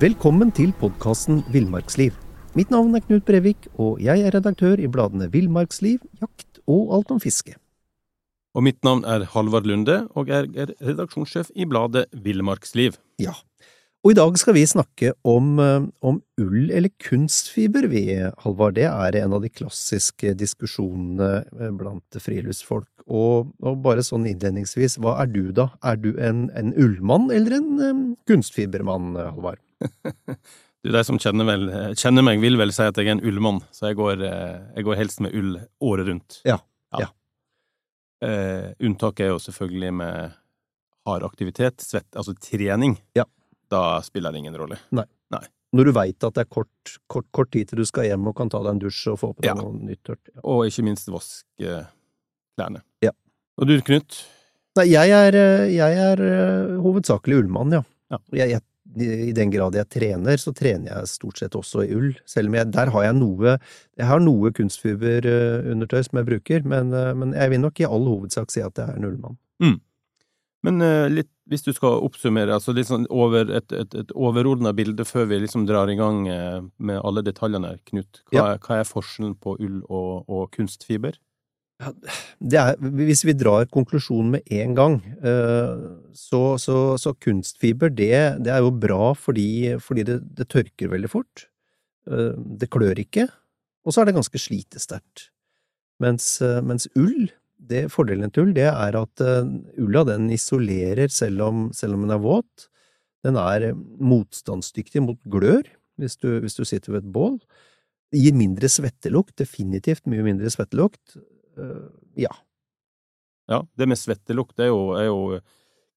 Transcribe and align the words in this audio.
Velkommen 0.00 0.48
til 0.56 0.70
podkasten 0.80 1.42
Villmarksliv. 1.52 2.14
Mitt 2.56 2.70
navn 2.72 2.94
er 2.96 3.02
Knut 3.04 3.26
Brevik, 3.28 3.66
og 3.76 3.98
jeg 4.00 4.22
er 4.24 4.32
redaktør 4.32 4.80
i 4.80 4.88
bladene 4.88 5.26
Villmarksliv, 5.28 5.98
Jakt 6.22 6.62
og 6.64 6.94
Alt 6.96 7.12
om 7.12 7.20
fiske. 7.20 7.52
Og 8.56 8.64
mitt 8.64 8.80
navn 8.86 9.04
er 9.04 9.26
Halvard 9.34 9.68
Lunde, 9.68 9.98
og 10.16 10.32
jeg 10.32 10.48
er 10.56 10.72
redaksjonssjef 10.80 11.52
i 11.52 11.68
bladet 11.68 12.06
Villmarksliv. 12.16 12.96
Ja, 13.20 13.36
og 14.00 14.14
i 14.14 14.16
dag 14.16 14.40
skal 14.40 14.56
vi 14.56 14.64
snakke 14.64 15.12
om, 15.20 15.58
eh, 15.60 15.84
om 16.00 16.22
ull 16.40 16.72
eller 16.72 16.88
kunstfiber, 17.04 17.84
vi, 17.92 18.06
Halvard. 18.40 18.80
Det 18.80 18.88
er 18.88 19.20
en 19.20 19.36
av 19.36 19.44
de 19.44 19.52
klassiske 19.52 20.32
diskusjonene 20.32 21.44
eh, 21.60 21.72
blant 21.76 22.24
friluftsfolk. 22.24 22.88
Og, 23.04 23.52
og 23.60 23.82
bare 23.84 24.00
sånn 24.00 24.24
innledningsvis, 24.24 24.96
hva 24.96 25.18
er 25.20 25.28
du 25.28 25.52
da? 25.52 25.74
Er 25.84 26.00
du 26.00 26.14
en, 26.16 26.46
en 26.56 26.72
ullmann 26.72 27.28
eller 27.28 27.60
en 27.60 27.74
um, 27.84 28.06
kunstfibermann, 28.24 29.18
Halvard? 29.20 29.60
Du, 30.82 30.90
De 30.90 31.04
som 31.06 31.18
kjenner, 31.20 31.48
vel, 31.48 31.66
kjenner, 31.98 32.26
meg, 32.26 32.42
vil 32.42 32.58
vel 32.60 32.74
si 32.74 32.84
at 32.86 33.00
jeg 33.00 33.08
er 33.08 33.16
en 33.18 33.24
ullmann, 33.26 33.62
så 33.74 33.90
jeg 33.90 33.98
går, 34.00 34.22
jeg 34.26 34.86
går 34.86 35.00
helst 35.00 35.24
med 35.24 35.36
ull 35.36 35.56
året 35.84 36.08
rundt. 36.08 36.40
Ja, 36.48 36.60
ja. 36.96 37.06
ja. 37.06 37.10
Uh, 38.20 38.70
unntaket 38.84 39.26
er 39.26 39.34
jo 39.34 39.40
selvfølgelig 39.40 39.92
med 39.96 40.38
hard 41.08 41.24
aktivitet, 41.24 41.80
svett, 41.84 42.08
altså 42.12 42.36
trening. 42.36 42.98
Ja 43.16 43.24
da 43.70 44.02
spiller 44.02 44.32
det 44.32 44.38
ingen 44.38 44.56
rolle. 44.58 44.78
Nei. 44.90 45.06
Nei. 45.30 45.44
Når 45.72 45.86
du 45.86 45.92
veit 45.94 46.26
at 46.26 46.34
det 46.34 46.42
er 46.42 46.50
kort, 46.50 46.96
kort, 47.06 47.28
kort, 47.30 47.52
tid 47.54 47.70
til 47.70 47.80
du 47.80 47.86
skal 47.86 48.08
hjem 48.08 48.26
og 48.26 48.34
kan 48.40 48.50
ta 48.50 48.58
deg 48.64 48.74
en 48.74 48.82
dusj 48.82 49.12
og 49.12 49.20
få 49.20 49.30
på 49.36 49.44
deg 49.44 49.60
noe 49.60 49.70
nytt 49.78 50.02
tørt. 50.08 50.32
Og 50.42 50.64
ikke 50.66 50.84
minst 50.88 51.10
vaske 51.12 51.76
klærne. 52.58 52.82
Ja. 53.04 53.14
Og 53.60 53.70
du, 53.70 53.76
Knut? 53.86 54.18
Nei, 54.78 54.88
jeg 54.90 55.14
er, 55.14 55.38
jeg 55.70 56.00
er 56.08 56.24
hovedsakelig 56.82 57.44
ullmann, 57.44 57.78
ja. 57.78 57.84
ja. 58.10 58.18
Jeg, 58.34 58.56
jeg, 58.56 58.64
I 58.98 59.30
den 59.36 59.52
grad 59.52 59.76
jeg 59.78 59.86
trener, 59.92 60.40
så 60.40 60.52
trener 60.56 60.90
jeg 60.90 61.10
stort 61.12 61.38
sett 61.38 61.54
også 61.54 61.84
i 61.84 61.92
ull. 61.94 62.10
Selv 62.28 62.50
om 62.50 62.56
jeg, 62.58 62.70
der 62.74 62.90
har 62.90 63.04
jeg 63.06 63.18
noe 63.18 63.52
Jeg 63.98 64.08
har 64.08 64.22
noe 64.22 64.50
kunstfiberundertøy 64.56 66.02
som 66.06 66.18
jeg 66.18 66.28
bruker, 66.30 66.66
men, 66.66 66.90
uh, 66.94 67.12
men, 67.14 67.36
jeg 67.36 67.52
vil 67.52 67.62
nok 67.62 67.80
i 67.80 67.86
all 67.86 68.08
hovedsak 68.08 68.50
si 68.50 68.64
at 68.64 68.78
jeg 68.78 68.88
er 68.88 68.98
en 68.98 69.06
ullmann. 69.06 69.38
Mm. 69.62 69.78
Men 70.66 70.82
uh, 70.84 71.06
litt, 71.12 71.30
hvis 71.50 71.64
du 71.66 71.72
skal 71.76 72.02
oppsummere, 72.04 72.54
altså 72.56 72.74
litt 72.76 72.90
sånn 72.90 73.06
over 73.10 73.52
et, 73.60 73.72
et, 73.72 73.94
et 73.94 74.12
overordna 74.14 74.74
bilde 74.76 75.06
før 75.06 75.30
vi 75.30 75.40
liksom 75.44 75.66
drar 75.68 75.90
i 75.90 75.98
gang 75.98 76.22
med 76.26 77.00
alle 77.00 77.24
detaljene 77.26 77.72
her, 77.72 77.80
Knut. 77.90 78.22
Hva, 78.30 78.36
ja. 78.36 78.60
hva, 78.62 78.80
er 78.80 78.88
forskjellen 78.88 79.34
på 79.40 79.56
ull 79.58 79.80
og, 79.88 80.28
og 80.30 80.48
kunstfiber? 80.54 81.18
Er, 81.80 82.74
hvis 82.76 83.22
vi 83.24 83.32
drar 83.36 83.68
konklusjonen 83.72 84.34
med 84.34 84.52
en 84.52 84.74
gang, 84.76 84.96
uh, 85.24 85.96
så, 86.12 86.58
så, 86.60 86.76
så, 87.00 87.14
kunstfiber, 87.16 87.88
det, 87.88 88.12
det, 88.44 88.52
er 88.52 88.60
jo 88.64 88.72
bra 88.72 89.14
fordi, 89.16 89.76
fordi 89.80 90.04
det, 90.08 90.18
det, 90.36 90.48
tørker 90.52 90.92
veldig 90.92 91.10
fort. 91.12 91.46
det 92.60 92.68
klør 92.72 92.98
ikke, 93.00 93.26
og 93.84 93.92
så 93.92 94.02
er 94.02 94.08
det 94.08 94.16
ganske 94.16 94.40
slitesterkt. 94.40 95.28
Mens, 96.00 96.26
mens 96.64 96.88
ull, 96.96 97.28
det, 97.56 97.86
fordelen 97.92 98.32
til 98.32 98.48
ull 98.48 98.54
det 98.56 98.66
er 98.70 98.96
at 98.98 99.24
ulla 99.80 100.04
den 100.08 100.30
isolerer 100.32 101.12
selv 101.12 101.44
om, 101.44 101.66
selv 101.76 101.96
om 101.96 102.04
den 102.04 102.16
er 102.16 102.24
våt. 102.24 102.70
Den 103.26 103.36
er 103.40 103.70
eh, 103.70 103.80
motstandsdyktig 104.00 105.02
mot 105.04 105.20
glør 105.30 105.66
hvis 106.00 106.16
du, 106.20 106.32
hvis 106.40 106.56
du 106.56 106.64
sitter 106.64 106.94
ved 106.94 107.04
et 107.04 107.12
bål. 107.12 107.36
Det 108.10 108.22
gir 108.22 108.34
mindre 108.34 108.70
svettelukt, 108.72 109.36
definitivt 109.38 110.08
mye 110.10 110.24
mindre 110.24 110.50
svettelukt. 110.50 111.18
Ja. 112.18 112.32
Ja, 113.50 113.64
det 113.78 113.88
med 113.90 113.98
svettelukt 113.98 114.60
er 114.62 114.70
jo, 114.70 114.92
er 114.98 115.08
jo 115.08 115.40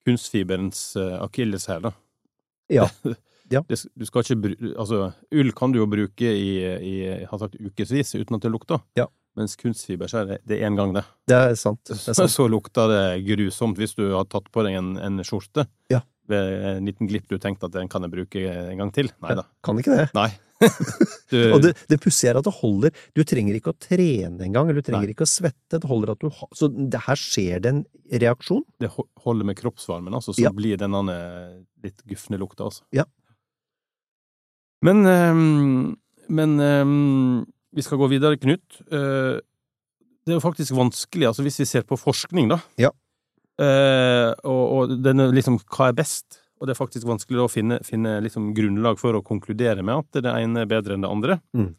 kunstfiberens 0.08 0.96
uh, 1.00 1.20
akilleshæl, 1.24 1.90
da. 1.90 1.94
Ja. 2.74 2.90
Ja. 3.52 3.60
Det, 3.68 3.76
du 4.00 4.06
skal 4.08 4.24
ikke 4.24 4.38
bruke 4.40 4.70
Altså, 4.80 5.10
ull 5.36 5.52
kan 5.54 5.74
du 5.74 5.82
jo 5.82 5.86
bruke 5.92 6.30
i, 6.32 6.54
i 6.64 6.94
har 7.28 7.42
sagt, 7.42 7.58
ukevis 7.60 8.16
uten 8.16 8.38
at 8.38 8.46
det 8.46 8.50
lukter. 8.54 8.80
Ja. 8.98 9.06
Mens 9.38 9.58
kunstfiber, 9.60 10.10
så 10.10 10.22
er 10.24 10.40
det 10.48 10.60
én 10.64 10.78
gang, 10.78 10.94
det. 10.96 11.04
Det 11.30 11.38
er 11.38 11.56
sant. 11.60 11.82
Det 11.86 11.98
er 11.98 12.16
sant. 12.18 12.32
Så 12.32 12.48
lukter 12.50 12.90
det 12.90 13.04
grusomt 13.28 13.78
hvis 13.78 13.94
du 14.00 14.08
har 14.14 14.26
tatt 14.32 14.50
på 14.54 14.66
deg 14.66 14.80
en, 14.80 14.94
en 15.02 15.22
skjorte. 15.28 15.68
Ja. 15.92 16.02
Ved 16.34 16.70
en 16.74 16.90
liten 16.90 17.10
glipp 17.10 17.30
du 17.30 17.38
tenkte 17.42 17.70
at 17.70 17.76
den 17.76 17.92
kan 17.92 18.06
jeg 18.06 18.14
bruke 18.14 18.44
en 18.50 18.82
gang 18.82 18.92
til. 18.96 19.12
Nei 19.24 19.38
da. 19.40 19.46
Kan 19.66 19.80
ikke 19.82 20.00
det. 20.00 20.10
Nei. 20.18 20.32
du... 21.32 21.40
og 21.52 21.60
det, 21.64 21.74
det 21.92 21.98
pussige 22.04 22.32
er 22.32 22.40
at 22.40 22.48
det 22.48 22.54
holder. 22.60 22.94
Du 23.18 23.24
trenger 23.28 23.58
ikke 23.58 23.74
å 23.74 23.80
trene 23.80 24.46
engang, 24.46 24.70
eller 24.70 24.84
du 24.84 24.88
trenger 24.88 25.10
Nei. 25.10 25.16
ikke 25.16 25.28
å 25.28 25.32
svette. 25.34 25.80
Det 25.80 25.90
holder 25.90 26.14
at 26.14 26.24
du 26.24 26.30
Så 26.56 26.70
det 26.72 27.04
her 27.08 27.20
skjer 27.20 27.64
det 27.64 27.74
en 27.74 27.84
reaksjon. 28.24 28.64
Det 28.84 28.92
holder 28.94 29.50
med 29.50 29.60
kroppsvarmen, 29.60 30.14
altså, 30.14 30.36
så 30.36 30.48
ja. 30.48 30.54
blir 30.56 30.80
denne 30.80 31.04
litt 31.84 32.06
gufne 32.10 32.40
lukta, 32.42 32.70
altså. 32.70 32.86
Ja. 32.96 33.08
Men, 34.84 35.06
um, 35.08 35.94
men 36.28 36.56
um, 36.60 37.44
vi 37.76 37.86
skal 37.86 38.00
gå 38.02 38.10
videre, 38.12 38.40
Knut. 38.40 38.82
Eh, 38.92 39.40
det 40.24 40.32
er 40.32 40.38
jo 40.38 40.44
faktisk 40.44 40.76
vanskelig, 40.78 41.28
altså 41.30 41.44
hvis 41.44 41.60
vi 41.64 41.68
ser 41.68 41.88
på 41.88 41.98
forskning, 42.00 42.52
da. 42.52 42.60
Ja. 42.80 42.94
Eh, 43.64 44.30
og, 44.50 44.64
og 44.64 44.96
denne 45.04 45.30
liksom 45.34 45.60
hva 45.64 45.92
er 45.92 45.98
best? 45.98 46.42
Og 46.60 46.68
det 46.68 46.76
er 46.76 46.80
faktisk 46.80 47.08
vanskelig 47.10 47.44
å 47.44 47.52
finne, 47.52 47.80
finne 47.84 48.18
liksom 48.24 48.52
grunnlag 48.56 49.00
for 49.02 49.18
å 49.18 49.24
konkludere 49.26 49.84
med 49.84 50.06
at 50.06 50.24
det 50.24 50.32
ene 50.32 50.64
er 50.64 50.70
bedre 50.70 50.96
enn 50.96 51.04
det 51.04 51.12
andre. 51.12 51.40
Mm. 51.58 51.74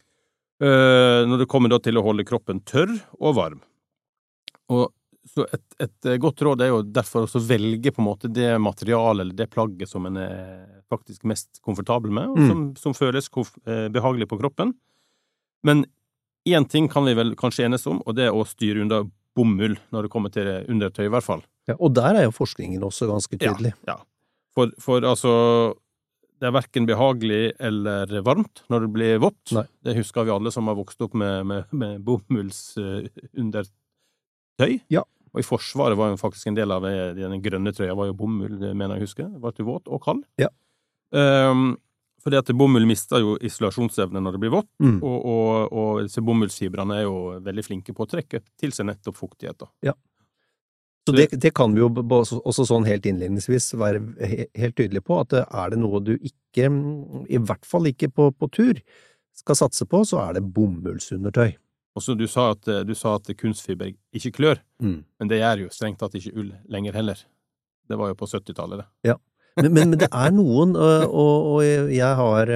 Eh, 0.65 1.21
når 1.29 1.43
det 1.43 1.49
kommer 1.51 1.73
til 1.83 1.99
å 1.99 2.05
holde 2.05 2.27
kroppen 2.29 2.61
tørr 2.69 2.93
og 3.19 3.39
varm. 3.39 3.65
Og 4.73 4.91
så 5.25 5.47
et, 5.57 5.65
et, 5.81 6.09
godt 6.21 6.43
råd 6.45 6.63
er 6.63 6.69
jo 6.69 6.83
derfor 6.85 7.25
å 7.25 7.41
velge 7.41 7.95
på 7.95 8.03
en 8.03 8.11
måte 8.11 8.29
det 8.29 8.51
materialet 8.61 9.25
eller 9.25 9.39
det 9.39 9.49
plagget 9.53 9.89
som 9.89 10.05
en 10.05 10.21
er 10.21 10.83
faktisk 10.93 11.25
mest 11.27 11.63
komfortabel 11.65 12.13
med, 12.13 12.29
og 12.29 12.43
mm. 12.43 12.51
som, 12.51 12.65
som 12.77 12.97
føles 12.97 13.31
behagelig 13.65 14.29
på 14.29 14.37
kroppen. 14.43 14.75
Men 15.65 15.87
én 16.45 16.69
ting 16.69 16.91
kan 16.93 17.09
vi 17.09 17.17
vel 17.17 17.33
kanskje 17.41 17.65
enes 17.71 17.87
om, 17.89 18.03
og 18.05 18.19
det 18.19 18.29
er 18.29 18.37
å 18.37 18.45
styre 18.45 18.85
unna 18.85 19.01
bomull 19.35 19.79
når 19.95 20.07
det 20.07 20.13
kommer 20.13 20.33
til 20.33 20.51
undertøy, 20.71 21.07
i 21.09 21.13
hvert 21.13 21.27
fall. 21.27 21.43
Ja, 21.71 21.75
og 21.79 21.95
der 21.97 22.13
er 22.21 22.25
jo 22.27 22.35
forskningen 22.35 22.83
også 22.85 23.07
ganske 23.09 23.39
tydelig. 23.41 23.73
Ja, 23.87 23.95
ja. 23.95 23.97
For, 24.55 24.71
for, 24.79 25.03
altså 25.03 25.31
Det 26.39 26.47
er 26.47 26.53
verken 26.55 26.87
behagelig 26.87 27.53
eller 27.59 28.23
varmt 28.27 28.63
når 28.71 28.81
det 28.85 28.91
blir 28.95 29.19
vått. 29.23 29.53
Nei. 29.57 29.67
Det 29.87 29.97
husker 29.99 30.23
vi 30.27 30.35
alle 30.35 30.51
som 30.55 30.69
har 30.71 30.77
vokst 30.79 31.01
opp 31.07 31.15
med, 31.19 31.37
med, 31.49 31.63
med 31.73 31.93
bomullsundertøy. 32.05 34.75
Ja. 34.93 35.03
Og 35.35 35.39
i 35.43 35.47
Forsvaret 35.47 35.99
var 35.99 36.13
jo 36.13 36.21
faktisk 36.21 36.47
en 36.51 36.59
del 36.59 36.71
av 36.71 36.85
den 36.85 37.43
grønne 37.43 37.73
trøya 37.75 37.97
var 37.99 38.07
jo 38.11 38.19
bomull, 38.19 38.57
mener 38.71 38.95
jeg 38.99 39.05
husker. 39.09 39.27
Var 39.43 39.51
det 39.57 39.67
våt 39.67 39.87
og 39.91 39.99
kald. 40.05 40.23
Ja. 40.39 40.51
Um, 41.15 41.75
fordi 42.25 42.39
at 42.39 42.51
bomull 42.57 42.87
mister 42.89 43.21
jo 43.21 43.35
isolasjonsevne 43.45 44.23
når 44.23 44.37
det 44.37 44.41
blir 44.41 44.53
vått, 44.55 44.71
mm. 44.81 44.97
og, 45.05 45.17
og, 45.29 45.75
og 45.77 45.99
disse 46.07 46.23
bomullsfibrene 46.25 46.97
er 46.97 47.05
jo 47.05 47.17
veldig 47.45 47.65
flinke 47.67 47.93
på 47.95 48.07
å 48.07 48.11
trekke 48.15 48.41
til 48.61 48.73
seg 48.73 48.89
nettopp 48.89 49.19
fuktighet. 49.19 49.59
Da. 49.61 49.69
Ja. 49.91 49.95
Så 51.05 51.13
det, 51.13 51.27
det, 51.37 51.51
kan 51.53 51.75
vi 51.77 51.83
jo 51.83 51.91
også 51.93 52.65
sånn 52.65 52.87
helt 52.89 53.05
innledningsvis 53.05 53.75
være 53.77 54.01
helt 54.57 54.77
tydelige 54.79 55.05
på, 55.05 55.19
at 55.21 55.35
er 55.43 55.75
det 55.75 55.81
noe 55.83 56.01
du 56.01 56.15
ikke, 56.17 56.71
i 57.29 57.41
hvert 57.45 57.69
fall 57.69 57.91
ikke 57.91 58.09
på, 58.09 58.31
på 58.33 58.49
tur, 58.49 58.81
skal 59.37 59.59
satse 59.59 59.85
på, 59.91 60.01
så 60.09 60.23
er 60.23 60.39
det 60.39 60.47
bomullsundertøy. 60.57 61.59
Og 61.95 62.03
så 62.03 62.17
du 62.17 62.25
sa 62.31 62.49
at, 62.55 62.71
du 62.89 62.95
sa 62.97 63.19
at 63.19 63.29
kunstfiber 63.39 63.93
ikke 64.17 64.33
klør, 64.39 64.63
mm. 64.83 64.97
men 65.21 65.31
det 65.31 65.43
gjør 65.43 65.67
jo 65.67 65.75
strengt 65.75 66.01
tatt 66.01 66.17
ikke 66.19 66.33
ull 66.41 66.51
lenger 66.73 66.97
heller. 66.97 67.21
Det 67.85 68.01
var 68.01 68.11
jo 68.11 68.19
på 68.19 68.31
70-tallet, 68.31 68.81
det. 68.81 69.13
Ja. 69.13 69.19
Men, 69.57 69.71
men, 69.71 69.91
men, 69.93 69.99
det 70.01 70.11
er 70.11 70.33
noen, 70.35 70.75
og, 70.75 71.49
og 71.55 71.91
jeg 71.95 72.11
har, 72.19 72.51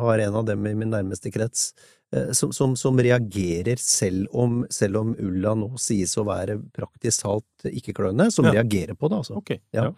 har, 0.00 0.22
en 0.26 0.38
av 0.40 0.48
dem 0.48 0.66
i 0.68 0.74
min 0.76 0.90
nærmeste 0.92 1.32
krets, 1.32 1.70
eh, 2.12 2.34
som, 2.36 2.52
som, 2.52 2.74
som 2.76 3.00
reagerer 3.00 3.80
selv 3.80 4.28
om, 4.36 4.60
selv 4.72 5.00
om, 5.00 5.14
ulla 5.24 5.54
nå 5.56 5.70
sies 5.80 6.12
å 6.20 6.26
være 6.28 6.58
praktisk 6.76 7.24
talt 7.24 7.70
ikke-kløende, 7.72 8.28
som 8.34 8.50
ja. 8.50 8.58
reagerer 8.58 8.98
på 8.98 9.08
det, 9.08 9.22
altså. 9.24 9.40
Okay. 9.40 9.62
Ja. 9.72 9.88
Ja. 9.88 9.94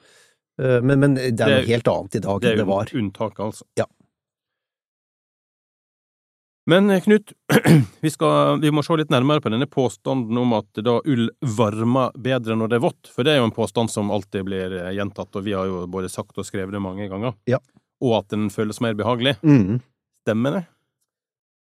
Men, 0.56 1.02
men, 1.02 1.18
det 1.18 1.42
er 1.44 1.58
noe 1.58 1.66
helt 1.68 1.88
annet 1.92 2.14
i 2.16 2.20
dag 2.24 2.44
enn 2.48 2.60
det 2.62 2.64
var. 2.64 2.86
Det 2.86 2.94
er 2.94 2.96
jo 2.96 3.02
unntak, 3.04 3.42
altså. 3.44 3.66
Ja. 3.76 3.84
Men 6.66 6.90
eh, 6.90 7.00
Knut, 7.00 7.32
vi, 8.00 8.10
skal, 8.10 8.60
vi, 8.60 8.72
må 8.74 8.82
se 8.82 8.98
litt 8.98 9.12
nærmere 9.14 9.42
på 9.42 9.52
denne 9.52 9.68
påstanden 9.70 10.38
om 10.40 10.54
at 10.58 10.82
da 10.82 10.98
ull 11.06 11.28
varmer 11.56 12.14
bedre 12.18 12.58
når 12.58 12.72
det 12.72 12.80
er 12.80 12.86
vått, 12.88 13.10
for 13.12 13.26
det 13.26 13.34
er 13.34 13.40
jo 13.40 13.48
en 13.48 13.54
påstand 13.54 13.92
som 13.92 14.10
alltid 14.14 14.46
blir 14.48 14.74
eh, 14.80 14.94
gjentatt, 14.98 15.30
og 15.38 15.46
vi 15.46 15.54
har 15.56 15.68
jo 15.70 15.84
både 15.90 16.10
sagt 16.12 16.38
og 16.38 16.48
skrevet 16.48 16.74
det 16.74 16.82
mange 16.82 17.06
ganger. 17.12 17.36
Ja. 17.50 17.62
Og 18.02 18.18
at 18.18 18.30
den 18.34 18.50
føles 18.52 18.82
mer 18.84 18.98
behagelig. 18.98 19.36
Mm. 19.46 19.78
Stemmer 20.26 20.58
det? 20.58 20.64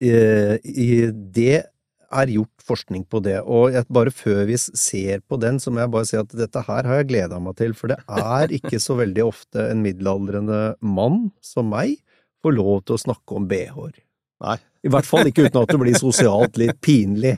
Eh, 0.00 1.10
det 1.10 1.62
er 2.10 2.32
gjort 2.34 2.64
forskning 2.66 3.04
på 3.08 3.22
det, 3.24 3.38
og 3.40 3.76
bare 3.94 4.12
før 4.12 4.42
vi 4.48 4.58
ser 4.58 5.22
på 5.30 5.38
den, 5.40 5.60
så 5.62 5.72
må 5.72 5.84
jeg 5.84 5.92
bare 5.94 6.08
si 6.10 6.18
at 6.18 6.36
dette 6.36 6.64
her 6.66 6.88
har 6.88 7.00
jeg 7.00 7.10
gleda 7.12 7.40
meg 7.40 7.56
til, 7.60 7.72
for 7.78 7.92
det 7.92 8.00
er 8.04 8.52
ikke 8.58 8.82
så 8.82 8.98
veldig 9.00 9.24
ofte 9.30 9.64
en 9.70 9.80
middelaldrende 9.86 10.60
mann 10.84 11.30
som 11.40 11.72
meg 11.72 11.96
får 12.44 12.56
lov 12.56 12.84
til 12.84 12.98
å 12.98 13.04
snakke 13.06 13.40
om 13.40 13.48
bh-er. 13.48 13.94
Nei. 14.40 14.56
I 14.80 14.90
hvert 14.92 15.08
fall 15.08 15.28
ikke 15.28 15.44
uten 15.48 15.60
at 15.60 15.72
det 15.72 15.80
blir 15.82 15.98
sosialt 15.98 16.56
litt 16.60 16.80
pinlig. 16.84 17.36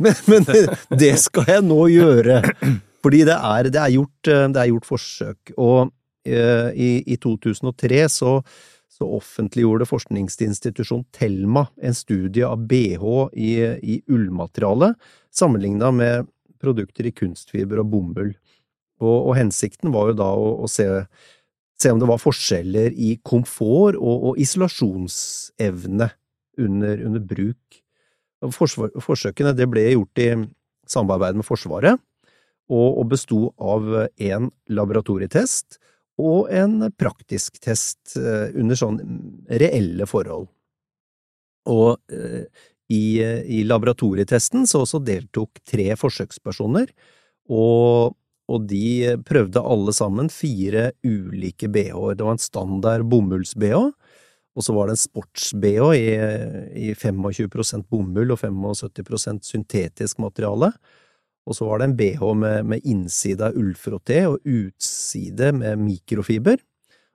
Men, 0.00 0.16
men 0.32 0.46
det 0.96 1.12
skal 1.20 1.44
jeg 1.52 1.64
nå 1.66 1.84
gjøre. 1.92 2.40
Fordi 3.04 3.22
det 3.28 3.36
er, 3.36 3.70
det 3.72 3.80
er, 3.80 3.94
gjort, 3.94 4.28
det 4.28 4.60
er 4.60 4.68
gjort, 4.70 4.88
forsøk. 4.88 5.52
Og 5.56 5.90
uh, 5.90 6.68
i, 6.72 6.90
i, 7.04 7.16
2003 7.20 8.02
så, 8.12 8.34
så 8.92 9.08
offentliggjorde 9.20 9.88
forskningsinstitusjon 9.88 11.06
Thelma 11.16 11.66
en 11.80 11.96
studie 11.96 12.48
av 12.48 12.64
bh 12.68 13.04
i, 13.36 13.52
i 13.80 14.00
ullmateriale 14.12 14.94
sammenligna 15.32 15.92
med 15.94 16.28
produkter 16.60 17.08
i 17.08 17.14
kunstfiber 17.16 17.80
og 17.80 17.92
bomull. 17.92 18.32
Og, 19.00 19.16
og 19.30 19.36
hensikten 19.38 19.94
var 19.94 20.10
jo 20.10 20.18
da 20.20 20.28
å, 20.36 20.48
å 20.64 20.68
se, 20.68 20.84
se, 21.80 21.92
om 21.92 22.00
det 22.02 22.08
var 22.10 22.20
forskjeller 22.20 22.92
i 22.92 23.14
komfort 23.24 23.96
og, 23.96 24.30
og 24.30 24.40
isolasjonsevne 24.44 26.10
under, 26.60 27.04
under 27.06 27.24
bruk. 27.24 27.80
Forsvar, 28.56 28.92
forsøkene 29.04 29.52
ble 29.68 29.90
gjort 29.92 30.22
i 30.22 30.30
samarbeid 30.88 31.38
med 31.38 31.46
Forsvaret, 31.46 32.00
og, 32.70 32.88
og 33.02 33.08
besto 33.10 33.40
av 33.58 33.88
en 34.06 34.50
laboratorietest 34.70 35.80
og 36.20 36.50
en 36.52 36.90
praktisk 37.00 37.58
test 37.62 38.16
eh, 38.18 38.50
under 38.58 38.78
sånn 38.78 39.00
reelle 39.48 40.06
forhold. 40.08 40.48
Og 41.70 41.98
eh, 42.12 42.46
i, 42.90 43.20
i 43.22 43.62
laboratorietesten 43.68 44.66
så 44.66 44.84
også 44.84 45.00
deltok 45.06 45.60
tre 45.68 45.92
forsøkspersoner, 45.98 46.90
og, 47.50 48.16
og 48.50 48.66
de 48.70 49.16
prøvde 49.26 49.62
alle 49.62 49.94
sammen 49.94 50.30
fire 50.32 50.90
ulike 51.06 51.70
bh-er. 51.70 52.16
Det 52.18 52.26
var 52.26 52.36
en 52.36 52.42
standard 52.42 53.06
bomulls-bh, 53.10 53.92
og 54.60 54.64
så 54.66 54.74
var 54.76 54.88
det 54.88 54.98
en 54.98 55.00
sports-bh 55.00 55.92
i, 55.96 56.08
i 56.76 56.88
25% 56.92 57.86
bomull 57.88 58.34
og 58.34 58.42
75% 58.42 59.46
syntetisk 59.48 60.20
materiale. 60.20 60.68
Og 61.48 61.56
så 61.56 61.64
var 61.64 61.80
det 61.80 61.88
en 61.88 61.96
bh 61.96 62.24
med, 62.36 62.66
med 62.68 62.84
innside 62.84 63.48
av 63.48 63.56
ullfrotté 63.56 64.26
og 64.28 64.44
utside 64.44 65.54
med 65.56 65.80
mikrofiber. 65.80 66.60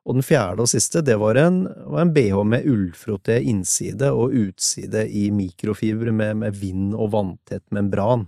Og 0.06 0.18
den 0.18 0.26
fjerde 0.26 0.66
og 0.66 0.70
siste, 0.70 1.02
det 1.06 1.20
var 1.22 1.38
en, 1.42 1.64
var 1.86 2.02
en 2.02 2.16
bh 2.16 2.42
med 2.50 2.66
ullfrotté 2.70 3.38
innside 3.46 4.10
og 4.10 4.34
utside 4.34 5.06
i 5.06 5.30
mikrofiber 5.34 6.10
med, 6.10 6.42
med 6.42 6.58
vind- 6.58 6.98
og 6.98 7.14
vanntett 7.14 7.66
membran. 7.74 8.26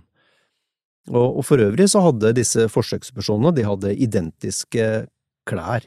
Og, 1.10 1.38
og, 1.38 1.44
for 1.48 1.58
øvrig 1.64 1.90
så 1.90 2.02
hadde 2.04 2.36
disse 2.36 2.66
forsøkspersonene 2.70 3.54
de 3.56 3.66
hadde 3.66 3.94
identiske 3.96 4.88
klær. 5.48 5.86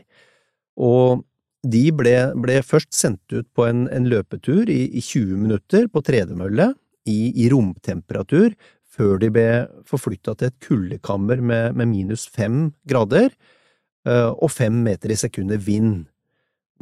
Og 0.81 1.21
de 1.61 1.83
ble, 1.93 2.15
ble 2.41 2.59
først 2.65 2.93
sendt 2.95 3.33
ut 3.33 3.47
på 3.53 3.67
en, 3.69 3.85
en 3.93 4.07
løpetur 4.09 4.69
i, 4.69 4.83
i, 4.89 5.01
20 5.01 5.37
minutter 5.37 5.87
på 5.91 6.01
tredemølle 6.05 6.71
i, 7.05 7.31
i 7.43 7.49
romtemperatur 7.53 8.55
før 8.91 9.19
de 9.21 9.29
ble 9.33 9.47
forflytta 9.87 10.35
til 10.35 10.49
et 10.49 10.57
kuldekammer 10.65 11.41
med, 11.41 11.77
med, 11.77 11.91
minus 11.93 12.25
fem 12.27 12.71
grader 12.89 13.29
eh, 13.29 14.31
og 14.31 14.49
fem 14.51 14.81
meter 14.83 15.13
i 15.13 15.19
sekundet 15.19 15.61
vind, 15.65 16.07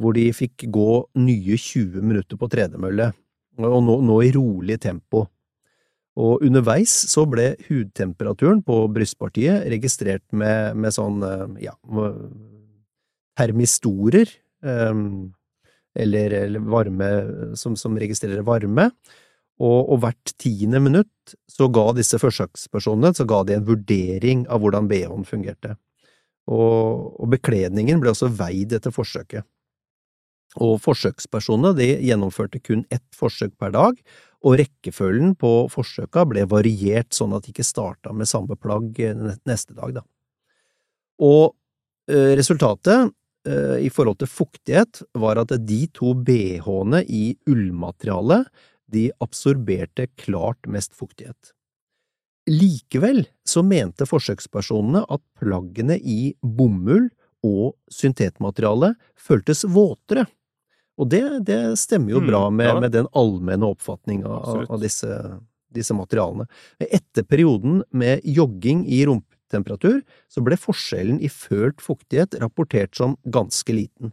hvor 0.00 0.16
de 0.16 0.30
fikk 0.34 0.66
gå 0.72 1.04
nye 1.20 1.60
20 1.60 2.00
minutter 2.00 2.40
på 2.40 2.48
tredemølle, 2.50 3.12
og 3.60 3.80
nå, 3.84 4.00
nå 4.08 4.18
i 4.24 4.32
rolig 4.34 4.80
tempo. 4.82 5.26
Og 6.20 6.42
underveis 6.44 6.90
så 7.12 7.22
ble 7.30 7.52
hudtemperaturen 7.68 8.64
på 8.66 8.82
brystpartiet 8.92 9.68
registrert 9.70 10.24
med, 10.32 10.74
med 10.80 10.96
sånn, 10.96 11.22
eh, 11.22 11.68
ja, 11.68 11.76
termistorer, 13.38 14.32
eller, 14.64 16.36
eller 16.44 16.60
varme, 16.70 17.10
som, 17.58 17.76
som 17.76 17.98
registrerer 17.98 18.44
varme, 18.46 18.90
og, 19.60 19.92
og, 19.92 19.98
hvert 20.00 20.32
tiende 20.40 20.80
minutt 20.80 21.34
så 21.50 21.68
ga 21.68 21.90
disse 21.96 22.16
forsøkspersonene 22.20 23.12
så 23.16 23.26
ga 23.28 23.42
de 23.44 23.58
en 23.58 23.66
vurdering 23.68 24.46
av 24.48 24.62
hvordan 24.62 24.88
bh-en 24.88 25.26
fungerte. 25.28 25.74
Og, 26.48 27.12
og, 27.20 27.26
bekledningen 27.34 28.00
ble 28.00 28.14
også 28.14 28.30
veid 28.32 28.72
etter 28.76 28.94
forsøket. 28.94 29.44
Og 30.64 30.80
forsøkspersonene 30.82 31.76
de 31.76 31.90
gjennomførte 32.08 32.58
kun 32.64 32.86
ett 32.90 33.06
forsøk 33.14 33.52
per 33.60 33.76
dag, 33.76 34.00
og 34.40 34.56
rekkefølgen 34.56 35.34
på 35.38 35.52
forsøka 35.70 36.24
ble 36.26 36.46
variert 36.48 37.12
sånn 37.14 37.36
at 37.36 37.44
de 37.44 37.52
ikke 37.52 37.66
starta 37.66 38.14
med 38.16 38.30
samme 38.30 38.56
plagg 38.56 38.96
neste 39.46 39.76
dag. 39.76 40.00
Da. 40.00 40.04
Og 41.20 41.52
eh, 42.08 42.32
resultatet 42.40 43.12
i 43.48 43.88
forhold 43.88 44.18
til 44.20 44.28
fuktighet 44.28 45.00
var 45.16 45.38
at 45.40 45.54
de 45.64 45.78
to 45.96 46.10
bh-ene 46.12 47.00
i 47.08 47.22
ullmaterialet 47.48 48.50
de 48.92 49.06
absorberte 49.24 50.10
klart 50.20 50.68
mest 50.68 50.92
fuktighet. 50.98 51.54
Likevel 52.50 53.22
så 53.48 53.62
mente 53.64 54.04
forsøkspersonene 54.08 55.04
at 55.08 55.22
plaggene 55.40 55.96
i 55.96 56.34
bomull 56.42 57.08
og 57.46 57.76
syntetmateriale 57.92 58.94
føltes 59.16 59.64
våtere, 59.68 60.26
og 61.00 61.08
det, 61.08 61.22
det 61.48 61.60
stemmer 61.80 62.12
jo 62.16 62.20
mm, 62.20 62.26
bra 62.28 62.42
med, 62.52 62.80
med 62.84 62.92
den 62.92 63.06
allmenne 63.16 63.70
oppfatning 63.72 64.20
av, 64.28 64.66
av 64.68 64.82
disse, 64.82 65.08
disse, 65.72 65.96
materialene. 65.96 66.44
Etter 66.76 67.24
perioden 67.24 67.80
med 67.96 68.26
jogging 68.28 68.82
i 68.84 69.00
romtemperatur 69.50 70.02
så 70.28 70.42
ble 70.42 70.56
forskjellen 70.56 71.20
i 71.20 71.28
følt 71.28 71.80
fuktighet 71.80 72.34
rapportert 72.40 72.96
som 72.96 73.16
ganske 73.24 73.72
liten. 73.72 74.12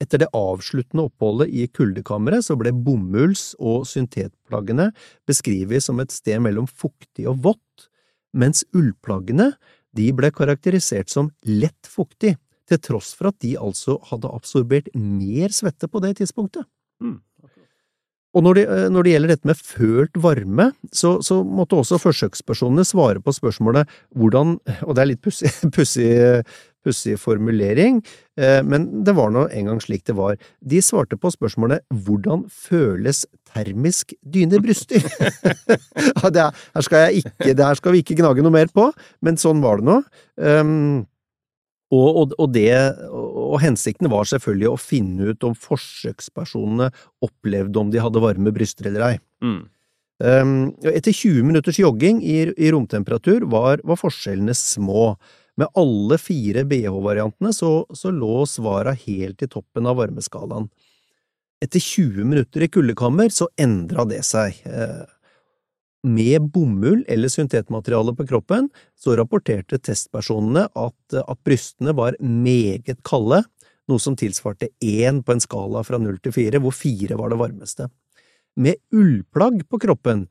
Etter 0.00 0.18
det 0.18 0.32
avsluttende 0.34 1.06
oppholdet 1.06 1.48
i 1.48 1.68
kuldekammeret 1.68 2.44
så 2.44 2.56
ble 2.56 2.72
bomulls- 2.72 3.54
og 3.58 3.86
syntetplaggene 3.86 4.92
beskrevet 5.26 5.82
som 5.82 6.00
et 6.00 6.10
sted 6.10 6.40
mellom 6.42 6.66
fuktig 6.66 7.28
og 7.28 7.38
vått, 7.42 7.88
mens 8.34 8.64
ullplaggene 8.74 9.52
de 9.94 10.10
ble 10.12 10.30
karakterisert 10.32 11.08
som 11.08 11.30
lett 11.44 11.86
fuktig, 11.86 12.36
til 12.66 12.78
tross 12.78 13.12
for 13.12 13.28
at 13.28 13.38
de 13.42 13.56
altså 13.58 13.98
hadde 14.08 14.30
absorbert 14.32 14.88
mer 14.94 15.52
svette 15.52 15.88
på 15.90 16.00
det 16.00 16.16
tidspunktet. 16.20 16.64
Mm. 17.02 17.20
Og 18.32 18.44
når 18.46 18.58
det, 18.58 18.66
eh, 18.66 18.88
når 18.92 19.04
det, 19.04 19.14
gjelder 19.14 19.34
dette 19.34 19.50
med 19.50 19.60
følt 19.60 20.20
varme, 20.24 20.70
så, 20.92 21.18
så, 21.24 21.42
måtte 21.44 21.76
også 21.76 22.00
forsøkspersonene 22.00 22.84
svare 22.88 23.20
på 23.20 23.34
spørsmålet 23.36 23.90
hvordan, 24.16 24.58
og 24.82 24.96
det 24.96 25.02
er 25.02 25.10
litt 25.12 25.24
pussig 25.24 25.52
pussig 26.82 27.18
formulering, 27.20 28.00
eh, 28.38 28.60
men 28.66 28.88
det 29.06 29.14
var 29.16 29.30
nå 29.34 29.46
engang 29.54 29.80
slik 29.82 30.04
det 30.08 30.16
var. 30.18 30.38
De 30.60 30.82
svarte 30.82 31.18
på 31.20 31.30
spørsmålet 31.30 31.84
Hvordan 31.92 32.44
føles 32.50 33.24
termisk 33.52 34.14
dynebryster? 34.22 35.04
ja, 36.22 36.32
det, 36.34 36.48
her 36.74 36.86
skal 36.88 37.22
ikke, 37.22 37.54
det 37.54 37.66
her 37.66 37.78
skal 37.78 37.94
vi 37.94 38.02
ikke 38.02 38.18
gnage 38.18 38.44
noe 38.44 38.54
mer 38.54 38.72
på, 38.74 38.90
men 39.22 39.38
sånn 39.40 39.62
var 39.64 39.80
det 39.80 39.90
nå. 39.90 40.00
Um, 40.42 41.04
og, 41.92 42.08
og, 42.16 42.32
og, 42.40 42.48
det, 42.54 42.72
og, 43.12 43.58
hensikten 43.60 44.08
var 44.12 44.28
selvfølgelig 44.30 44.70
å 44.70 44.80
finne 44.80 45.32
ut 45.32 45.44
om 45.44 45.56
forsøkspersonene 45.58 46.88
opplevde 47.24 47.82
om 47.82 47.92
de 47.92 48.00
hadde 48.00 48.22
varme 48.24 48.54
bryster 48.54 48.88
eller 48.88 49.06
ei. 49.10 49.14
Mm. 49.44 49.60
Um, 50.22 50.54
etter 50.86 51.12
20 51.12 51.42
minutters 51.48 51.80
jogging 51.82 52.22
i, 52.24 52.44
i 52.54 52.70
romtemperatur 52.72 53.44
var, 53.52 53.82
var 53.84 54.00
forskjellene 54.00 54.54
små. 54.56 55.12
Med 55.60 55.68
alle 55.76 56.16
fire 56.16 56.62
BH-variantene 56.64 57.52
så, 57.52 57.82
så, 57.92 58.12
lå 58.14 58.46
svara 58.48 58.94
helt 58.96 59.44
i 59.44 59.50
toppen 59.52 59.88
av 59.90 59.98
varmeskalaen. 60.00 60.70
Etter 61.62 61.82
20 61.82 62.24
minutter 62.24 62.64
i 62.64 62.70
kuldekammer 62.72 63.28
så 63.34 63.50
endra 63.60 64.06
det 64.08 64.22
seg. 64.26 64.56
Eh, 64.64 65.02
med 66.02 66.50
bomull 66.50 67.04
eller 67.08 67.30
syntetmateriale 67.30 68.14
på 68.18 68.26
kroppen 68.26 68.68
så 68.98 69.14
rapporterte 69.18 69.78
testpersonene 69.78 70.66
at, 70.66 71.18
at 71.18 71.42
brystene 71.46 71.94
var 71.94 72.18
meget 72.18 72.98
kalde, 73.06 73.42
noe 73.90 74.02
som 74.02 74.16
tilsvarte 74.18 74.70
én 74.82 75.22
på 75.22 75.34
en 75.34 75.42
skala 75.42 75.82
fra 75.86 76.00
null 76.02 76.18
til 76.22 76.34
fire, 76.34 76.60
hvor 76.62 76.74
fire 76.74 77.18
var 77.18 77.32
det 77.32 77.40
varmeste. 77.40 77.88
Med 78.58 78.80
ullplagg 78.94 79.62
på 79.70 79.80
kroppen 79.82 80.26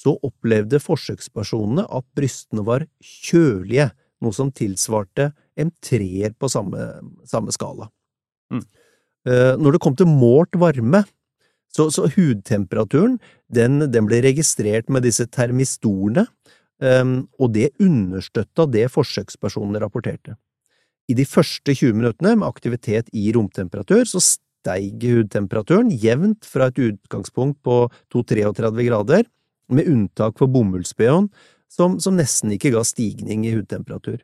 så 0.00 0.14
opplevde 0.24 0.80
forsøkspersonene 0.80 1.84
at 1.90 2.06
brystene 2.16 2.64
var 2.66 2.86
kjølige, 3.02 3.90
noe 4.20 4.36
som 4.36 4.52
tilsvarte 4.54 5.30
en 5.60 5.72
treer 5.84 6.32
på 6.38 6.48
samme, 6.52 6.86
samme 7.28 7.52
skala. 7.54 7.90
Mm. 8.52 8.62
Uh, 9.28 9.54
når 9.60 9.76
det 9.76 9.82
kom 9.84 9.96
til 9.98 10.08
målt 10.08 10.56
varme, 10.60 11.02
så, 11.70 11.86
så 11.94 12.08
hudtemperaturen 12.10 13.18
den, 13.52 13.80
den, 13.92 14.06
ble 14.08 14.20
registrert 14.24 14.90
med 14.90 15.04
disse 15.06 15.26
termistorene, 15.30 16.26
um, 16.82 17.16
og 17.38 17.52
det 17.54 17.70
understøtta 17.82 18.66
det 18.70 18.88
forsøkspersonene 18.94 19.82
rapporterte. 19.82 20.36
I 21.10 21.16
de 21.18 21.26
første 21.26 21.74
20 21.74 21.96
minuttene 21.98 22.36
med 22.38 22.46
aktivitet 22.46 23.10
i 23.16 23.30
romtemperatur 23.34 24.04
så 24.06 24.22
steig 24.22 25.02
hudtemperaturen 25.02 25.90
jevnt 25.90 26.46
fra 26.46 26.68
et 26.70 26.78
utgangspunkt 26.90 27.58
på 27.66 27.82
2-33 28.14 28.86
grader, 28.86 29.24
med 29.70 29.86
unntak 29.86 30.38
for 30.38 30.50
bomullsbh-en, 30.50 31.28
som, 31.70 32.00
som 32.02 32.16
nesten 32.18 32.50
ikke 32.54 32.72
ga 32.74 32.82
stigning 32.86 33.44
i 33.46 33.54
hudtemperatur. 33.54 34.18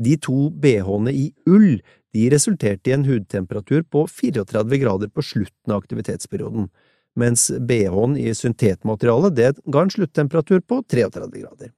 De 0.00 0.16
to 0.16 0.48
bh-ene 0.50 1.12
i 1.12 1.26
ull 1.50 1.80
de 2.14 2.28
resulterte 2.32 2.90
i 2.90 2.94
en 2.96 3.04
hudtemperatur 3.06 3.84
på 3.92 4.06
34 4.08 4.80
grader 4.82 5.12
på 5.12 5.22
slutten 5.22 5.74
av 5.74 5.82
aktivitetsperioden, 5.84 6.70
mens 7.20 7.50
bh-en 7.68 8.16
i 8.18 8.32
syntetmaterialet 8.34 9.36
det 9.36 9.52
ga 9.66 9.84
en 9.84 9.92
sluttemperatur 9.92 10.64
på 10.66 10.82
33 10.88 11.30
grader. 11.36 11.72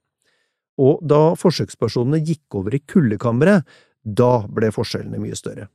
Og 0.81 1.03
da 1.05 1.35
forsøkspersonene 1.37 2.23
gikk 2.25 2.57
over 2.57 2.73
i 2.73 2.81
kuldekammeret, 2.81 3.67
da 4.03 4.43
ble 4.49 4.71
forskjellene 4.73 5.21
mye 5.21 5.37
større. 5.37 5.69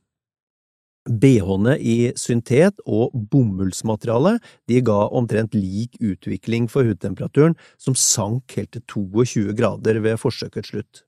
BH-ene 1.09 1.77
i 1.79 2.11
syntet 2.19 2.81
og 2.85 3.15
bomullsmateriale 3.31 4.35
de 4.69 4.81
ga 4.85 5.07
omtrent 5.15 5.55
lik 5.57 5.95
utvikling 6.03 6.67
for 6.69 6.85
hudtemperaturen, 6.85 7.55
som 7.79 7.95
sank 7.97 8.57
helt 8.57 8.75
til 8.75 8.83
22 9.15 9.55
grader 9.57 10.01
ved 10.03 10.19
forsøkets 10.21 10.73
slutt. 10.73 11.03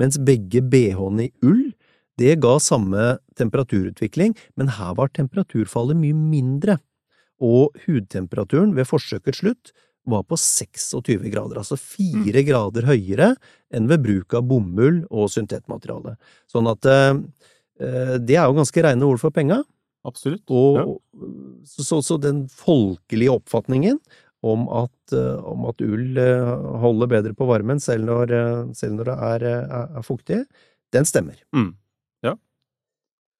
Mens 0.00 0.18
begge 0.20 0.62
BH-ene 0.62 1.28
i 1.28 1.32
ull 1.46 1.70
det 2.16 2.38
ga 2.40 2.54
samme 2.62 3.16
temperaturutvikling, 3.36 4.32
men 4.56 4.70
her 4.78 4.94
var 4.96 5.10
temperaturfallet 5.12 5.98
mye 6.00 6.16
mindre, 6.16 6.78
og 7.36 7.76
hudtemperaturen 7.84 8.72
ved 8.76 8.88
forsøkets 8.88 9.42
slutt 9.42 9.74
var 10.08 10.22
på 10.24 10.38
26 10.38 11.26
grader, 11.32 11.58
altså 11.60 11.76
fire 11.76 12.38
mm. 12.40 12.46
grader 12.46 12.86
høyere 12.88 13.32
enn 13.74 13.88
ved 13.90 14.04
bruk 14.04 14.36
av 14.38 14.46
bomull 14.48 15.02
og 15.10 15.28
syntetmateriale. 15.34 16.14
Sånn 16.48 16.70
at 16.70 16.88
eh, 16.88 17.10
eh 17.82 18.14
det 18.22 18.38
er 18.38 18.46
jo 18.46 18.56
ganske 18.56 18.86
reine 18.86 19.04
ord 19.04 19.20
for 19.20 19.34
penga. 19.34 19.60
Absolutt. 20.06 20.44
Og, 20.54 20.78
ja. 20.78 21.28
så, 21.66 21.82
så, 21.82 22.00
så, 22.06 22.16
den 22.22 22.44
folkelige 22.48 23.34
oppfatningen 23.34 23.98
om 24.46 24.68
at, 24.82 25.14
uh, 25.16 25.40
om 25.46 25.66
at 25.70 25.82
ull 25.84 26.18
uh, 26.18 26.78
holder 26.82 27.10
bedre 27.10 27.34
på 27.36 27.48
varmen 27.48 27.82
selv 27.82 28.08
når, 28.08 28.32
uh, 28.32 28.62
selv 28.76 28.98
når 28.98 29.10
det 29.10 29.16
er, 29.30 29.46
er, 29.80 30.06
fuktig, 30.06 30.44
den 30.94 31.08
stemmer. 31.08 31.38
Mm. 31.56 31.74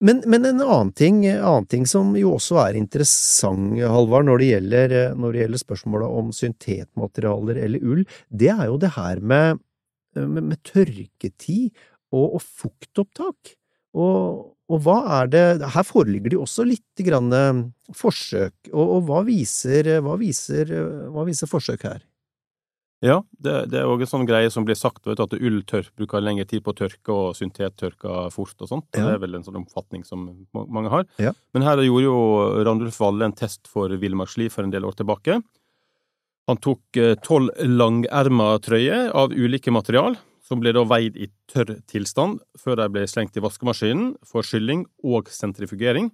Men, 0.04 0.18
men, 0.28 0.44
en 0.44 0.60
annen 0.60 0.90
ting, 0.92 1.22
annen 1.24 1.66
ting, 1.72 1.86
som 1.88 2.10
jo 2.20 2.34
også 2.36 2.58
er 2.66 2.76
interessant, 2.76 3.78
Halvard, 3.80 4.26
når 4.28 4.42
det 4.42 4.48
gjelder, 4.50 4.94
når 5.16 5.32
det 5.32 5.40
gjelder 5.40 5.62
spørsmålet 5.62 6.18
om 6.20 6.32
syntetmaterialer 6.36 7.60
eller 7.64 7.86
ull, 7.86 8.02
det 8.28 8.50
er 8.52 8.66
jo 8.68 8.76
det 8.82 8.92
her 8.98 9.22
med, 9.24 9.62
med, 10.18 10.42
med 10.50 10.60
tørketid 10.68 11.70
og, 12.12 12.36
og 12.36 12.42
fuktopptak. 12.44 13.56
Og, 13.96 14.42
og, 14.68 14.80
hva 14.84 14.96
er 15.22 15.30
det 15.32 15.44
Her 15.72 15.86
foreligger 15.86 16.32
det 16.32 16.36
jo 16.36 16.44
også 16.44 16.66
litt 16.68 17.04
grann 17.06 17.32
forsøk, 17.96 18.54
og, 18.72 18.84
og 18.84 19.08
hva, 19.08 19.22
viser, 19.24 19.96
hva, 20.04 20.18
viser, 20.20 20.74
hva 21.14 21.24
viser 21.28 21.50
forsøk 21.50 21.86
her? 21.88 22.04
Ja, 23.04 23.18
det, 23.44 23.52
det 23.72 23.82
er 23.82 23.90
òg 23.90 24.00
en 24.02 24.08
sånn 24.08 24.26
greie 24.28 24.48
som 24.52 24.64
blir 24.64 24.76
sagt, 24.78 25.02
vet, 25.04 25.20
at 25.20 25.34
ulltørk 25.36 25.90
bruker 25.98 26.22
lengre 26.24 26.46
tid 26.48 26.64
på 26.64 26.72
å 26.72 26.78
tørke, 26.78 27.12
og 27.12 27.36
syntet 27.36 27.76
tørker 27.76 28.30
fort 28.32 28.56
og 28.64 28.70
sånt. 28.70 28.88
Ja. 28.96 29.04
Det 29.04 29.16
er 29.16 29.20
vel 29.26 29.36
en 29.36 29.44
sånn 29.44 29.58
oppfatning 29.60 30.06
som 30.08 30.24
mange 30.54 30.92
har. 30.92 31.04
Ja. 31.20 31.34
Men 31.54 31.66
her 31.66 31.82
gjorde 31.84 32.06
jo 32.06 32.16
Randulf 32.66 32.96
Valle 33.02 33.28
en 33.28 33.36
test 33.36 33.68
for 33.68 33.92
Villmarksliv 33.92 34.54
for 34.54 34.64
en 34.64 34.72
del 34.72 34.88
år 34.88 34.96
tilbake. 34.96 35.42
Han 36.46 36.62
tok 36.62 37.00
eh, 37.02 37.16
tolv 37.26 37.52
langerma 37.68 38.54
trøyer 38.64 39.10
av 39.18 39.34
ulike 39.34 39.74
material, 39.74 40.16
som 40.46 40.62
ble 40.62 40.72
da 40.76 40.84
veid 40.86 41.16
i 41.18 41.28
tørr 41.50 41.80
tilstand 41.90 42.38
før 42.60 42.78
de 42.80 42.86
ble 42.94 43.04
slengt 43.10 43.36
i 43.36 43.42
vaskemaskinen 43.42 44.14
for 44.26 44.46
skylling 44.46 44.86
og 45.02 45.30
sentrifugering. 45.32 46.12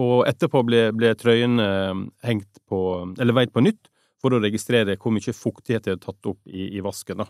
Og 0.00 0.24
etterpå 0.26 0.64
ble, 0.66 0.88
ble 0.96 1.12
trøyene 1.18 1.64
eh, 1.64 2.04
hengt 2.26 2.62
på, 2.66 2.78
eller 3.20 3.36
veid 3.36 3.52
på 3.54 3.62
nytt 3.62 3.90
for 4.24 4.34
å 4.34 4.40
registrere 4.42 4.96
hvor 4.96 5.12
mye 5.14 5.36
fuktighet 5.36 5.84
de 5.84 5.94
hadde 5.94 6.06
tatt 6.06 6.30
opp 6.30 6.40
i, 6.48 6.70
i 6.78 6.82
vasken. 6.84 7.20
Da. 7.20 7.28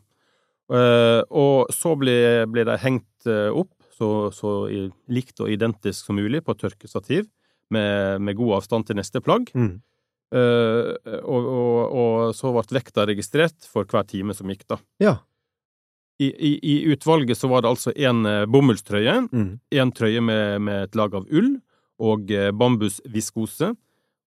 Uh, 0.73 1.21
og 1.29 1.73
så 1.75 1.93
ble, 2.01 2.15
ble 2.49 2.63
de 2.65 2.77
hengt 2.81 3.27
uh, 3.29 3.51
opp 3.53 3.75
så, 3.93 4.31
så 4.33 4.53
likt 5.13 5.43
og 5.45 5.51
identisk 5.53 6.09
som 6.09 6.17
mulig 6.17 6.41
på 6.47 6.55
tørkestativ, 6.59 7.27
med, 7.75 8.23
med 8.23 8.37
god 8.39 8.61
avstand 8.61 8.89
til 8.89 8.99
neste 8.99 9.21
plagg. 9.25 9.51
Mm. 9.55 9.77
Uh, 10.35 10.95
og, 11.21 11.51
og, 11.51 11.77
og, 11.85 12.17
så 12.37 12.51
ble 12.55 12.79
vekta 12.79 13.05
registrert 13.11 13.69
for 13.71 13.87
hver 13.91 14.07
time 14.09 14.35
som 14.37 14.51
gikk, 14.51 14.65
da. 14.71 14.81
Ja. 15.03 15.19
I, 16.23 16.29
i, 16.31 16.51
I, 16.63 16.75
utvalget 16.95 17.39
så 17.39 17.49
var 17.51 17.65
det 17.65 17.73
altså 17.73 17.91
en 17.97 18.23
bomullstrøye, 18.47 19.17
mm. 19.33 19.49
en 19.81 19.91
trøye 19.91 20.21
med, 20.23 20.61
med, 20.63 20.85
et 20.87 20.99
lag 20.99 21.17
av 21.19 21.27
ull 21.27 21.57
og 21.99 22.31
bambusviskose, 22.55 23.73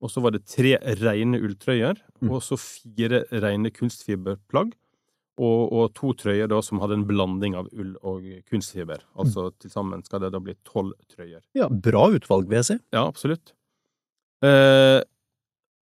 og 0.03 0.11
så 0.11 0.21
var 0.21 0.35
det 0.35 0.45
tre 0.49 0.75
rene 0.99 1.39
ulltrøyer, 1.41 1.97
mm. 2.21 2.29
og 2.29 2.43
så 2.45 2.57
fire 2.59 3.23
rene 3.31 3.71
kunstfiberplagg. 3.73 4.75
Og, 5.37 5.69
og, 5.69 5.91
to 5.93 6.15
trøyer 6.17 6.49
da 6.49 6.57
som 6.65 6.79
hadde 6.81 6.95
en 6.97 7.05
blanding 7.05 7.53
av 7.59 7.67
ull 7.69 7.91
og 8.01 8.23
kunstfiber. 8.49 9.03
Altså 9.21 9.51
mm. 9.51 9.57
til 9.61 9.73
sammen 9.73 10.01
skal 10.05 10.23
det 10.23 10.31
da 10.33 10.41
bli 10.41 10.55
tolv 10.65 10.95
trøyer. 11.13 11.43
Ja, 11.57 11.69
bra 11.69 12.07
utvalg, 12.15 12.47
vil 12.49 12.57
jeg 12.57 12.69
si. 12.71 12.77
Ja, 12.95 13.03
absolutt. 13.05 13.53
Eh, 14.45 14.99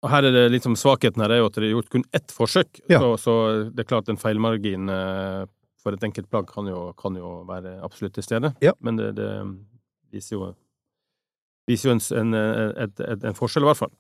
og 0.05 0.13
her 0.13 0.29
er 0.29 0.37
det 0.37 0.45
liksom 0.53 0.77
Svakheten 0.79 1.25
her 1.25 1.33
er 1.35 1.41
jo 1.41 1.49
at 1.49 1.57
det 1.57 1.65
er 1.65 1.73
gjort 1.73 1.89
kun 1.93 2.05
ett 2.17 2.33
forsøk, 2.33 2.83
ja. 2.93 3.01
så, 3.01 3.15
så, 3.21 3.35
det 3.73 3.83
er 3.83 3.89
klart 3.89 4.13
en 4.13 4.21
feilmargin 4.21 4.93
eh, 4.93 5.49
for 5.89 5.97
et 5.97 6.05
enkelt 6.05 6.29
plagg 6.29 6.49
kan 6.53 6.69
jo, 6.69 6.91
kan 7.01 7.17
jo 7.17 7.39
være 7.49 7.79
absolutt 7.87 8.19
til 8.19 8.27
stede. 8.27 8.53
Ja. 8.65 8.75
Men 8.85 9.01
det, 9.01 9.15
det 9.17 9.31
viser 10.13 10.37
jo 10.37 10.51
viser 11.69 11.91
jo 11.91 11.97
en, 11.97 12.05
en, 12.17 12.37
en, 12.37 13.25
en 13.29 13.37
forskjell, 13.37 13.67
i 13.67 13.69
hvert 13.71 13.83
fall. 13.83 13.95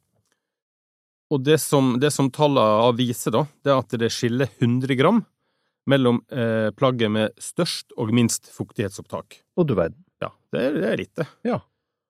Og 1.28 1.42
det 1.44 1.58
som, 1.60 1.96
det 2.00 2.10
som 2.14 2.30
tallene 2.32 2.94
viser, 2.96 3.34
da, 3.34 3.44
det 3.64 3.72
er 3.72 3.82
at 3.82 3.98
det 4.00 4.08
skiller 4.14 4.48
100 4.56 4.96
gram 4.96 5.20
mellom 5.88 6.22
eh, 6.32 6.68
plagget 6.76 7.12
med 7.12 7.36
størst 7.40 7.92
og 8.00 8.12
minst 8.16 8.48
fuktighetsopptak. 8.52 9.42
Og 9.60 9.68
du 9.68 9.74
verden. 9.76 10.00
Ja, 10.24 10.32
det 10.52 10.62
er, 10.64 10.76
det 10.76 10.88
er 10.88 11.00
litt, 11.00 11.14
det. 11.20 11.28
Ja. 11.48 11.60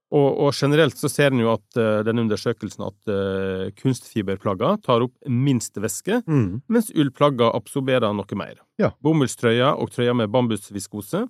Og, 0.08 0.28
og, 0.40 0.54
generelt 0.56 0.96
så 0.96 1.08
ser 1.12 1.34
en 1.34 1.42
jo 1.42 1.50
at 1.52 1.76
uh, 1.76 2.00
denne 2.06 2.22
undersøkelsen 2.24 2.86
at 2.86 3.10
uh, 3.12 3.66
kunstfiberplagger 3.76 4.78
tar 4.86 5.04
opp 5.04 5.12
minst 5.28 5.76
væske, 5.76 6.22
mm. 6.24 6.64
mens 6.72 6.88
ullplagger 6.96 7.52
absorberer 7.52 8.14
noe 8.16 8.38
mer. 8.40 8.62
Ja. 8.80 8.94
Bomullstrøya 9.04 9.74
og 9.76 9.92
trøya 9.92 10.16
med 10.16 10.32
bambusviskose 10.32 11.26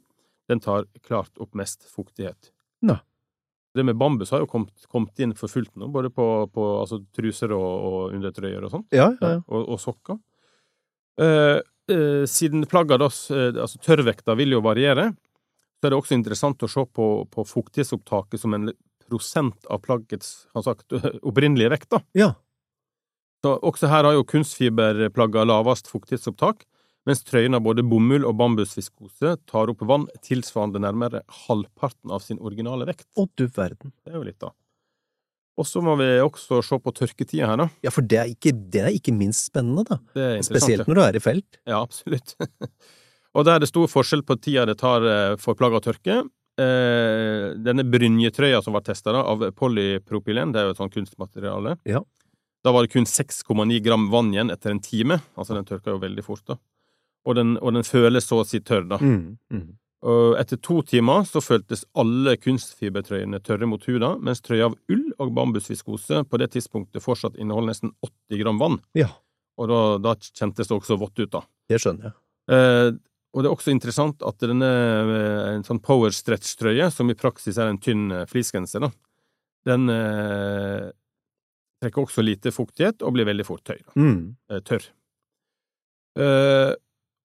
den 0.48 0.62
tar 0.64 0.86
klart 1.04 1.34
opp 1.42 1.58
mest 1.58 1.84
fuktighet. 1.90 2.52
Ne. 2.86 3.00
Det 3.74 3.84
med 3.84 3.98
bambus 4.00 4.30
har 4.32 4.44
jo 4.44 4.48
kommet, 4.50 4.86
kommet 4.90 5.18
inn 5.20 5.34
for 5.36 5.50
fullt 5.52 5.74
nå, 5.76 5.90
både 5.92 6.10
på, 6.14 6.24
på 6.54 6.68
altså, 6.78 7.02
truser 7.14 7.52
og, 7.56 7.66
og 7.88 8.14
undertrøyer 8.16 8.62
og 8.62 8.72
sånt. 8.72 8.88
Ja, 8.94 9.10
ja. 9.20 9.40
Og, 9.42 9.66
og, 9.74 9.76
sokker. 9.82 10.22
Uh, 11.18 11.58
siden 12.28 12.66
plagga, 12.68 12.98
da, 13.00 13.08
altså 13.08 13.78
tørrvekta, 13.80 14.34
vil 14.38 14.54
jo 14.54 14.62
variere, 14.64 15.10
så 15.78 15.86
er 15.86 15.94
det 15.94 16.00
også 16.00 16.16
interessant 16.18 16.62
å 16.66 16.70
se 16.70 16.82
på, 16.90 17.06
på 17.30 17.44
fuktighetsopptaket 17.46 18.42
som 18.42 18.56
en 18.56 18.70
prosent 19.08 19.68
av 19.72 19.80
plaggets 19.84 20.48
sagt, 20.64 20.92
opprinnelige 21.28 21.72
vekt. 21.72 21.90
da. 21.94 22.02
Ja. 22.18 22.32
Så 23.44 23.54
også 23.62 23.90
her 23.90 24.08
har 24.08 24.16
jo 24.16 24.26
kunstfiberplagga 24.26 25.46
lavest 25.46 25.88
fuktighetsopptak, 25.90 26.64
mens 27.08 27.22
trøyen 27.24 27.56
av 27.56 27.62
både 27.64 27.84
bomull 27.86 28.26
og 28.28 28.34
bambusviskose 28.40 29.36
tar 29.48 29.70
opp 29.72 29.84
vann 29.88 30.08
tilsvarende 30.26 30.82
nærmere 30.82 31.22
halvparten 31.46 32.12
av 32.12 32.24
sin 32.26 32.40
originale 32.42 32.88
vekt. 32.88 33.06
Å, 33.16 33.28
du 33.38 33.46
verden. 33.46 33.94
Det 34.02 34.12
er 34.12 34.18
jo 34.18 34.26
litt, 34.26 34.40
da. 34.42 34.52
Og 35.58 35.66
så 35.66 35.80
må 35.82 35.96
vi 35.98 36.06
også 36.22 36.60
se 36.62 36.76
på 36.82 36.92
tørketida 36.94 37.48
her, 37.50 37.58
da. 37.58 37.66
Ja, 37.86 37.90
for 37.94 38.06
det 38.06 38.18
er 38.20 38.28
ikke, 38.30 38.52
det 38.54 38.84
er 38.84 38.92
ikke 38.94 39.14
minst 39.16 39.48
spennende, 39.48 39.86
da. 39.88 39.98
Spesielt 40.46 40.86
når 40.90 40.98
du 40.98 41.04
er 41.06 41.18
i 41.18 41.22
felt. 41.22 41.62
Ja, 41.66 41.80
absolutt. 41.80 42.36
og 43.36 43.46
da 43.46 43.56
er 43.56 43.62
det 43.62 43.70
stor 43.70 43.90
forskjell 43.90 44.24
på 44.26 44.38
tida 44.40 44.64
det 44.68 44.78
tar 44.80 45.04
eh, 45.04 45.34
for 45.40 45.58
plagg 45.58 45.76
å 45.76 45.82
tørke. 45.84 46.22
Eh, 46.58 47.48
denne 47.60 47.84
brynjetrøya 47.86 48.62
som 48.64 48.74
var 48.74 48.86
testa 48.86 49.14
av 49.20 49.44
polypropylen, 49.58 50.54
det 50.54 50.62
er 50.62 50.68
jo 50.68 50.76
et 50.76 50.80
sånt 50.80 50.96
kunstmateriale. 50.96 51.76
Ja. 51.88 52.02
Da 52.66 52.72
var 52.74 52.84
det 52.84 52.94
kun 52.96 53.06
6,9 53.06 53.78
gram 53.84 54.08
vann 54.10 54.32
igjen 54.34 54.50
etter 54.50 54.74
en 54.74 54.82
time. 54.82 55.20
Altså, 55.38 55.54
den 55.54 55.68
tørka 55.68 55.94
jo 55.94 56.02
veldig 56.02 56.24
fort, 56.26 56.44
da 56.48 56.58
og 57.28 57.36
den, 57.36 57.56
og 57.60 57.76
den 57.76 57.86
føles 57.86 58.26
så 58.28 58.42
å 58.42 58.46
si 58.48 58.60
tørr, 58.64 58.86
da. 58.88 58.98
Mm, 59.02 59.36
mm. 59.52 59.68
Og 60.08 60.36
etter 60.38 60.60
to 60.62 60.78
timer 60.86 61.24
så 61.26 61.42
føltes 61.42 61.82
alle 61.98 62.36
kunstfibertrøyene 62.38 63.40
tørre 63.44 63.66
mot 63.68 63.82
huda, 63.82 64.14
mens 64.22 64.40
trøya 64.44 64.70
av 64.70 64.76
ull 64.92 65.08
og 65.18 65.32
bambusviskose 65.36 66.22
på 66.30 66.40
det 66.40 66.52
tidspunktet 66.54 67.02
fortsatt 67.04 67.36
inneholder 67.36 67.72
nesten 67.72 67.92
80 68.06 68.42
gram 68.44 68.62
vann. 68.62 68.78
Ja. 68.98 69.10
Og 69.58 69.70
da, 69.72 69.80
da 70.04 70.14
kjentes 70.22 70.70
det 70.70 70.76
også 70.76 71.00
vått 71.00 71.18
ut, 71.18 71.32
da. 71.34 71.42
Det 71.68 71.82
skjønner 71.82 72.08
jeg. 72.08 72.16
Eh, 72.54 72.92
og 73.38 73.44
det 73.44 73.50
er 73.52 73.54
også 73.54 73.70
interessant 73.70 74.22
at 74.26 74.42
denne 74.42 74.66
eh, 74.66 75.48
en 75.52 75.62
sånn 75.66 75.78
power 75.78 76.10
stretch-trøye, 76.10 76.88
som 76.90 77.06
i 77.06 77.14
praksis 77.18 77.60
er 77.60 77.70
en 77.70 77.78
tynn 77.78 78.08
eh, 78.10 78.24
fleecegenser, 78.26 78.82
da, 78.82 78.90
den 79.68 79.86
eh, 79.94 80.88
trekker 81.78 82.02
også 82.02 82.24
lite 82.26 82.50
fuktighet 82.50 83.06
og 83.06 83.14
blir 83.14 83.28
veldig 83.28 83.46
fort 83.46 83.62
tøy, 83.68 83.78
mm. 83.94 84.18
eh, 84.50 84.62
tørr. 84.66 84.90
Eh, 86.18 86.74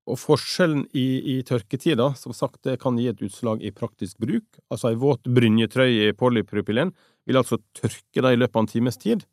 og 0.03 0.19
forskjellen 0.19 0.83
i, 0.99 1.07
i 1.33 1.35
tørketid, 1.47 2.01
som 2.19 2.35
sagt, 2.35 2.59
det 2.67 2.75
kan 2.83 2.97
gi 2.99 3.07
et 3.09 3.21
utslag 3.23 3.63
i 3.63 3.71
praktisk 3.73 4.19
bruk. 4.21 4.59
Altså 4.69 4.91
ei 4.91 4.99
våt 4.99 5.25
brynjetrøye 5.31 6.11
i 6.11 6.15
polypropylen 6.19 6.91
vil 7.25 7.39
altså 7.39 7.57
tørke 7.73 8.21
deg 8.21 8.35
i 8.35 8.41
løpet 8.41 8.59
av 8.59 8.65
en 8.65 8.73
times 8.73 8.99
tid. 8.99 9.23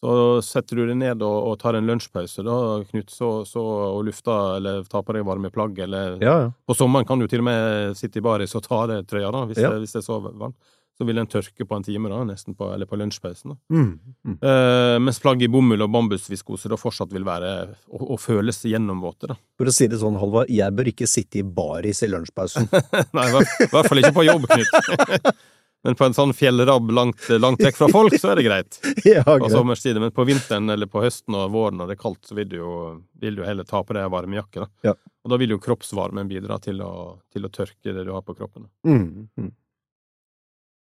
Så 0.00 0.12
setter 0.44 0.80
du 0.80 0.86
deg 0.88 0.96
ned 0.96 1.22
og, 1.26 1.36
og 1.50 1.58
tar 1.60 1.76
en 1.76 1.88
lunsjpause, 1.88 2.44
da, 2.46 2.56
Knut, 2.88 3.12
så, 3.12 3.30
så, 3.44 3.60
og 3.60 4.04
lufter 4.08 4.56
eller 4.56 4.84
tar 4.88 5.04
på 5.04 5.16
deg 5.16 5.26
varme 5.28 5.52
plagg, 5.52 5.76
eller 5.84 6.16
ja, 6.24 6.36
ja. 6.46 6.50
På 6.64 6.76
sommeren 6.76 7.08
kan 7.08 7.20
du 7.20 7.28
til 7.28 7.44
og 7.44 7.50
med 7.50 7.98
sitte 8.00 8.22
i 8.22 8.24
baris 8.24 8.56
og 8.56 8.64
ta 8.64 8.78
av 8.80 8.92
deg 8.94 9.08
trøya, 9.10 9.32
da, 9.34 9.44
hvis, 9.50 9.60
ja. 9.60 9.74
det, 9.74 9.84
hvis 9.84 9.96
det 9.98 10.00
er 10.00 10.06
så 10.08 10.22
varmt 10.24 10.56
så 11.00 11.06
vil 11.08 11.16
den 11.16 11.28
tørke 11.32 11.64
på 11.64 11.76
en 11.78 11.84
time, 11.84 12.10
da, 12.12 12.18
nesten 12.28 12.52
på, 12.52 12.66
eller 12.74 12.84
på 12.84 12.98
lunsjpausen. 13.00 13.54
Mm, 13.72 13.92
mm. 14.28 14.34
Eh, 14.36 14.96
mens 15.00 15.16
plagg 15.24 15.40
i 15.40 15.48
bomull 15.48 15.80
og 15.80 15.88
bambusviskose 15.94 16.68
da 16.68 16.76
fortsatt 16.76 17.14
vil 17.16 17.24
være 17.24 17.52
og, 17.88 18.02
og 18.02 18.18
føles 18.20 18.60
gjennomvåte. 18.68 19.30
da. 19.30 19.38
For 19.56 19.70
å 19.70 19.72
si 19.72 19.88
det 19.88 20.02
sånn, 20.02 20.18
Halvard, 20.20 20.52
jeg 20.52 20.76
bør 20.76 20.90
ikke 20.92 21.08
sitte 21.08 21.40
i 21.40 21.46
baris 21.56 22.04
i 22.04 22.10
lunsjpausen. 22.12 22.68
Nei, 23.16 23.24
i 23.30 23.70
hvert 23.72 23.88
fall 23.88 24.02
ikke 24.02 24.12
på 24.18 24.26
jobb, 24.28 24.44
Knut. 24.52 25.32
Men 25.82 25.96
på 25.96 26.04
en 26.04 26.14
sånn 26.16 26.32
fjellrabb 26.36 26.90
langt, 26.92 27.28
langt 27.40 27.62
vekk 27.64 27.78
fra 27.78 27.88
folk, 27.88 28.16
så 28.20 28.32
er 28.32 28.40
det 28.40 28.44
greit. 28.48 28.80
Ja, 29.08 29.22
greit. 29.24 29.46
På 29.46 29.48
sommerstid. 29.52 30.00
Men 30.00 30.12
på 30.12 30.26
vinteren 30.28 30.68
eller 30.72 30.90
på 30.90 31.00
høsten 31.04 31.36
og 31.38 31.54
våren 31.54 31.80
når 31.80 31.88
det 31.88 31.96
er 31.96 32.02
kaldt, 32.02 32.20
så 32.28 32.36
vil 32.36 32.50
du 32.50 32.58
jo, 32.58 32.74
vil 33.22 33.40
du 33.40 33.46
heller 33.46 33.64
ta 33.68 33.80
på 33.84 33.96
deg 33.96 34.10
varmejakke. 34.12 34.66
Da. 34.66 34.90
Ja. 34.90 34.94
Og 35.24 35.32
da 35.32 35.40
vil 35.40 35.56
jo 35.56 35.62
kroppsvarmen 35.62 36.28
bidra 36.28 36.60
til 36.60 36.84
å, 36.84 36.92
til 37.32 37.48
å 37.48 37.52
tørke 37.52 37.96
det 37.96 38.04
du 38.04 38.12
har 38.12 38.24
på 38.26 38.36
kroppen. 38.36 38.68
Mm, 38.84 39.30
mm. 39.40 39.50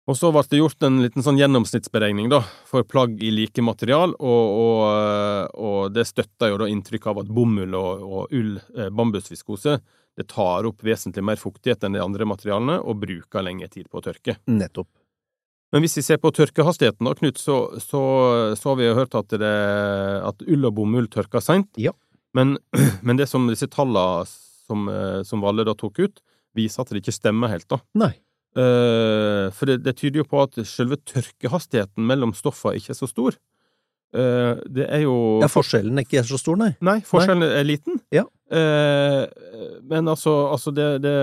Og 0.09 0.17
så 0.17 0.31
ble 0.33 0.41
det 0.49 0.59
gjort 0.59 0.83
en 0.83 0.97
liten 1.03 1.23
sånn 1.23 1.37
gjennomsnittsberegning 1.39 2.31
da, 2.31 2.41
for 2.67 2.83
plagg 2.87 3.21
i 3.21 3.29
like 3.31 3.61
material, 3.63 4.15
og, 4.17 4.55
og, 4.65 5.53
og 5.61 5.93
det 5.93 6.07
støtta 6.09 6.49
jo 6.49 6.57
da 6.59 6.67
inntrykk 6.71 7.05
av 7.11 7.21
at 7.21 7.29
bomull 7.31 7.77
og, 7.77 8.01
og 8.01 8.33
ull, 8.35 8.55
eh, 8.75 8.89
bambusviskose, 8.89 9.77
det 10.19 10.27
tar 10.31 10.67
opp 10.67 10.83
vesentlig 10.83 11.23
mer 11.23 11.39
fuktighet 11.39 11.85
enn 11.87 11.95
de 11.95 12.03
andre 12.03 12.27
materialene, 12.27 12.79
og 12.83 12.99
bruker 13.03 13.45
lengre 13.45 13.69
tid 13.71 13.87
på 13.89 14.01
å 14.01 14.05
tørke. 14.05 14.37
Nettopp. 14.51 14.89
Men 15.71 15.85
hvis 15.85 15.95
vi 16.01 16.03
ser 16.03 16.19
på 16.19 16.33
tørkehastigheten, 16.35 17.07
da, 17.07 17.15
Knut, 17.15 17.39
så, 17.39 17.57
så, 17.79 18.01
så 18.59 18.71
har 18.71 18.79
vi 18.79 18.89
jo 18.89 18.97
hørt 18.97 19.15
at, 19.15 19.31
det, 19.39 19.51
at 20.27 20.43
ull 20.43 20.67
og 20.67 20.75
bomull 20.81 21.07
tørker 21.11 21.43
seint. 21.43 21.69
Ja. 21.79 21.93
Men, 22.35 22.57
men 23.07 23.19
det 23.19 23.29
som 23.31 23.47
disse 23.47 23.69
tallene 23.71 24.27
som, 24.27 24.89
eh, 24.91 25.21
som 25.27 25.43
Valle 25.43 25.65
da 25.67 25.75
tok 25.77 26.03
ut, 26.03 26.19
viser 26.57 26.83
at 26.83 26.91
det 26.91 27.03
ikke 27.03 27.15
stemmer 27.15 27.53
helt, 27.53 27.69
da. 27.71 27.79
Nei. 27.99 28.13
Uh, 28.51 29.47
for 29.55 29.69
det, 29.69 29.77
det 29.85 29.93
tyder 29.95 30.25
jo 30.25 30.27
på 30.27 30.41
at 30.43 30.57
selve 30.67 30.97
tørkehastigheten 31.07 32.03
mellom 32.03 32.33
stoffene 32.35 32.81
ikke 32.81 32.91
er 32.91 32.97
så 32.99 33.07
stor. 33.07 33.37
Uh, 34.11 34.59
det 34.67 34.89
er 34.91 35.05
jo 35.05 35.13
Ja, 35.39 35.47
forskjellen 35.47 35.95
er 35.95 36.03
ikke 36.03 36.25
så 36.27 36.39
stor, 36.41 36.59
nei. 36.59 36.73
Nei, 36.83 36.97
forskjellen 37.07 37.47
er 37.47 37.63
liten. 37.63 38.01
Ja. 38.11 38.25
Eh, 38.51 39.23
men 39.87 40.11
altså, 40.11 40.33
altså 40.51 40.73
det, 40.75 40.87
det, 41.05 41.15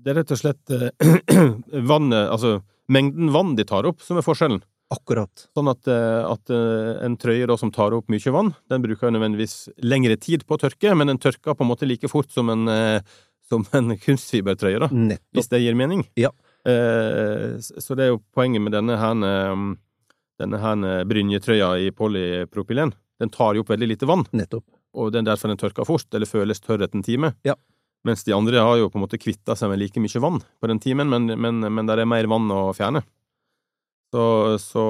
det 0.00 0.12
er 0.14 0.18
rett 0.22 0.32
og 0.32 0.40
slett 0.40 0.72
eh, 0.72 1.10
vannet 1.90 2.30
Altså 2.32 2.54
mengden 2.88 3.28
vann 3.34 3.52
de 3.58 3.66
tar 3.68 3.84
opp, 3.84 4.00
som 4.00 4.16
er 4.16 4.24
forskjellen. 4.24 4.62
Akkurat. 4.88 5.42
Sånn 5.52 5.68
at, 5.68 5.84
eh, 5.92 6.22
at 6.24 6.52
eh, 6.54 6.92
en 7.04 7.18
trøye 7.20 7.44
da, 7.50 7.58
som 7.60 7.72
tar 7.74 7.92
opp 7.92 8.08
mye 8.08 8.32
vann, 8.32 8.54
den 8.72 8.84
bruker 8.84 9.12
nødvendigvis 9.12 9.56
lengre 9.84 10.16
tid 10.16 10.46
på 10.48 10.56
å 10.56 10.62
tørke, 10.62 10.94
men 10.96 11.12
den 11.12 11.20
tørker 11.20 11.52
på 11.52 11.66
en 11.66 11.68
måte 11.68 11.88
like 11.88 12.08
fort 12.08 12.32
som 12.32 12.48
en, 12.54 12.64
eh, 12.72 13.02
som 13.50 13.66
en 13.76 13.92
kunstfibertrøye, 14.06 14.80
da, 14.86 14.88
Nettopp. 14.88 15.28
hvis 15.36 15.52
det 15.52 15.60
gir 15.66 15.76
mening. 15.76 16.06
Ja. 16.16 16.32
Eh, 16.64 17.60
så 17.60 17.98
det 17.98 18.06
er 18.08 18.14
jo 18.14 18.22
poenget 18.32 18.64
med 18.64 18.72
denne 18.78 18.96
her, 19.00 19.20
eh, 19.28 19.66
denne 20.40 20.62
her 20.64 20.88
eh, 20.94 21.04
brynjetrøya 21.12 21.74
i 21.84 21.92
polypropylen. 21.92 22.96
Den 23.20 23.32
tar 23.34 23.58
jo 23.58 23.66
opp 23.66 23.74
veldig 23.74 23.92
lite 23.92 24.08
vann, 24.08 24.24
Nettopp. 24.32 24.64
Og 24.98 25.12
det 25.14 25.22
er 25.22 25.28
derfor 25.30 25.52
den 25.52 25.60
tørker 25.60 25.86
fort, 25.88 26.08
eller 26.14 26.26
føles 26.28 26.60
tørr 26.64 26.82
etter 26.84 26.98
en 26.98 27.06
time. 27.06 27.32
Ja. 27.46 27.54
Mens 28.06 28.22
de 28.26 28.34
andre 28.34 28.60
har 28.62 28.76
jo 28.78 28.88
på 28.90 28.98
en 29.00 29.04
måte 29.06 29.18
kvitta 29.20 29.56
seg 29.58 29.70
med 29.72 29.80
like 29.80 30.00
mye 30.02 30.20
vann 30.22 30.38
på 30.62 30.68
den 30.70 30.78
timen, 30.82 31.08
men, 31.10 31.26
men, 31.40 31.60
men 31.74 31.88
der 31.90 32.02
er 32.02 32.08
mer 32.10 32.28
vann 32.30 32.50
å 32.54 32.68
fjerne. 32.76 33.02
Så, 34.14 34.22
så, 34.62 34.84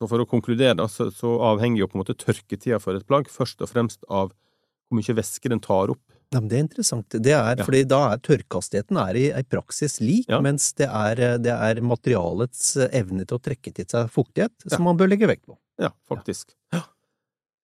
så 0.00 0.08
for 0.08 0.22
å 0.22 0.28
konkludere, 0.30 0.76
da, 0.78 0.86
så, 0.88 1.10
så 1.12 1.34
avhenger 1.50 1.82
jo 1.82 1.88
på 1.90 1.98
en 1.98 2.04
måte 2.04 2.16
tørketida 2.16 2.78
for 2.80 2.96
et 2.96 3.06
plagg 3.08 3.28
først 3.32 3.60
og 3.66 3.68
fremst 3.72 4.06
av 4.08 4.30
hvor 4.32 4.98
mye 4.98 5.14
væske 5.18 5.50
den 5.52 5.60
tar 5.62 5.92
opp. 5.92 6.02
Ja, 6.30 6.38
men 6.38 6.46
det 6.50 6.56
er 6.60 6.64
interessant. 6.64 7.10
Det 7.26 7.32
er, 7.34 7.58
Ja. 7.58 7.66
fordi 7.66 7.82
da 7.90 7.98
er 8.12 8.20
tørrkastigheten 8.22 8.98
er 9.02 9.18
i, 9.18 9.24
i 9.34 9.42
praksis 9.50 9.98
lik, 10.00 10.28
Ja. 10.30 10.38
mens 10.42 10.70
det 10.78 10.86
er, 10.86 11.38
det 11.42 11.50
er 11.52 11.80
materialets 11.82 12.76
evne 12.88 13.26
til 13.26 13.38
å 13.38 13.42
trekke 13.42 13.74
til 13.74 13.84
seg 13.90 14.08
fuktighet 14.14 14.54
Ja. 14.64 14.76
som 14.76 14.86
man 14.86 14.96
bør 14.98 15.10
legge 15.10 15.26
vekt 15.30 15.44
på. 15.50 15.58
Ja, 15.82 15.90
faktisk. 16.08 16.54
Ja. 16.72 16.84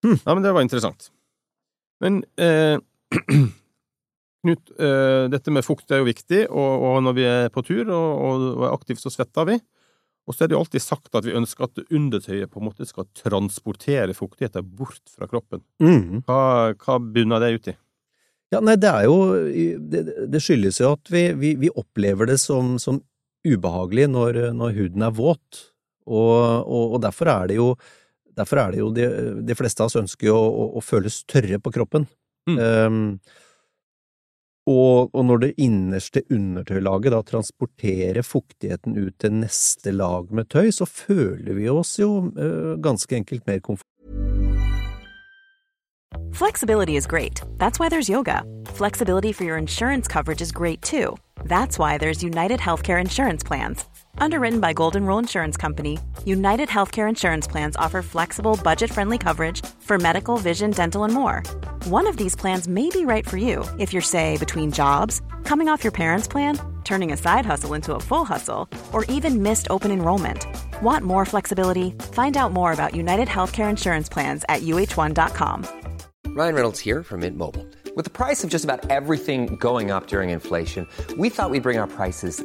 Hm. 0.05 0.19
ja, 0.19 0.35
men 0.35 0.43
det 0.45 0.53
var 0.53 0.65
interessant. 0.67 1.09
Men 2.05 2.21
eh, 2.41 2.77
Knut, 4.47 4.71
eh, 4.79 5.25
dette 5.33 5.51
med 5.51 5.65
fukt 5.67 5.91
er 5.91 6.03
jo 6.03 6.07
viktig, 6.07 6.45
og, 6.55 6.85
og 6.87 7.01
når 7.03 7.15
vi 7.17 7.25
er 7.27 7.49
på 7.51 7.65
tur 7.67 7.89
og, 7.89 8.11
og, 8.23 8.45
er 8.69 8.77
aktive, 8.77 9.01
så 9.03 9.11
svetter 9.11 9.49
vi. 9.49 9.57
Og 10.27 10.35
så 10.35 10.45
er 10.45 10.51
det 10.51 10.57
jo 10.57 10.61
alltid 10.63 10.83
sagt 10.83 11.19
at 11.19 11.27
vi 11.27 11.35
ønsker 11.39 11.67
at 11.67 11.81
undertøyet 11.87 12.51
på 12.51 12.61
en 12.61 12.67
måte 12.69 12.87
skal 12.87 13.09
transportere 13.17 14.15
fuktigheten 14.15 14.67
bort 14.79 15.03
fra 15.11 15.27
kroppen. 15.31 15.63
Mm. 15.83 16.23
Hva, 16.27 16.39
hva 16.83 16.99
bunner 17.03 17.43
det 17.43 17.51
ut 17.57 17.69
i? 17.73 17.77
Ja, 18.55 18.61
nei, 18.63 18.77
det 18.79 18.87
er 18.87 19.09
jo 19.09 19.17
Det, 19.91 20.03
det 20.31 20.41
skyldes 20.43 20.79
jo 20.79 20.93
at 20.95 21.11
vi, 21.11 21.25
vi, 21.35 21.57
vi 21.59 21.71
opplever 21.75 22.31
det 22.31 22.39
som, 22.39 22.77
som 22.83 23.01
ubehagelig 23.47 24.07
når, 24.13 24.41
når 24.55 24.77
huden 24.79 25.07
er 25.07 25.15
våt, 25.15 25.63
og, 26.07 26.35
og, 26.63 26.95
og 26.97 27.01
derfor 27.03 27.31
er 27.33 27.51
det 27.51 27.59
jo 27.59 27.73
Derfor 28.37 28.61
er 28.61 28.75
det 28.75 28.83
jo 28.83 28.93
de, 28.93 29.09
de 29.47 29.57
fleste 29.57 29.83
av 29.83 29.91
oss 29.91 29.99
ønsker 29.99 30.29
jo 30.29 30.37
å, 30.37 30.47
å, 30.47 30.69
å 30.79 30.85
føles 30.85 31.23
tørre 31.29 31.59
på 31.63 31.73
kroppen. 31.75 32.07
Mm. 32.51 32.59
Um, 32.61 33.03
og, 34.67 35.13
og 35.15 35.23
når 35.29 35.43
det 35.45 35.53
innerste 35.63 36.25
undertøylaget 36.33 37.15
da 37.15 37.21
transporterer 37.27 38.27
fuktigheten 38.27 38.97
ut 38.99 39.15
til 39.23 39.37
neste 39.45 39.95
lag 39.95 40.33
med 40.35 40.51
tøy, 40.51 40.73
så 40.75 40.89
føler 40.91 41.55
vi 41.55 41.69
oss 41.71 41.97
jo 42.01 42.33
uh, 42.35 42.75
ganske 42.83 43.23
enkelt 43.23 43.47
mer 43.47 43.63
komfortable. 43.63 43.93
Flexibility 46.33 46.97
is 46.97 47.07
great. 47.07 47.41
That's 47.59 47.79
why 47.79 47.89
there's 47.89 48.09
yoga. 48.09 48.43
Flexibility 48.67 49.33
for 49.33 49.45
your 49.45 49.57
insurance 49.57 50.09
coverage 50.09 50.43
is 50.43 50.53
great 50.53 50.83
too. 50.83 51.17
That's 51.45 51.79
why 51.79 51.97
there's 51.99 52.23
United 52.23 52.61
Healthcare 52.61 53.01
Insurance 53.01 53.45
Plans. 53.45 53.85
Underwritten 54.19 54.61
by 54.61 54.73
Golden 54.73 55.07
Rule 55.07 55.19
Insurance 55.19 55.57
Company, 55.57 55.99
United 56.25 56.69
Healthcare 56.69 57.09
Insurance 57.09 57.47
Plans 57.47 57.77
offer 57.77 58.03
flexible, 58.03 58.59
budget 58.63 58.91
friendly 58.91 59.19
coverage 59.19 59.65
for 59.81 59.99
medical, 59.99 60.37
vision, 60.39 60.71
dental, 60.71 61.05
and 61.05 61.15
more. 61.15 61.43
One 61.85 62.07
of 62.07 62.17
these 62.17 62.35
plans 62.35 62.67
may 62.69 62.89
be 62.91 63.05
right 63.05 63.27
for 63.29 63.37
you 63.37 63.65
if 63.79 63.93
you're, 63.93 64.03
say, 64.03 64.37
between 64.39 64.73
jobs, 64.73 65.23
coming 65.45 65.69
off 65.69 65.85
your 65.85 65.93
parents' 65.93 66.29
plan, 66.29 66.59
turning 66.85 67.13
a 67.13 67.17
side 67.17 67.47
hustle 67.47 67.75
into 67.75 67.95
a 67.95 68.01
full 68.01 68.25
hustle, 68.25 68.69
or 68.93 69.05
even 69.05 69.43
missed 69.43 69.67
open 69.71 69.91
enrollment. 69.91 70.47
Want 70.83 71.05
more 71.05 71.25
flexibility? 71.25 71.91
Find 72.13 72.37
out 72.37 72.53
more 72.53 72.73
about 72.73 72.95
United 72.95 73.29
Healthcare 73.29 73.71
Insurance 73.71 74.09
Plans 74.09 74.45
at 74.49 74.63
uh1.com. 74.63 75.67
Ryan 76.29 76.55
Reynolds 76.55 76.81
here 76.81 77.03
from 77.03 77.21
Mint 77.21 77.37
Mobile. 77.37 77.67
With 77.95 78.05
the 78.05 78.11
price 78.11 78.45
of 78.45 78.51
just 78.51 78.65
about 78.65 78.91
everything 78.91 79.57
going 79.57 79.91
up 79.91 80.07
during 80.07 80.31
inflation, 80.31 80.87
we 81.17 81.31
thought 81.31 81.51
we'd 81.51 81.63
bring 81.63 81.79
our 81.79 81.87
prices 81.87 82.45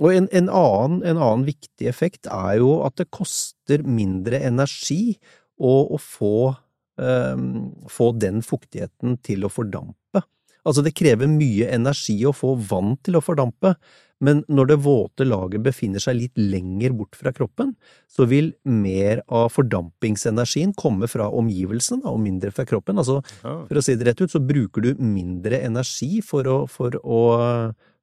Og 0.00 0.14
en, 0.14 0.28
en, 0.32 0.48
annen, 0.48 1.00
en 1.04 1.18
annen 1.20 1.46
viktig 1.46 1.88
effekt 1.90 2.28
er 2.32 2.60
jo 2.62 2.78
at 2.86 2.96
det 3.00 3.10
koster 3.12 3.84
mindre 3.84 4.40
energi 4.40 5.18
å, 5.60 5.72
å 5.92 5.98
få, 6.00 6.52
um, 6.96 7.50
få 7.92 8.12
den 8.16 8.40
fuktigheten 8.46 9.18
til 9.26 9.44
å 9.44 9.52
fordampe. 9.52 10.24
Altså, 10.62 10.84
det 10.86 10.94
krever 10.94 11.28
mye 11.28 11.68
energi 11.74 12.20
å 12.24 12.32
få 12.36 12.54
vann 12.70 12.94
til 13.04 13.18
å 13.18 13.24
fordampe, 13.24 13.74
men 14.22 14.44
når 14.46 14.68
det 14.70 14.76
våte 14.84 15.26
laget 15.26 15.64
befinner 15.64 16.02
seg 16.02 16.20
litt 16.20 16.38
lenger 16.38 16.94
bort 16.94 17.18
fra 17.18 17.32
kroppen, 17.34 17.72
så 18.06 18.28
vil 18.30 18.52
mer 18.62 19.24
av 19.26 19.48
fordampingsenergien 19.50 20.76
komme 20.78 21.08
fra 21.10 21.26
omgivelsene 21.26 22.06
og 22.06 22.20
mindre 22.22 22.52
fra 22.54 22.64
kroppen. 22.68 23.02
Altså, 23.02 23.18
for 23.42 23.80
å 23.80 23.82
si 23.82 23.96
det 23.98 24.06
rett 24.06 24.22
ut, 24.22 24.30
så 24.30 24.38
bruker 24.38 24.86
du 24.86 25.02
mindre 25.02 25.58
energi 25.66 26.22
for 26.22 26.46
å, 26.46 26.60
for 26.70 26.94
å, 27.02 27.22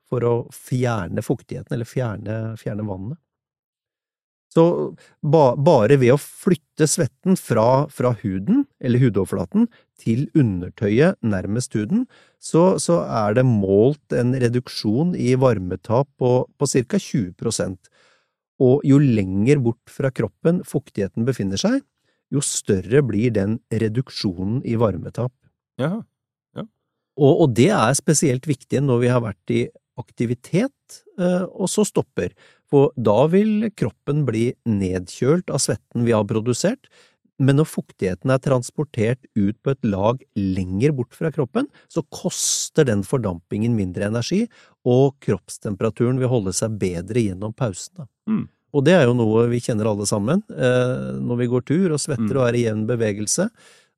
for 0.10 0.26
å 0.26 0.36
fjerne 0.56 1.24
fuktigheten, 1.26 1.74
eller 1.76 1.88
fjerne, 1.88 2.38
fjerne 2.60 2.86
vannet. 2.88 3.19
Så 4.50 4.63
ba, 5.22 5.54
bare 5.54 6.00
ved 6.02 6.15
å 6.15 6.22
flytte 6.22 6.88
svetten 6.89 7.38
fra, 7.38 7.86
fra 7.93 8.15
huden, 8.24 8.63
eller 8.82 9.04
hudoverflaten, 9.04 9.67
til 10.02 10.26
undertøyet 10.34 11.19
nærmest 11.22 11.78
huden, 11.78 12.08
så, 12.41 12.80
så 12.82 13.04
er 13.06 13.38
det 13.38 13.45
målt 13.45 14.15
en 14.15 14.34
reduksjon 14.41 15.13
i 15.13 15.36
varmetap 15.38 16.10
på, 16.17 16.34
på 16.58 16.69
ca. 16.74 17.02
20% 17.04 17.91
Og 18.65 18.82
jo 18.88 18.98
lenger 19.00 19.62
bort 19.63 19.93
fra 19.93 20.10
kroppen 20.10 20.63
fuktigheten 20.67 21.30
befinner 21.30 21.62
seg, 21.62 21.84
jo 22.34 22.41
større 22.45 23.04
blir 23.06 23.34
den 23.36 23.60
reduksjonen 23.69 24.63
i 24.65 24.76
varmetap. 24.82 25.34
Ja. 25.82 26.00
Og, 27.19 27.43
og 27.43 27.54
det 27.58 27.69
er 27.76 27.93
spesielt 27.98 28.48
viktig 28.48 28.82
når 28.86 29.04
vi 29.04 29.12
har 29.12 29.24
vært 29.24 29.54
i 29.54 29.63
aktivitet, 30.00 31.04
eh, 31.20 31.46
og 31.50 31.70
så 31.72 31.86
stopper. 31.88 32.34
For 32.70 32.92
da 32.98 33.28
vil 33.32 33.70
kroppen 33.78 34.26
bli 34.28 34.50
nedkjølt 34.70 35.50
av 35.54 35.62
svetten 35.64 36.06
vi 36.08 36.14
har 36.16 36.28
produsert, 36.30 36.90
men 37.40 37.56
når 37.56 37.70
fuktigheten 37.72 38.34
er 38.34 38.42
transportert 38.44 39.22
ut 39.40 39.56
på 39.64 39.72
et 39.72 39.86
lag 39.88 40.20
lenger 40.36 40.92
bort 40.92 41.16
fra 41.16 41.32
kroppen, 41.32 41.70
så 41.88 42.04
koster 42.12 42.84
den 42.90 43.06
fordampingen 43.08 43.78
mindre 43.78 44.10
energi, 44.10 44.42
og 44.84 45.16
kroppstemperaturen 45.24 46.20
vil 46.20 46.32
holde 46.32 46.52
seg 46.56 46.76
bedre 46.82 47.24
gjennom 47.30 47.56
pausene. 47.56 48.10
Mm. 48.28 48.48
Og 48.76 48.84
det 48.86 48.94
er 48.94 49.08
jo 49.08 49.16
noe 49.18 49.48
vi 49.50 49.62
kjenner 49.64 49.88
alle 49.90 50.06
sammen. 50.06 50.44
Eh, 50.52 51.16
når 51.24 51.40
vi 51.40 51.48
går 51.50 51.64
tur 51.66 51.96
og 51.96 52.04
svetter 52.04 52.36
Mm. 52.36 52.38
og 52.38 52.48
er 52.50 52.58
i 52.60 52.66
jevn 52.68 52.86
bevegelse, 52.86 53.50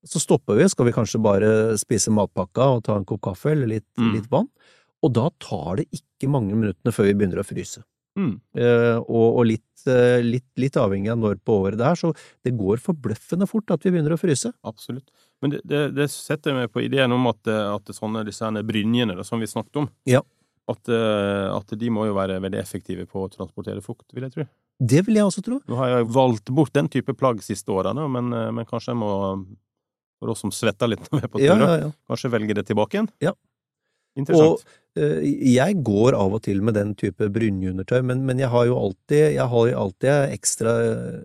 så 0.06 0.20
stopper 0.22 0.56
vi, 0.58 0.70
skal 0.70 0.86
vi 0.86 0.94
kanskje 0.96 1.22
bare 1.22 1.78
spise 1.78 2.10
matpakka 2.14 2.78
og 2.78 2.84
ta 2.84 2.96
en 2.96 3.06
kopp 3.06 3.22
kaffe 3.22 3.52
eller 3.52 3.68
litt, 3.68 3.90
Mm. 3.98 4.14
litt 4.14 4.30
vann. 4.32 4.48
Og 5.02 5.14
da 5.16 5.30
tar 5.42 5.82
det 5.82 5.88
ikke 5.96 6.30
mange 6.32 6.54
minuttene 6.58 6.94
før 6.94 7.10
vi 7.10 7.16
begynner 7.18 7.42
å 7.42 7.48
fryse. 7.48 7.82
Mm. 8.20 8.34
Uh, 8.58 8.98
og 9.08 9.38
og 9.40 9.46
litt, 9.48 9.84
uh, 9.88 10.20
litt, 10.24 10.48
litt 10.60 10.76
avhengig 10.80 11.14
av 11.14 11.20
når 11.22 11.38
på 11.48 11.56
året 11.64 11.80
det 11.80 11.86
er, 11.88 12.00
så 12.00 12.12
det 12.44 12.54
går 12.60 12.82
forbløffende 12.84 13.48
fort 13.48 13.72
at 13.72 13.86
vi 13.86 13.94
begynner 13.94 14.16
å 14.16 14.20
fryse. 14.20 14.52
Absolutt. 14.68 15.08
Men 15.42 15.56
det, 15.56 15.62
det, 15.64 15.84
det 15.96 16.10
setter 16.12 16.58
meg 16.58 16.74
på 16.74 16.84
ideen 16.84 17.16
om 17.16 17.30
at, 17.32 17.40
eh, 17.50 17.70
at 17.72 17.94
sånne 17.96 18.26
disse 18.28 18.46
her 18.46 18.68
brynjene 18.68 19.16
da, 19.18 19.26
som 19.26 19.42
vi 19.42 19.50
snakket 19.50 19.80
om, 19.82 19.88
Ja. 20.10 20.22
at, 20.70 20.92
at 20.92 21.74
de 21.80 21.90
må 21.90 22.06
jo 22.06 22.14
være 22.14 22.38
veldig 22.44 22.60
effektive 22.62 23.08
på 23.10 23.24
å 23.26 23.32
transportere 23.32 23.82
fukt, 23.82 24.06
vil 24.14 24.28
jeg 24.28 24.36
tro. 24.36 24.46
Det 24.82 25.02
vil 25.08 25.18
jeg 25.18 25.30
også 25.30 25.42
tro. 25.46 25.58
Nå 25.70 25.80
har 25.80 25.96
jeg 25.96 26.12
valgt 26.14 26.52
bort 26.54 26.74
den 26.78 26.90
type 26.94 27.16
plagg 27.18 27.42
siste 27.46 27.74
årene, 27.74 28.06
men, 28.12 28.30
men 28.54 28.70
kanskje 28.70 28.94
jeg 28.94 29.00
må, 29.02 29.12
for 30.22 30.34
oss 30.36 30.44
som 30.46 30.54
svetter 30.54 30.94
litt 30.94 31.06
når 31.10 31.24
vi 31.24 31.26
er 31.26 31.34
på 31.34 31.42
tur, 31.42 31.66
Ja, 31.66 31.80
ja, 31.88 31.90
kanskje 32.12 32.34
velge 32.36 32.60
det 32.60 32.68
tilbake 32.70 33.00
igjen? 33.00 33.10
Ja. 33.24 33.34
Interessant. 34.20 34.62
Eh, 34.62 34.78
Jeg 34.96 35.78
går 35.88 36.18
av 36.20 36.34
og 36.36 36.42
til 36.44 36.62
med 36.62 36.76
den 36.76 36.96
type 37.00 37.30
brynjeundertøy, 37.32 38.02
men, 38.04 38.26
men 38.28 38.42
jeg 38.42 38.50
har 38.52 38.66
jo 38.68 38.76
alltid, 38.80 39.34
jeg 39.38 39.48
har 39.54 39.72
alltid 39.80 40.34
ekstra 40.36 40.74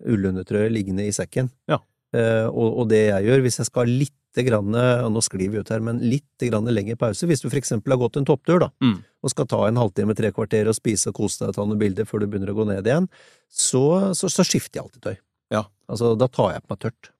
ullundertøy 0.06 0.68
liggende 0.70 1.06
i 1.06 1.14
sekken. 1.14 1.50
Ja. 1.70 1.80
Eh, 2.14 2.46
og, 2.46 2.82
og 2.82 2.88
det 2.92 3.08
jeg 3.08 3.26
gjør, 3.26 3.42
hvis 3.46 3.58
jeg 3.60 3.68
skal 3.70 3.84
ha 3.86 3.90
litt 4.04 4.14
grann, 4.36 4.68
nå 5.10 5.20
sklir 5.24 5.48
vi 5.48 5.58
ut 5.64 5.70
her, 5.72 5.80
men 5.80 5.98
litt 6.04 6.44
grann 6.44 6.68
lengre 6.68 6.98
pause, 7.00 7.24
hvis 7.26 7.40
du 7.40 7.48
for 7.48 7.56
eksempel 7.56 7.94
har 7.94 8.00
gått 8.02 8.18
en 8.20 8.26
topptur, 8.28 8.60
da, 8.66 8.70
Mm. 8.84 8.98
og 9.24 9.32
skal 9.32 9.46
ta 9.48 9.62
en 9.66 9.78
halvtime, 9.80 10.14
tre 10.14 10.28
kvarter 10.36 10.68
og 10.68 10.76
spise 10.76 11.08
og 11.08 11.16
kose 11.16 11.40
deg 11.40 11.48
og 11.50 11.56
ta 11.56 11.64
noen 11.64 11.80
bilder 11.80 12.04
før 12.04 12.20
du 12.20 12.26
begynner 12.28 12.52
å 12.52 12.58
gå 12.58 12.66
ned 12.68 12.84
igjen, 12.86 13.08
så, 13.48 14.12
så, 14.14 14.28
så 14.28 14.44
skifter 14.44 14.78
jeg 14.78 14.84
alltid 14.84 15.02
tøy. 15.08 15.16
Ja. 15.56 15.64
Altså, 15.88 16.12
da 16.20 16.28
tar 16.28 16.52
jeg 16.52 16.62
på 16.66 16.74
meg 16.74 16.82
tørt. 16.84 17.10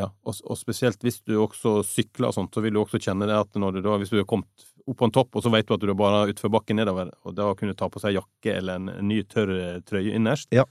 Ja, 0.00 0.08
og, 0.24 0.40
og 0.48 0.58
spesielt 0.58 1.02
hvis 1.04 1.20
du 1.26 1.36
også 1.40 1.80
sykler 1.86 2.30
og 2.30 2.36
sånt, 2.36 2.54
så 2.56 2.62
vil 2.64 2.74
du 2.74 2.80
også 2.82 3.00
kjenne 3.02 3.28
det 3.28 3.36
at 3.36 3.52
du 3.52 3.80
da, 3.80 3.96
hvis 4.00 4.12
du 4.12 4.18
har 4.20 4.28
kommet 4.28 4.66
opp 4.86 4.98
på 4.98 5.06
en 5.06 5.14
topp, 5.14 5.36
og 5.36 5.44
så 5.44 5.52
vet 5.52 5.68
du 5.68 5.74
at 5.76 5.84
du 5.84 5.90
er 5.92 5.98
bare 5.98 6.26
utfor 6.32 6.52
bakken 6.52 6.80
nedover, 6.80 7.12
og 7.26 7.36
da 7.36 7.50
kunne 7.58 7.74
du 7.74 7.78
ta 7.78 7.90
på 7.92 8.02
seg 8.02 8.16
jakke 8.16 8.56
eller 8.56 8.80
en, 8.80 8.90
en 8.92 9.10
ny 9.10 9.20
tørr 9.28 9.52
eh, 9.56 9.80
trøye 9.86 10.16
innerst. 10.16 10.50
Ja. 10.56 10.64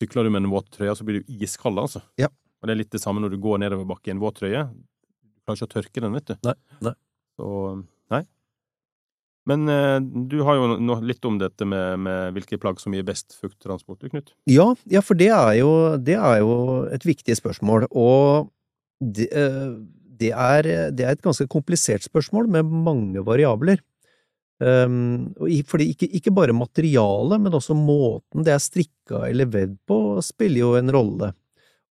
Sykler 0.00 0.26
du 0.26 0.32
med 0.32 0.44
en 0.44 0.52
våt 0.52 0.70
trøye, 0.74 0.94
så 0.96 1.06
blir 1.06 1.20
du 1.20 1.34
iskald, 1.36 1.78
altså. 1.80 2.02
Ja. 2.20 2.30
Og 2.60 2.68
det 2.68 2.74
er 2.74 2.80
litt 2.82 2.94
det 2.94 3.02
samme 3.02 3.22
når 3.22 3.36
du 3.36 3.40
går 3.44 3.60
nedover 3.62 3.88
bakken 3.88 4.14
i 4.14 4.16
en 4.16 4.22
våt 4.22 4.40
trøye. 4.40 4.64
Du 4.72 5.44
klarer 5.46 5.60
ikke 5.60 5.68
å 5.68 5.74
tørke 5.76 6.04
den, 6.04 6.16
vet 6.16 6.32
du. 6.32 6.36
Nei, 6.48 6.56
nei. 6.88 6.94
Så, 7.36 7.50
nei. 8.12 8.22
Men 9.46 9.70
eh, 9.70 9.98
du 10.02 10.40
har 10.46 10.58
jo 10.58 10.76
noe, 10.82 10.98
litt 11.06 11.24
om 11.28 11.38
dette 11.38 11.66
med, 11.68 12.02
med 12.02 12.36
hvilke 12.36 12.58
plagg 12.62 12.80
som 12.82 12.94
gir 12.96 13.06
best 13.06 13.36
fukttransport, 13.38 14.02
Knut. 14.10 14.32
Ja, 14.50 14.72
ja, 14.90 15.02
for 15.04 15.18
det 15.18 15.30
er 15.30 15.52
jo, 15.60 15.70
det 16.02 16.18
er 16.18 16.40
jo 16.42 16.56
et 16.92 17.06
viktig 17.06 17.38
spørsmål, 17.38 17.86
og 17.92 18.50
det, 18.98 19.28
eh, 19.30 19.68
det, 20.18 20.32
er, 20.32 20.70
det 20.96 21.06
er 21.06 21.14
et 21.14 21.24
ganske 21.24 21.46
komplisert 21.52 22.06
spørsmål 22.06 22.50
med 22.58 22.74
mange 22.88 23.22
variabler. 23.26 23.82
Um, 24.56 25.34
fordi 25.68 25.90
ikke, 25.92 26.06
ikke 26.16 26.32
bare 26.32 26.54
materialet, 26.56 27.42
men 27.44 27.52
også 27.58 27.74
måten 27.76 28.44
det 28.46 28.54
er 28.54 28.62
strikka 28.64 29.26
eller 29.28 29.50
vevd 29.52 29.74
på, 29.84 29.98
spiller 30.24 30.62
jo 30.62 30.70
en 30.78 30.92
rolle. 30.94 31.28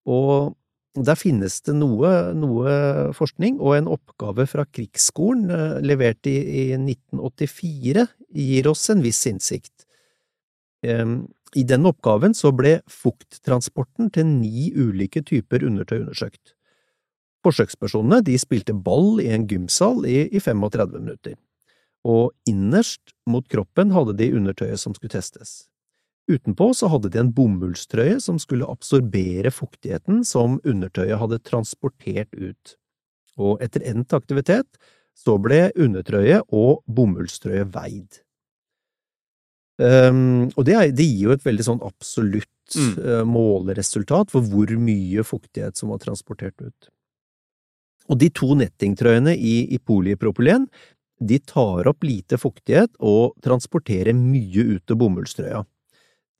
Og 0.09 0.55
der 0.95 1.17
finnes 1.19 1.59
det 1.67 1.75
noe, 1.75 2.11
noe 2.37 2.75
forskning, 3.17 3.59
og 3.59 3.75
en 3.75 3.89
oppgave 3.91 4.45
fra 4.47 4.63
Krigsskolen, 4.65 5.49
eh, 5.51 5.79
levert 5.83 6.27
i, 6.31 6.37
i 6.37 6.65
1984, 6.77 8.07
gir 8.35 8.69
oss 8.71 8.89
en 8.93 9.03
viss 9.03 9.25
innsikt. 9.29 9.73
I 10.85 11.63
den 11.65 11.87
oppgaven 11.89 12.35
så 12.37 12.51
ble 12.53 12.75
fukttransporten 12.91 14.11
til 14.13 14.27
ni 14.27 14.67
ulike 14.75 15.23
typer 15.25 15.63
undertøy 15.65 16.03
undersøkt. 16.03 16.53
Forsøkspersonene 17.45 18.23
de 18.25 18.35
spilte 18.41 18.73
ball 18.73 19.21
i 19.23 19.29
en 19.33 19.45
gymsal 19.49 20.05
i, 20.09 20.27
i 20.29 20.41
35 20.41 20.99
minutter, 20.99 21.37
og 22.05 22.33
innerst 22.49 23.15
mot 23.29 23.47
kroppen 23.49 23.93
hadde 23.95 24.17
de 24.19 24.31
undertøyet 24.37 24.81
som 24.81 24.93
skulle 24.97 25.15
testes. 25.15 25.65
Utenpå 26.31 26.71
så 26.73 26.89
hadde 26.89 27.11
de 27.13 27.21
en 27.21 27.31
bomullstrøye 27.35 28.17
som 28.23 28.39
skulle 28.41 28.67
absorbere 28.69 29.51
fuktigheten 29.53 30.23
som 30.25 30.57
undertøyet 30.65 31.19
hadde 31.21 31.41
transportert 31.45 32.33
ut. 32.33 32.75
Og 33.37 33.61
etter 33.61 33.85
endt 33.85 34.15
aktivitet 34.17 34.79
så 35.15 35.37
ble 35.41 35.69
undertrøye 35.77 36.41
og 36.49 36.81
bomullstrøye 36.89 37.67
veid. 37.75 38.21
Um, 39.75 40.47
og 40.55 40.63
det, 40.65 40.75
er, 40.75 40.91
det 40.95 41.05
gir 41.05 41.29
jo 41.29 41.35
et 41.35 41.45
veldig 41.45 41.67
sånn 41.67 41.85
absolutt 41.85 42.49
Mm. 42.73 42.97
uh, 42.97 43.23
måleresultat 43.29 44.31
for 44.33 44.41
hvor 44.41 44.71
mye 44.81 45.21
fuktighet 45.21 45.77
som 45.77 45.91
var 45.93 46.01
transportert 46.01 46.57
ut. 46.61 46.89
Og 48.09 48.17
de 48.21 48.29
to 48.33 48.55
nettingtrøyene 48.57 49.35
i, 49.37 49.55
i 49.69 49.77
polypropylen, 49.77 50.67
de 51.21 51.39
tar 51.39 51.87
opp 51.89 52.03
lite 52.03 52.37
fuktighet 52.37 52.91
og 52.99 53.37
transporterer 53.45 54.13
mye 54.17 54.65
ut 54.75 54.83
til 54.85 54.99
bomullstrøya. 54.99 55.63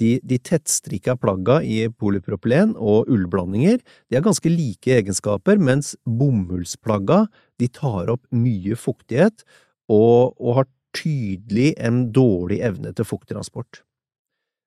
De, 0.01 0.17
de 0.27 0.37
tettstrikka 0.43 1.15
plagga 1.15 1.61
i 1.63 1.85
polypropylen 1.87 2.73
og 2.75 3.07
ullblandinger 3.11 3.77
de 3.79 4.17
har 4.17 4.25
ganske 4.25 4.51
like 4.51 4.91
egenskaper, 4.91 5.55
mens 5.55 5.93
bomullsplagga 6.03 7.25
de 7.61 7.69
tar 7.71 8.11
opp 8.11 8.25
mye 8.35 8.75
fuktighet 8.75 9.45
og, 9.87 10.35
og 10.35 10.59
har 10.59 10.69
tydelig 10.95 11.73
en 11.79 12.09
dårlig 12.15 12.59
evne 12.67 12.91
til 12.95 13.07
fukttransport. 13.07 13.85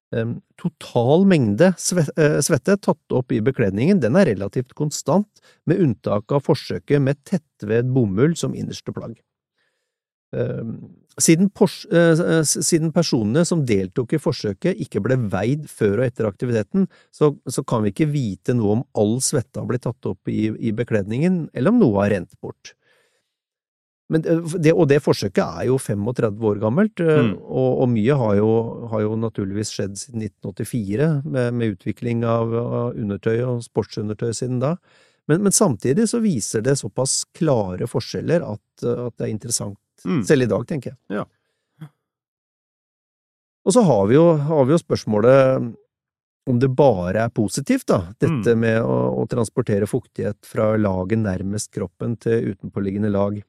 Um, 0.08 0.38
total 0.56 1.26
mengde 1.28 1.66
eh, 1.76 2.38
svette 2.40 2.78
tatt 2.80 3.12
opp 3.12 3.32
i 3.36 3.42
bekledningen 3.44 3.98
den 4.00 4.16
er 4.16 4.30
relativt 4.30 4.72
konstant, 4.76 5.28
med 5.68 5.82
unntak 5.84 6.32
av 6.32 6.46
forsøket 6.46 7.04
med 7.04 7.20
tettved 7.28 7.90
bomull 7.92 8.32
som 8.40 8.56
innerste 8.56 8.94
plagg. 8.96 9.18
Siden, 11.18 11.50
eh, 11.50 12.42
siden 12.46 12.92
personene 12.94 13.44
som 13.48 13.64
deltok 13.66 14.12
i 14.14 14.20
forsøket 14.22 14.78
ikke 14.84 15.02
ble 15.02 15.16
veid 15.32 15.66
før 15.70 15.98
og 15.98 16.06
etter 16.06 16.28
aktiviteten, 16.28 16.86
så, 17.10 17.32
så 17.50 17.64
kan 17.66 17.82
vi 17.82 17.90
ikke 17.94 18.10
vite 18.12 18.54
noe 18.54 18.78
om 18.78 18.84
all 18.94 19.16
svetta 19.24 19.62
har 19.62 19.70
blitt 19.70 19.86
tatt 19.88 20.06
opp 20.06 20.30
i, 20.30 20.46
i 20.58 20.74
bekledningen, 20.76 21.48
eller 21.54 21.74
om 21.74 21.80
noe 21.82 22.04
har 22.04 22.14
rent 22.14 22.38
bort. 22.42 22.74
Men 24.08 24.24
eh, 24.24 24.54
det, 24.62 24.72
og 24.72 24.86
det 24.92 25.00
forsøket 25.04 25.42
er 25.42 25.66
jo 25.68 25.80
35 25.82 26.46
år 26.52 26.62
gammelt, 26.62 27.02
eh, 27.02 27.18
Mm. 27.18 27.34
og, 27.42 27.82
og 27.82 27.90
mye 27.92 28.20
har 28.22 28.38
jo, 28.38 28.52
har 28.92 29.02
jo 29.04 29.18
naturligvis 29.18 29.74
skjedd 29.74 29.98
siden 29.98 30.22
1984, 30.22 31.10
med, 31.26 31.50
med 31.58 31.74
utvikling 31.74 32.24
av, 32.24 32.54
av 32.54 32.94
undertøy 32.96 33.42
og 33.42 33.66
sportsundertøy 33.66 34.30
siden 34.32 34.62
da. 34.62 34.76
Men, 35.28 35.42
men 35.44 35.52
samtidig 35.52 36.06
så 36.08 36.22
viser 36.24 36.62
det 36.64 36.78
såpass 36.80 37.24
klare 37.36 37.90
forskjeller 37.90 38.46
at, 38.46 38.64
at 38.86 39.18
det 39.18 39.26
er 39.26 39.34
interessant, 39.34 39.76
Mm. 40.06 40.22
selv 40.26 40.42
i 40.42 40.50
dag, 40.50 40.66
tenker 40.68 40.92
jeg. 40.92 40.98
Ja. 41.18 41.24
Og 43.66 43.74
så 43.74 43.82
har 43.84 44.06
vi, 44.08 44.14
jo, 44.16 44.30
har 44.48 44.64
vi 44.64 44.72
jo 44.72 44.80
spørsmålet 44.80 45.74
om 46.48 46.58
det 46.62 46.70
bare 46.72 47.26
er 47.26 47.32
positivt, 47.34 47.84
da, 47.90 47.98
dette 48.16 48.54
Mm. 48.54 48.60
med 48.62 48.78
å, 48.80 48.96
å 49.20 49.26
transportere 49.28 49.84
fuktighet 49.86 50.38
fra 50.48 50.70
laget 50.80 51.20
nærmest 51.20 51.70
kroppen 51.74 52.16
til 52.16 52.54
utenpåliggende 52.54 53.10
lag. 53.12 53.42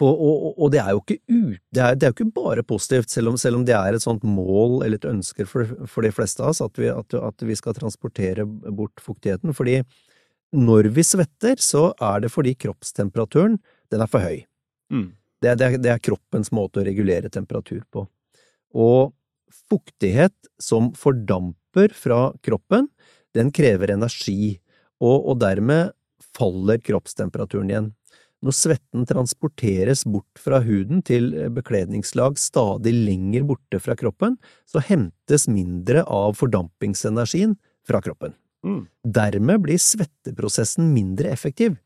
Og, 0.00 0.16
og, 0.16 0.54
og 0.56 0.70
det 0.72 0.80
er 0.80 0.94
jo 0.96 1.02
ikke 1.02 1.18
ut, 1.28 1.60
det 1.76 1.80
er, 1.84 1.94
det 1.94 2.06
er 2.06 2.10
jo 2.10 2.16
ikke 2.16 2.34
bare 2.40 2.62
positivt, 2.64 3.10
selv 3.12 3.28
om, 3.28 3.36
selv 3.38 3.60
om 3.60 3.64
det 3.68 3.76
er 3.76 3.94
et 3.94 4.02
sånt 4.02 4.24
mål 4.24 4.80
eller 4.82 4.96
et 4.96 5.04
ønske 5.06 5.44
for, 5.46 5.68
for 5.86 6.02
de 6.02 6.10
fleste 6.16 6.40
av 6.42 6.54
oss, 6.54 6.62
at 6.64 6.80
vi, 6.80 6.88
at, 6.88 7.14
at 7.14 7.44
vi 7.44 7.54
skal 7.54 7.76
transportere 7.76 8.46
bort 8.48 8.98
fuktigheten. 9.04 9.52
Fordi 9.54 9.82
når 10.56 10.88
vi 10.96 11.04
svetter, 11.06 11.60
så 11.62 11.92
er 12.00 12.24
det 12.24 12.32
fordi 12.32 12.56
kroppstemperaturen, 12.58 13.60
den 13.92 14.00
er 14.02 14.10
for 14.10 14.24
høy. 14.24 14.40
Mm. 14.90 15.12
Det, 15.40 15.54
det, 15.56 15.70
det 15.84 15.92
er 15.94 16.02
kroppens 16.02 16.52
måte 16.52 16.82
å 16.82 16.86
regulere 16.86 17.30
temperatur 17.32 17.82
på. 17.92 18.04
Og 18.76 19.14
fuktighet 19.70 20.34
som 20.60 20.90
fordamper 20.98 21.94
fra 21.96 22.30
kroppen, 22.44 22.90
den 23.34 23.50
krever 23.54 23.94
energi, 23.94 24.58
og, 25.00 25.30
og 25.32 25.40
dermed 25.40 25.94
faller 26.36 26.80
kroppstemperaturen 26.84 27.72
igjen. 27.72 27.88
Når 28.40 28.56
svetten 28.56 29.04
transporteres 29.08 30.06
bort 30.08 30.40
fra 30.40 30.62
huden 30.64 31.02
til 31.04 31.28
bekledningslag 31.52 32.38
stadig 32.40 32.94
lenger 32.96 33.44
borte 33.50 33.80
fra 33.84 33.96
kroppen, 34.00 34.38
så 34.68 34.80
hentes 34.84 35.44
mindre 35.50 36.06
av 36.08 36.38
fordampingsenergien 36.40 37.58
fra 37.88 38.00
kroppen. 38.04 38.32
Mm. 38.64 38.86
Dermed 39.04 39.64
blir 39.64 39.80
svetteprosessen 39.80 40.88
mindre 40.94 41.32
effektiv, 41.32 41.76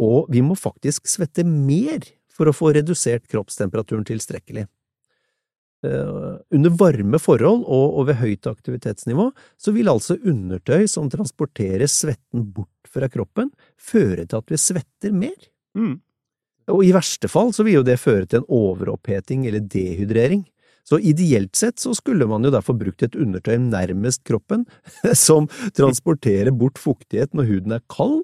og 0.00 0.30
vi 0.32 0.40
må 0.44 0.56
faktisk 0.58 1.06
svette 1.08 1.44
mer 1.46 2.02
for 2.34 2.50
å 2.50 2.56
få 2.56 2.72
redusert 2.76 3.28
kroppstemperaturen 3.30 4.06
tilstrekkelig. 4.08 4.66
Eh, 5.84 6.36
Under 6.54 6.70
varme 6.78 7.20
forhold 7.20 7.66
og, 7.66 7.98
og 7.98 8.08
ved 8.08 8.20
høyt 8.22 8.48
aktivitetsnivå 8.48 9.28
så 9.60 9.74
vil 9.76 9.90
altså 9.92 10.16
undertøy 10.22 10.86
som 10.90 11.10
transporterer 11.12 11.90
svetten 11.90 12.46
bort 12.56 12.88
fra 12.90 13.10
kroppen, 13.10 13.50
føre 13.80 14.24
til 14.24 14.40
at 14.40 14.50
vi 14.52 14.60
svetter 14.60 15.14
mer. 15.14 15.36
Mm. 15.76 15.98
Og 16.72 16.84
i 16.86 16.92
verste 16.94 17.28
fall 17.28 17.52
så 17.52 17.66
vil 17.66 17.80
jo 17.80 17.86
det 17.86 17.98
føre 18.00 18.26
til 18.26 18.40
en 18.40 18.50
overoppheting 18.52 19.46
eller 19.48 19.64
dehydrering, 19.64 20.44
Så 20.84 20.98
ideelt 21.00 21.56
sett 21.56 21.80
så 21.80 21.94
skulle 21.96 22.26
man 22.28 22.44
jo 22.44 22.50
derfor 22.52 22.76
brukt 22.76 23.02
et 23.02 23.14
undertøy 23.16 23.56
nærmest 23.56 24.20
kroppen, 24.28 24.66
som 25.26 25.48
transporterer 25.72 26.52
bort 26.52 26.76
fuktighet 26.76 27.32
når 27.32 27.48
huden 27.48 27.72
er 27.72 27.80
kald, 27.88 28.20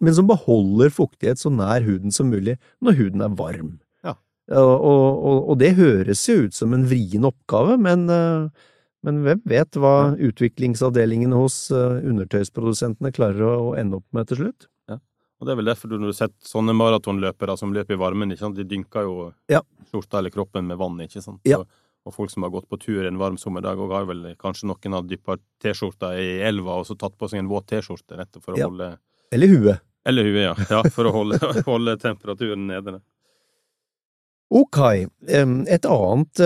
men 0.00 0.14
som 0.14 0.28
beholder 0.28 0.90
fuktighet 0.92 1.40
så 1.40 1.50
nær 1.52 1.84
huden 1.86 2.12
som 2.12 2.28
mulig 2.30 2.58
når 2.84 2.98
huden 3.00 3.24
er 3.24 3.34
varm. 3.38 3.74
Ja. 4.04 4.14
Og, 4.52 4.74
og, 4.84 5.50
og 5.52 5.58
det 5.58 5.74
høres 5.78 6.24
jo 6.28 6.42
ut 6.46 6.54
som 6.54 6.74
en 6.76 6.86
vrien 6.90 7.24
oppgave, 7.28 7.78
men, 7.80 8.08
eh, 8.12 8.48
men 9.06 9.22
hvem 9.24 9.42
vet 9.48 9.78
hva 9.80 10.14
utviklingsavdelingen 10.18 11.32
hos 11.36 11.70
eh, 11.74 12.00
undertøysprodusentene 12.12 13.12
klarer 13.16 13.42
å, 13.46 13.54
å 13.70 13.76
ende 13.80 14.00
opp 14.02 14.08
med 14.16 14.28
til 14.28 14.44
slutt? 14.44 14.68
Og 15.36 15.44
det 15.44 15.52
er 15.52 15.58
vel 15.60 15.68
derfor 15.68 15.90
du 15.90 15.98
når 15.98 16.06
du 16.08 16.12
har 16.14 16.20
sett 16.22 16.36
sånne 16.48 16.72
maratonløpere 16.72 17.56
som 17.60 17.72
løper 17.76 17.96
i 17.96 18.00
varmen, 18.00 18.30
de 18.32 18.64
dynker 18.64 19.04
jo 19.04 19.16
Ja. 19.52 19.60
skjorta 19.92 20.18
eller 20.22 20.32
kroppen 20.32 20.64
med 20.66 20.78
vann, 20.80 20.96
ikke 21.04 21.20
sant. 21.20 21.42
Ja. 21.44 21.58
Og, 22.06 22.14
folk 22.14 22.30
som 22.30 22.42
har 22.46 22.50
gått 22.54 22.68
på 22.70 22.78
tur 22.80 23.04
en 23.04 23.18
varm 23.18 23.36
sommerdag, 23.36 23.78
og 23.78 23.90
har 23.92 24.06
vel 24.06 24.34
kanskje 24.38 24.64
noen 24.70 24.94
har 24.94 25.02
dyppa 25.02 25.36
T-skjorta 25.60 26.14
i 26.16 26.40
elva 26.46 26.78
og 26.80 26.86
så 26.86 26.96
tatt 26.96 27.18
på 27.18 27.28
seg 27.28 27.42
en 27.42 27.50
våt 27.50 27.66
T-skjorte 27.66 28.16
nettopp 28.16 28.44
for 28.44 28.54
å 28.54 28.58
Ja. 28.58 28.68
holde 28.70 28.98
Eller 29.34 29.52
huet. 29.52 29.82
Eller 30.06 30.28
huet, 30.28 30.42
ja. 30.44 30.54
ja 30.70 30.82
for 30.92 31.08
å 31.08 31.14
holde, 31.14 31.40
holde 31.70 31.96
temperaturen 32.02 32.68
nede. 32.70 33.00
Ok, 34.54 34.78
et 35.26 35.86
annet, 35.90 36.40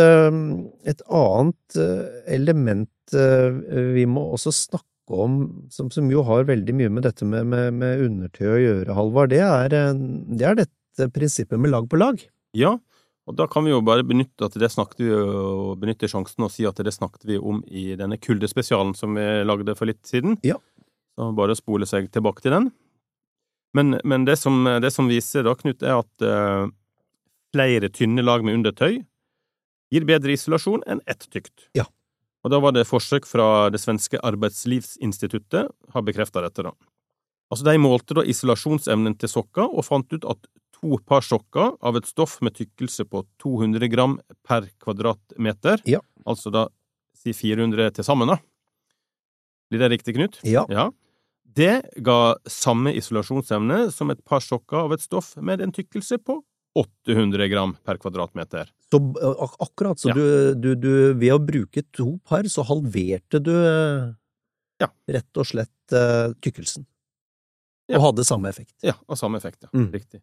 et 0.88 1.02
annet 1.04 1.76
eh, 1.76 2.06
element 2.32 3.12
eh, 3.12 3.58
vi 3.92 4.06
må 4.08 4.22
også 4.32 4.54
snakke 4.56 5.20
om, 5.20 5.66
som, 5.68 5.90
som 5.92 6.08
jo 6.08 6.22
har 6.24 6.48
veldig 6.48 6.76
mye 6.78 6.92
med 6.96 7.04
dette 7.04 7.28
med, 7.28 7.50
med, 7.52 7.76
med 7.76 8.06
undertøy 8.06 8.46
å 8.54 8.62
gjøre, 8.62 8.96
Halvard, 8.96 9.34
det 9.34 9.42
eh, 9.44 9.92
det 10.32 10.48
er 10.48 10.56
dette 10.62 11.10
prinsippet 11.12 11.60
med 11.60 11.74
lag 11.74 11.90
på 11.92 12.00
lag. 12.00 12.24
Ja, 12.56 12.78
og 13.28 13.36
da 13.36 13.44
kan 13.50 13.68
vi 13.68 13.74
jo 13.74 13.82
bare 13.84 14.06
benytte 14.06 14.48
at 14.48 14.56
det 14.58 14.72
snakket 14.72 15.04
vi 15.04 15.12
og 15.12 15.76
benytte 15.82 16.08
sjansen 16.10 16.48
og 16.48 16.54
si 16.54 16.64
at 16.66 16.80
det 16.80 16.96
snakket 16.96 17.28
vi 17.28 17.36
om 17.36 17.60
i 17.68 17.90
denne 18.00 18.16
kuldespesialen 18.18 18.96
som 18.96 19.12
vi 19.18 19.26
lagde 19.44 19.76
for 19.78 19.90
litt 19.90 20.02
siden. 20.08 20.40
Ja. 20.46 20.56
Så 21.20 21.32
bare 21.36 21.52
spole 21.58 21.84
seg 21.84 22.06
tilbake 22.14 22.40
til 22.40 22.54
den. 22.54 22.70
Men, 23.76 23.98
men 24.08 24.24
det, 24.24 24.38
som, 24.40 24.64
det 24.80 24.88
som 24.94 25.10
viser 25.10 25.44
da, 25.44 25.52
Knut, 25.54 25.82
er 25.84 25.98
at 26.00 26.24
eh, 26.24 26.70
flere 27.52 27.90
tynne 27.92 28.24
lag 28.24 28.42
med 28.46 28.56
undertøy 28.56 29.02
gir 29.92 30.06
bedre 30.08 30.32
isolasjon 30.32 30.82
enn 30.88 31.02
ett 31.10 31.26
tykt. 31.30 31.68
Ja. 31.76 31.84
Og 32.40 32.54
da 32.54 32.60
var 32.62 32.72
det 32.72 32.86
forsøk 32.88 33.28
fra 33.28 33.68
det 33.70 33.82
svenske 33.82 34.18
arbeidslivsinstituttet 34.24 35.68
har 35.92 36.06
bekrefta 36.06 36.40
dette, 36.46 36.64
da. 36.64 36.72
Altså, 37.50 37.66
de 37.66 37.76
målte 37.82 38.16
da 38.16 38.24
isolasjonsevnen 38.24 39.16
til 39.20 39.28
sokker 39.30 39.68
og 39.68 39.84
fant 39.84 40.08
ut 40.14 40.24
at 40.30 40.48
to 40.80 40.96
par 41.04 41.26
sokker 41.26 41.74
av 41.84 41.98
et 41.98 42.08
stoff 42.08 42.38
med 42.40 42.56
tykkelse 42.56 43.04
på 43.10 43.24
200 43.42 43.90
gram 43.92 44.16
per 44.46 44.70
kvadratmeter, 44.80 45.82
Ja. 45.90 46.00
altså 46.24 46.50
da 46.54 46.68
si 47.20 47.34
400 47.36 47.90
til 47.98 48.06
sammen, 48.06 48.30
da. 48.32 48.38
Blir 49.70 49.84
det 49.84 49.90
riktig, 49.98 50.16
Knut? 50.16 50.40
Ja. 50.46 50.64
Ja. 50.72 50.88
Det 51.56 51.80
ga 52.04 52.36
samme 52.50 52.92
isolasjonsevne 52.98 53.88
som 53.94 54.12
et 54.12 54.20
par 54.24 54.42
sokker 54.44 54.84
av 54.84 54.94
et 54.94 55.02
stoff 55.02 55.32
med 55.42 55.62
en 55.64 55.72
tykkelse 55.74 56.20
på 56.22 56.38
800 56.78 57.48
gram 57.50 57.72
per 57.84 57.98
kvadratmeter. 57.98 58.68
Så 58.92 59.00
eh, 59.18 59.42
ak 59.46 59.56
akkurat, 59.66 59.98
så 59.98 60.12
Ja. 60.12 60.14
du, 60.14 60.54
du, 60.54 60.74
du, 60.78 60.92
ved 61.18 61.34
å 61.34 61.40
bruke 61.42 61.82
to 61.92 62.18
par, 62.24 62.46
så 62.46 62.62
halverte 62.68 63.42
du 63.42 63.54
Ja. 64.80 64.88
rett 65.10 65.36
og 65.36 65.44
slett 65.44 65.92
uh, 65.92 66.32
tykkelsen. 66.40 66.86
Ja. 67.90 67.98
Og 67.98 68.06
hadde 68.12 68.24
samme 68.24 68.48
effekt. 68.48 68.76
Ja, 68.86 68.94
av 69.08 69.18
samme 69.18 69.36
effekt, 69.36 69.66
ja. 69.66 69.70
Mm. 69.74 69.90
Riktig. 69.92 70.22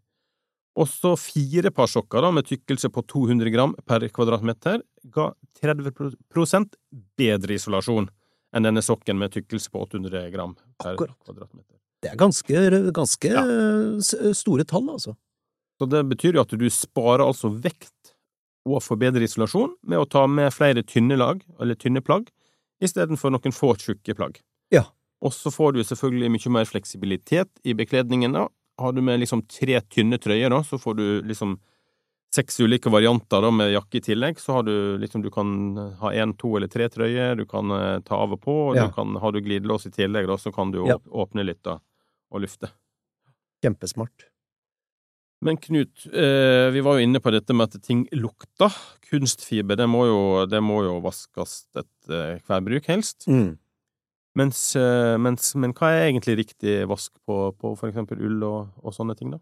Og 0.77 0.87
så 0.87 1.15
fire 1.19 1.69
par 1.73 1.89
sokker 1.91 2.21
da, 2.23 2.31
med 2.31 2.47
tykkelse 2.47 2.89
på 2.93 3.03
200 3.09 3.51
gram 3.51 3.75
per 3.85 4.05
kvadratmeter 4.13 4.81
ga 5.13 5.31
30% 5.59 6.77
bedre 7.17 7.57
isolasjon 7.57 8.07
enn 8.55 8.63
denne 8.63 8.81
sokken 8.85 9.17
med 9.19 9.33
tykkelse 9.35 9.73
på 9.73 9.81
800 9.83 10.29
gram 10.31 10.55
per 10.81 10.95
kvadratmeter. 10.97 11.75
Det 12.03 12.11
er 12.11 12.17
ganske, 12.19 12.91
ganske 12.93 13.31
Ja. 13.33 14.33
store 14.33 14.63
tall, 14.63 14.89
altså. 14.93 15.15
Så 15.79 15.87
det 15.89 16.03
betyr 16.09 16.33
jo 16.37 16.41
at 16.41 16.49
du 16.57 16.69
sparer 16.69 17.25
altså 17.25 17.49
vekt 17.53 18.13
og 18.67 18.81
forbedrer 18.83 19.23
isolasjon 19.23 19.75
med 19.83 19.99
å 19.99 20.09
ta 20.09 20.25
med 20.27 20.51
flere 20.53 20.83
tynne 20.83 21.17
lag, 21.17 21.41
eller 21.59 21.75
tynne 21.75 22.01
plagg, 22.01 22.29
istedenfor 22.81 23.31
noen 23.31 23.53
få 23.55 23.73
tjukke 23.77 24.15
plagg. 24.17 24.41
Ja. 24.71 24.83
Og 25.21 25.31
så 25.33 25.49
får 25.49 25.73
du 25.73 25.83
selvfølgelig 25.83 26.29
mye 26.35 26.51
mer 26.53 26.65
fleksibilitet 26.69 27.49
i 27.65 27.73
bekledningen, 27.73 28.33
da. 28.33 28.47
Har 28.79 28.91
du 28.93 29.01
med 29.01 29.19
liksom 29.19 29.41
tre 29.49 29.79
tynne 29.89 30.19
trøyer, 30.21 30.49
da, 30.53 30.61
så 30.61 30.77
får 30.77 30.95
du 30.99 31.05
liksom 31.23 31.57
seks 32.37 32.59
ulike 32.63 32.91
varianter 32.93 33.41
da, 33.43 33.49
med 33.51 33.73
jakke 33.73 33.99
i 33.99 34.03
tillegg. 34.11 34.39
Så 34.41 34.53
har 34.59 34.63
du 34.67 34.73
liksom 35.01 35.23
Du 35.25 35.29
kan 35.33 35.51
ha 36.01 36.13
én, 36.13 36.35
to 36.37 36.53
eller 36.57 36.69
tre 36.71 36.87
trøyer, 36.93 37.35
du 37.39 37.45
kan 37.49 37.71
eh, 37.73 37.99
ta 38.07 38.21
av 38.23 38.37
og 38.37 38.41
på, 38.45 38.55
og 38.69 38.77
Ja. 38.77 38.87
du 38.87 38.93
kan, 38.95 39.15
har 39.21 39.33
du 39.35 39.41
glidelås 39.41 39.89
i 39.89 39.93
tillegg, 39.97 40.29
da, 40.29 40.37
så 40.37 40.53
kan 40.55 40.71
du 40.71 40.83
Ja. 40.87 40.97
åpne 41.09 41.43
litt 41.45 41.63
da, 41.65 41.79
og 42.31 42.41
lufte. 42.45 42.69
Kjempesmart. 43.65 44.27
Men 45.41 45.57
Knut, 45.61 46.07
eh, 46.13 46.71
vi 46.73 46.81
var 46.81 46.97
jo 46.97 47.05
inne 47.05 47.19
på 47.21 47.29
dette 47.31 47.53
med 47.53 47.69
at 47.69 47.81
ting 47.85 48.07
lukter. 48.11 48.73
Kunstfiber, 49.09 49.77
det 49.77 49.85
må 49.89 50.05
jo, 50.09 50.45
det 50.49 50.61
må 50.65 50.79
jo 50.83 50.95
vaskes 51.03 51.67
etter 51.77 52.39
hver 52.47 52.63
bruk, 52.65 52.85
helst. 52.89 53.27
Mm. 53.29 53.57
Mens, 54.37 54.75
eh, 54.75 55.17
mens, 55.17 55.55
men 55.55 55.73
hva 55.77 55.91
er 55.93 56.07
egentlig 56.11 56.37
riktig 56.41 56.87
vask 56.89 57.11
på, 57.25 57.51
på 57.57 57.75
for 57.77 57.89
eksempel 57.89 58.19
ull 58.21 58.43
og, 58.45 58.73
og 58.83 58.93
sånne 58.93 59.15
ting, 59.17 59.31
da? 59.33 59.39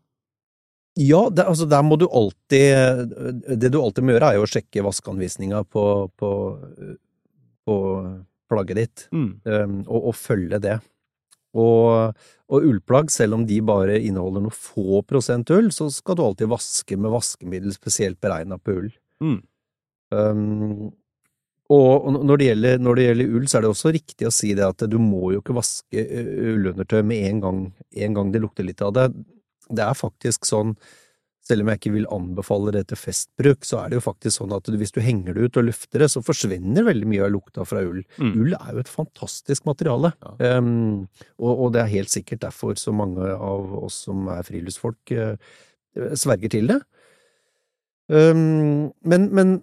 Ja, 0.95 1.25
det, 1.29 1.43
altså 1.43 1.65
der 1.67 1.84
må 1.84 1.97
du 1.99 2.05
alltid 2.08 3.12
Det 3.60 3.67
du 3.73 3.81
alltid 3.81 4.05
må 4.08 4.13
gjøre, 4.15 4.29
er 4.31 4.38
jo 4.39 4.45
å 4.45 4.51
sjekke 4.51 4.84
vaskeanvisninga 4.86 5.65
på, 5.67 5.84
på, 6.15 6.29
på 7.67 7.75
plagget 8.51 8.79
ditt, 8.79 9.08
Mm. 9.12 9.31
um, 9.43 9.79
og, 9.88 10.12
og 10.12 10.15
følge 10.15 10.60
det. 10.63 10.77
Og, 11.55 12.15
og 12.51 12.67
ullplagg, 12.67 13.10
selv 13.12 13.38
om 13.38 13.45
de 13.47 13.62
bare 13.63 13.97
inneholder 14.03 14.43
noen 14.43 14.55
få 14.55 15.01
prosent 15.08 15.49
ull, 15.55 15.71
så 15.71 15.88
skal 15.91 16.17
du 16.19 16.23
alltid 16.25 16.51
vaske 16.51 16.97
med 16.99 17.13
vaskemiddel 17.13 17.73
spesielt 17.75 18.19
beregna 18.23 18.60
på 18.60 18.75
ull. 18.79 18.89
Mm. 19.23 19.39
Um, 20.15 20.89
og 21.73 22.12
når 22.13 22.38
det, 22.38 22.47
gjelder, 22.51 22.81
når 22.86 22.97
det 22.97 23.05
gjelder 23.08 23.38
ull, 23.39 23.45
så 23.49 23.58
er 23.58 23.63
det 23.65 23.69
også 23.71 23.93
riktig 23.95 24.27
å 24.29 24.34
si 24.36 24.51
det 24.53 24.67
at 24.67 24.84
du 24.91 24.99
må 25.01 25.31
jo 25.34 25.39
ikke 25.41 25.55
vaske 25.58 26.03
ullundertøy 26.53 26.99
med 27.08 27.29
en 27.31 27.39
gang, 27.41 27.63
en 28.05 28.19
gang 28.19 28.34
det 28.36 28.43
lukter 28.43 28.67
litt 28.67 28.84
av 28.86 28.93
det. 28.93 29.08
Det 29.69 29.84
er 29.86 29.97
faktisk 29.97 30.45
sånn, 30.47 30.75
selv 31.45 31.62
om 31.62 31.69
jeg 31.69 31.78
ikke 31.78 31.93
vil 31.93 32.08
anbefale 32.13 32.71
det 32.73 32.88
til 32.89 32.97
festbruk, 32.97 33.65
så 33.67 33.84
er 33.84 33.91
det 33.91 33.99
jo 33.99 34.06
faktisk 34.06 34.39
sånn 34.39 34.56
at 34.56 34.69
hvis 34.82 34.95
du 34.95 34.99
henger 35.06 35.36
det 35.38 35.43
ut 35.45 35.60
og 35.62 35.67
lufter 35.67 36.01
det, 36.01 36.10
så 36.10 36.23
forsvinner 36.25 36.88
veldig 36.88 37.10
mye 37.12 37.28
av 37.28 37.34
lukta 37.36 37.65
fra 37.69 37.84
ull. 37.86 38.01
Mm. 38.17 38.32
Ull 38.41 38.56
er 38.58 38.71
jo 38.73 38.82
et 38.82 38.89
fantastisk 38.89 39.67
materiale, 39.69 40.13
Ja. 40.25 40.58
um, 40.58 41.06
og, 41.38 41.51
og 41.54 41.71
det 41.75 41.84
er 41.84 41.93
helt 41.93 42.13
sikkert 42.13 42.41
derfor 42.47 42.73
så 42.82 42.95
mange 42.97 43.30
av 43.36 43.78
oss 43.78 44.01
som 44.08 44.25
er 44.34 44.41
friluftsfolk, 44.47 45.13
uh, 45.13 45.38
sverger 46.17 46.49
til 46.58 46.73
det. 46.73 46.82
Um, 48.10 48.91
men, 49.06 49.30
men 49.34 49.56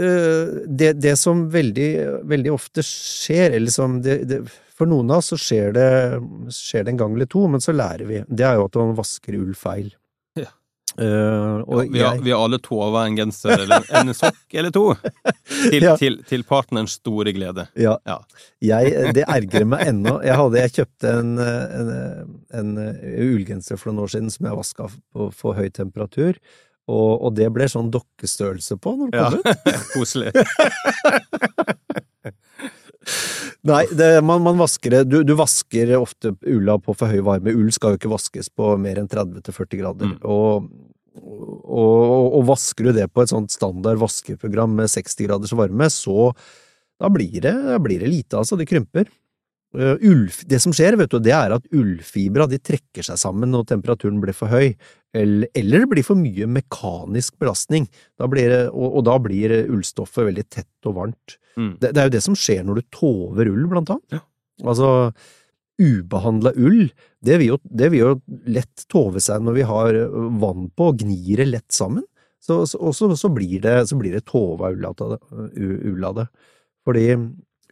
uh, 0.00 0.64
det, 0.68 0.94
det 1.00 1.16
som 1.20 1.46
veldig, 1.52 1.90
veldig 2.28 2.52
ofte 2.54 2.84
skjer, 2.86 3.56
eller 3.56 3.72
som 3.72 4.02
det, 4.04 4.20
det, 4.30 4.44
For 4.80 4.88
noen 4.88 5.10
av 5.12 5.20
oss 5.20 5.28
så 5.34 5.36
skjer 5.40 5.74
det, 5.76 5.88
skjer 6.56 6.86
det 6.88 6.94
en 6.94 7.00
gang 7.04 7.12
eller 7.18 7.28
to, 7.28 7.42
men 7.52 7.60
så 7.60 7.74
lærer 7.76 8.06
vi. 8.08 8.22
Det 8.32 8.46
er 8.48 8.56
jo 8.56 8.64
at 8.70 8.76
man 8.80 8.94
vasker 8.96 9.36
ull 9.36 9.52
feil. 9.58 9.90
Ja. 10.40 10.46
Uh, 10.98 11.60
og 11.70 11.84
vi, 11.92 12.00
har, 12.02 12.16
jeg, 12.16 12.22
vi 12.26 12.32
har 12.34 12.40
alle 12.42 12.58
tova 12.64 13.04
en 13.06 13.14
genser 13.20 13.62
eller 13.62 13.84
en 14.00 14.10
sokk 14.16 14.56
eller 14.58 14.72
to, 14.74 14.86
til, 15.70 15.84
Ja. 15.84 15.92
til, 16.00 16.16
til 16.26 16.42
partnerens 16.48 16.96
store 16.98 17.30
glede. 17.36 17.68
ja, 17.78 17.92
Ja. 18.08 18.16
jeg, 18.64 19.12
det 19.14 19.22
ergrer 19.30 19.68
meg 19.70 19.84
ennå. 19.92 20.16
Jeg, 20.26 20.34
hadde, 20.40 20.64
jeg 20.64 20.74
kjøpte 20.80 21.12
en, 21.20 21.30
en, 21.44 21.92
en 22.62 22.72
ullgenser 23.28 23.78
for 23.78 23.92
noen 23.92 24.02
år 24.08 24.14
siden 24.16 24.32
som 24.34 24.48
jeg 24.50 24.58
vaska 24.64 24.88
på 25.14 25.28
for 25.36 25.60
høy 25.60 25.68
temperatur, 25.76 26.34
og, 26.90 27.10
og 27.22 27.36
det 27.38 27.46
ble 27.54 27.68
sånn 27.70 27.92
dokkestørrelse 27.94 28.80
på 28.82 28.96
når 28.98 29.14
Ja. 29.14 29.28
kom 29.30 29.40
ut. 29.46 29.50
Koselig. 29.94 30.32
Nei, 33.68 33.82
det, 33.92 34.08
man, 34.24 34.40
man 34.44 34.56
vasker 34.60 34.94
det 34.94 35.00
du, 35.10 35.18
du 35.26 35.34
vasker 35.36 35.92
ofte 35.98 36.32
ulla 36.48 36.78
på 36.80 36.94
for 36.96 37.12
høy 37.12 37.20
varme. 37.26 37.52
Ull 37.52 37.68
skal 37.76 37.94
jo 37.94 38.00
ikke 38.00 38.12
vaskes 38.14 38.48
på 38.56 38.72
mer 38.80 39.02
enn 39.02 39.10
30-40 39.10 39.80
grader. 39.82 40.14
Mm. 40.14 40.18
Og, 40.24 40.70
og, 41.20 42.24
og 42.38 42.46
vasker 42.48 42.88
du 42.88 42.94
det 42.96 43.10
på 43.12 43.24
et 43.24 43.32
sånt 43.32 43.52
standard 43.52 44.00
vaskeprogram 44.00 44.78
med 44.80 44.92
60 44.92 45.28
graders 45.28 45.56
varme, 45.56 45.90
så 45.92 46.30
da 47.00 47.10
blir 47.12 47.36
det, 47.40 47.52
da 47.52 47.80
blir 47.82 48.00
det 48.00 48.12
lite, 48.12 48.40
altså. 48.40 48.56
Det 48.60 48.68
krymper. 48.68 49.08
Uh, 49.70 49.94
ull, 50.02 50.24
det 50.50 50.58
som 50.58 50.72
skjer, 50.74 50.96
vet 50.98 51.12
du, 51.12 51.20
det 51.22 51.30
er 51.36 51.52
at 51.54 51.68
ullfibra 51.76 52.48
de 52.50 52.58
trekker 52.58 53.06
seg 53.06 53.20
sammen 53.20 53.52
når 53.54 53.68
temperaturen 53.70 54.18
blir 54.22 54.34
for 54.34 54.50
høy, 54.50 54.72
eller, 55.16 55.48
eller 55.58 55.82
det 55.82 55.90
blir 55.90 56.06
for 56.06 56.18
mye 56.18 56.46
mekanisk 56.46 57.38
belastning, 57.42 57.88
da 58.20 58.28
blir 58.30 58.52
det, 58.52 58.62
og, 58.70 59.00
og 59.00 59.04
da 59.08 59.16
blir 59.22 59.54
ullstoffet 59.64 60.28
veldig 60.28 60.46
tett 60.46 60.90
og 60.90 60.96
varmt. 61.00 61.36
Mm. 61.58 61.72
Det, 61.80 61.90
det 61.90 62.02
er 62.02 62.08
jo 62.08 62.14
det 62.14 62.24
som 62.28 62.38
skjer 62.38 62.62
når 62.66 62.80
du 62.80 62.88
tover 62.94 63.50
ull, 63.50 63.66
blant 63.70 63.90
annet. 63.94 64.20
Ja. 64.20 64.22
Altså, 64.70 64.90
ubehandla 65.80 66.52
ull, 66.60 66.90
det 67.24 67.40
vil, 67.40 67.54
jo, 67.54 67.58
det 67.64 67.90
vil 67.92 68.04
jo 68.04 68.14
lett 68.52 68.86
tove 68.92 69.22
seg 69.24 69.42
når 69.42 69.56
vi 69.56 69.66
har 69.66 69.98
vann 70.40 70.68
på 70.76 70.90
og 70.92 71.02
gnir 71.02 71.42
det 71.42 71.48
lett 71.48 71.74
sammen. 71.74 72.04
så, 72.38 72.62
så, 72.68 72.78
og 72.78 72.94
så, 72.96 73.10
så 73.16 73.32
blir 73.32 73.60
det, 73.64 73.76
så 73.88 73.98
blir 73.98 74.14
det 74.14 74.26
tova 74.28 74.70
det. 74.72 75.20
ull 75.58 76.04
av 76.04 76.20
det. 76.20 76.28
Fordi 76.86 77.06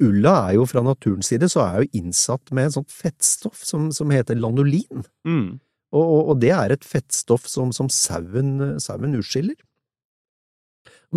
ulla 0.04 0.34
er 0.48 0.58
jo 0.58 0.66
fra 0.68 0.82
naturens 0.84 1.30
side 1.30 1.48
så 1.50 1.62
er 1.64 1.80
jo 1.82 2.00
innsatt 2.00 2.52
med 2.54 2.68
et 2.68 2.76
sånt 2.76 2.92
fettstoff 2.92 3.62
som, 3.66 3.88
som 3.94 4.10
heter 4.14 4.38
lanolin. 4.38 5.04
Mm. 5.26 5.58
Og, 5.92 6.02
og, 6.04 6.22
og 6.34 6.40
det 6.42 6.50
er 6.52 6.74
et 6.74 6.84
fettstoff 6.84 7.46
som, 7.48 7.70
som 7.72 7.88
sauen, 7.88 8.78
sauen 8.82 9.16
utskiller. 9.16 9.56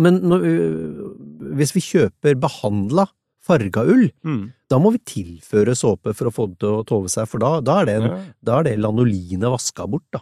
Men 0.00 0.22
når, 0.24 0.46
øh, 0.48 1.10
hvis 1.58 1.74
vi 1.76 1.82
kjøper 1.84 2.38
behandla 2.40 3.06
farga 3.42 3.82
ull, 3.84 4.06
Mm. 4.24 4.52
da 4.70 4.78
må 4.78 4.92
vi 4.94 4.98
tilføre 5.04 5.74
såpe 5.76 6.14
for 6.14 6.30
å 6.30 6.32
få 6.32 6.46
det 6.52 6.60
til 6.62 6.78
å 6.78 6.84
tove 6.86 7.10
seg, 7.12 7.26
for 7.28 7.42
da, 7.42 7.60
da, 7.60 7.80
er, 7.82 7.84
det 7.90 7.94
en, 7.98 8.08
Ja. 8.08 8.20
da 8.42 8.58
er 8.60 8.62
det 8.70 8.78
lanolinet 8.78 9.50
vaska 9.52 9.88
bort, 9.90 10.06
da. 10.14 10.20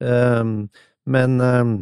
Um, 0.00 0.70
men 1.04 1.38
ehm, 1.42 1.72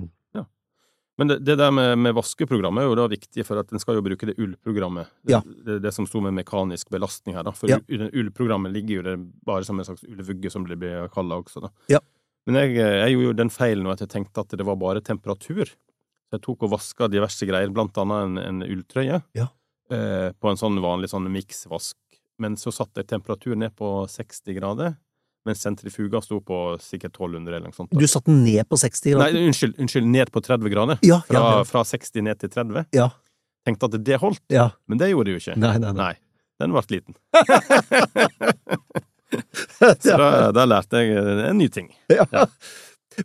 Men 1.18 1.28
det, 1.30 1.38
det 1.48 1.54
der 1.56 1.70
med, 1.72 1.94
med 1.98 2.12
vaskeprogrammet 2.14 2.82
er 2.82 2.90
jo 2.90 2.96
da 2.98 3.06
viktig, 3.08 3.44
for 3.48 3.56
at 3.62 3.70
en 3.72 3.80
skal 3.80 3.96
jo 3.96 4.02
bruke 4.04 4.26
det 4.28 4.34
ullprogrammet. 4.42 5.08
Ja. 5.30 5.40
Det, 5.44 5.78
det 5.80 5.92
som 5.96 6.04
sto 6.08 6.20
med 6.20 6.34
mekanisk 6.36 6.90
belastning 6.92 7.38
her, 7.38 7.46
da. 7.46 7.54
For 7.56 7.70
Ja. 7.72 7.78
ullprogrammet 7.88 8.72
ligger 8.74 8.98
jo 8.98 9.02
der 9.06 9.16
bare 9.48 9.64
som 9.64 9.78
en 9.80 9.86
slags 9.88 10.04
ullvugge, 10.04 10.50
som 10.52 10.66
det 10.68 10.76
blir 10.82 11.08
kalla 11.14 11.38
også, 11.40 11.62
da. 11.64 11.70
Ja. 11.94 12.00
Men 12.46 12.60
jeg, 12.60 12.76
jeg 12.76 13.14
gjorde 13.16 13.30
jo 13.30 13.38
den 13.40 13.50
feilen 13.50 13.88
at 13.90 14.04
jeg 14.04 14.12
tenkte 14.12 14.44
at 14.44 14.52
det 14.60 14.66
var 14.68 14.76
bare 14.78 15.00
temperatur. 15.00 15.64
Så 16.26 16.36
jeg 16.36 16.42
tok 16.44 16.62
og 16.68 16.74
vaska 16.76 17.08
diverse 17.08 17.46
greier, 17.48 17.72
blant 17.72 17.96
annet 18.02 18.22
en, 18.26 18.38
en 18.42 18.62
ulltrøye, 18.68 19.22
Ja. 19.38 19.48
eh, 19.90 20.30
på 20.36 20.50
en 20.52 20.60
sånn 20.60 20.76
vanlig 20.84 21.08
sånn 21.14 21.26
miksvask. 21.32 21.96
Men 22.38 22.58
så 22.60 22.68
satte 22.74 23.00
jeg 23.00 23.08
temperaturen 23.08 23.62
ned 23.64 23.72
på 23.78 23.88
60 24.12 24.52
grader, 24.58 24.96
mens 25.46 25.62
sentrifuga 25.64 26.20
sto 26.24 26.40
på 26.44 26.58
sikkert 26.82 27.14
1200 27.14 27.54
eller 27.56 27.68
noe 27.70 27.76
sånt. 27.76 27.90
da. 27.92 28.00
du 28.02 28.06
satte 28.10 28.30
den 28.32 28.42
ned 28.46 28.66
på 28.68 28.78
60 28.82 29.14
Nei, 29.14 29.30
grader? 29.30 29.46
unnskyld, 29.50 29.78
unnskyld, 29.82 30.10
ned 30.16 30.32
på 30.34 30.42
30 30.44 30.72
grader. 30.74 30.98
Ja, 31.06 31.20
Fra, 31.28 31.38
ja, 31.38 31.54
ja. 31.60 31.64
fra 31.68 31.84
60 31.86 32.26
ned 32.26 32.42
til 32.42 32.52
30. 32.52 32.86
Ja, 32.96 33.10
Tenkte 33.66 33.88
at 33.90 33.96
det 34.06 34.20
holdt, 34.22 34.42
ja. 34.54 34.68
men 34.86 34.98
det 35.00 35.08
gjorde 35.10 35.26
det 35.26 35.32
jo 35.34 35.40
ikke. 35.42 35.56
Nei, 35.58 35.72
nei, 35.82 35.90
nei. 35.90 36.12
Nei, 36.12 36.12
den 36.62 36.74
ble 36.76 36.82
liten. 36.94 37.16
Så 40.02 40.14
da, 40.16 40.28
da 40.54 40.64
lærte 40.68 41.00
jeg 41.02 41.16
en 41.50 41.58
ny 41.58 41.66
ting. 41.72 41.88
Ja. 42.12 42.46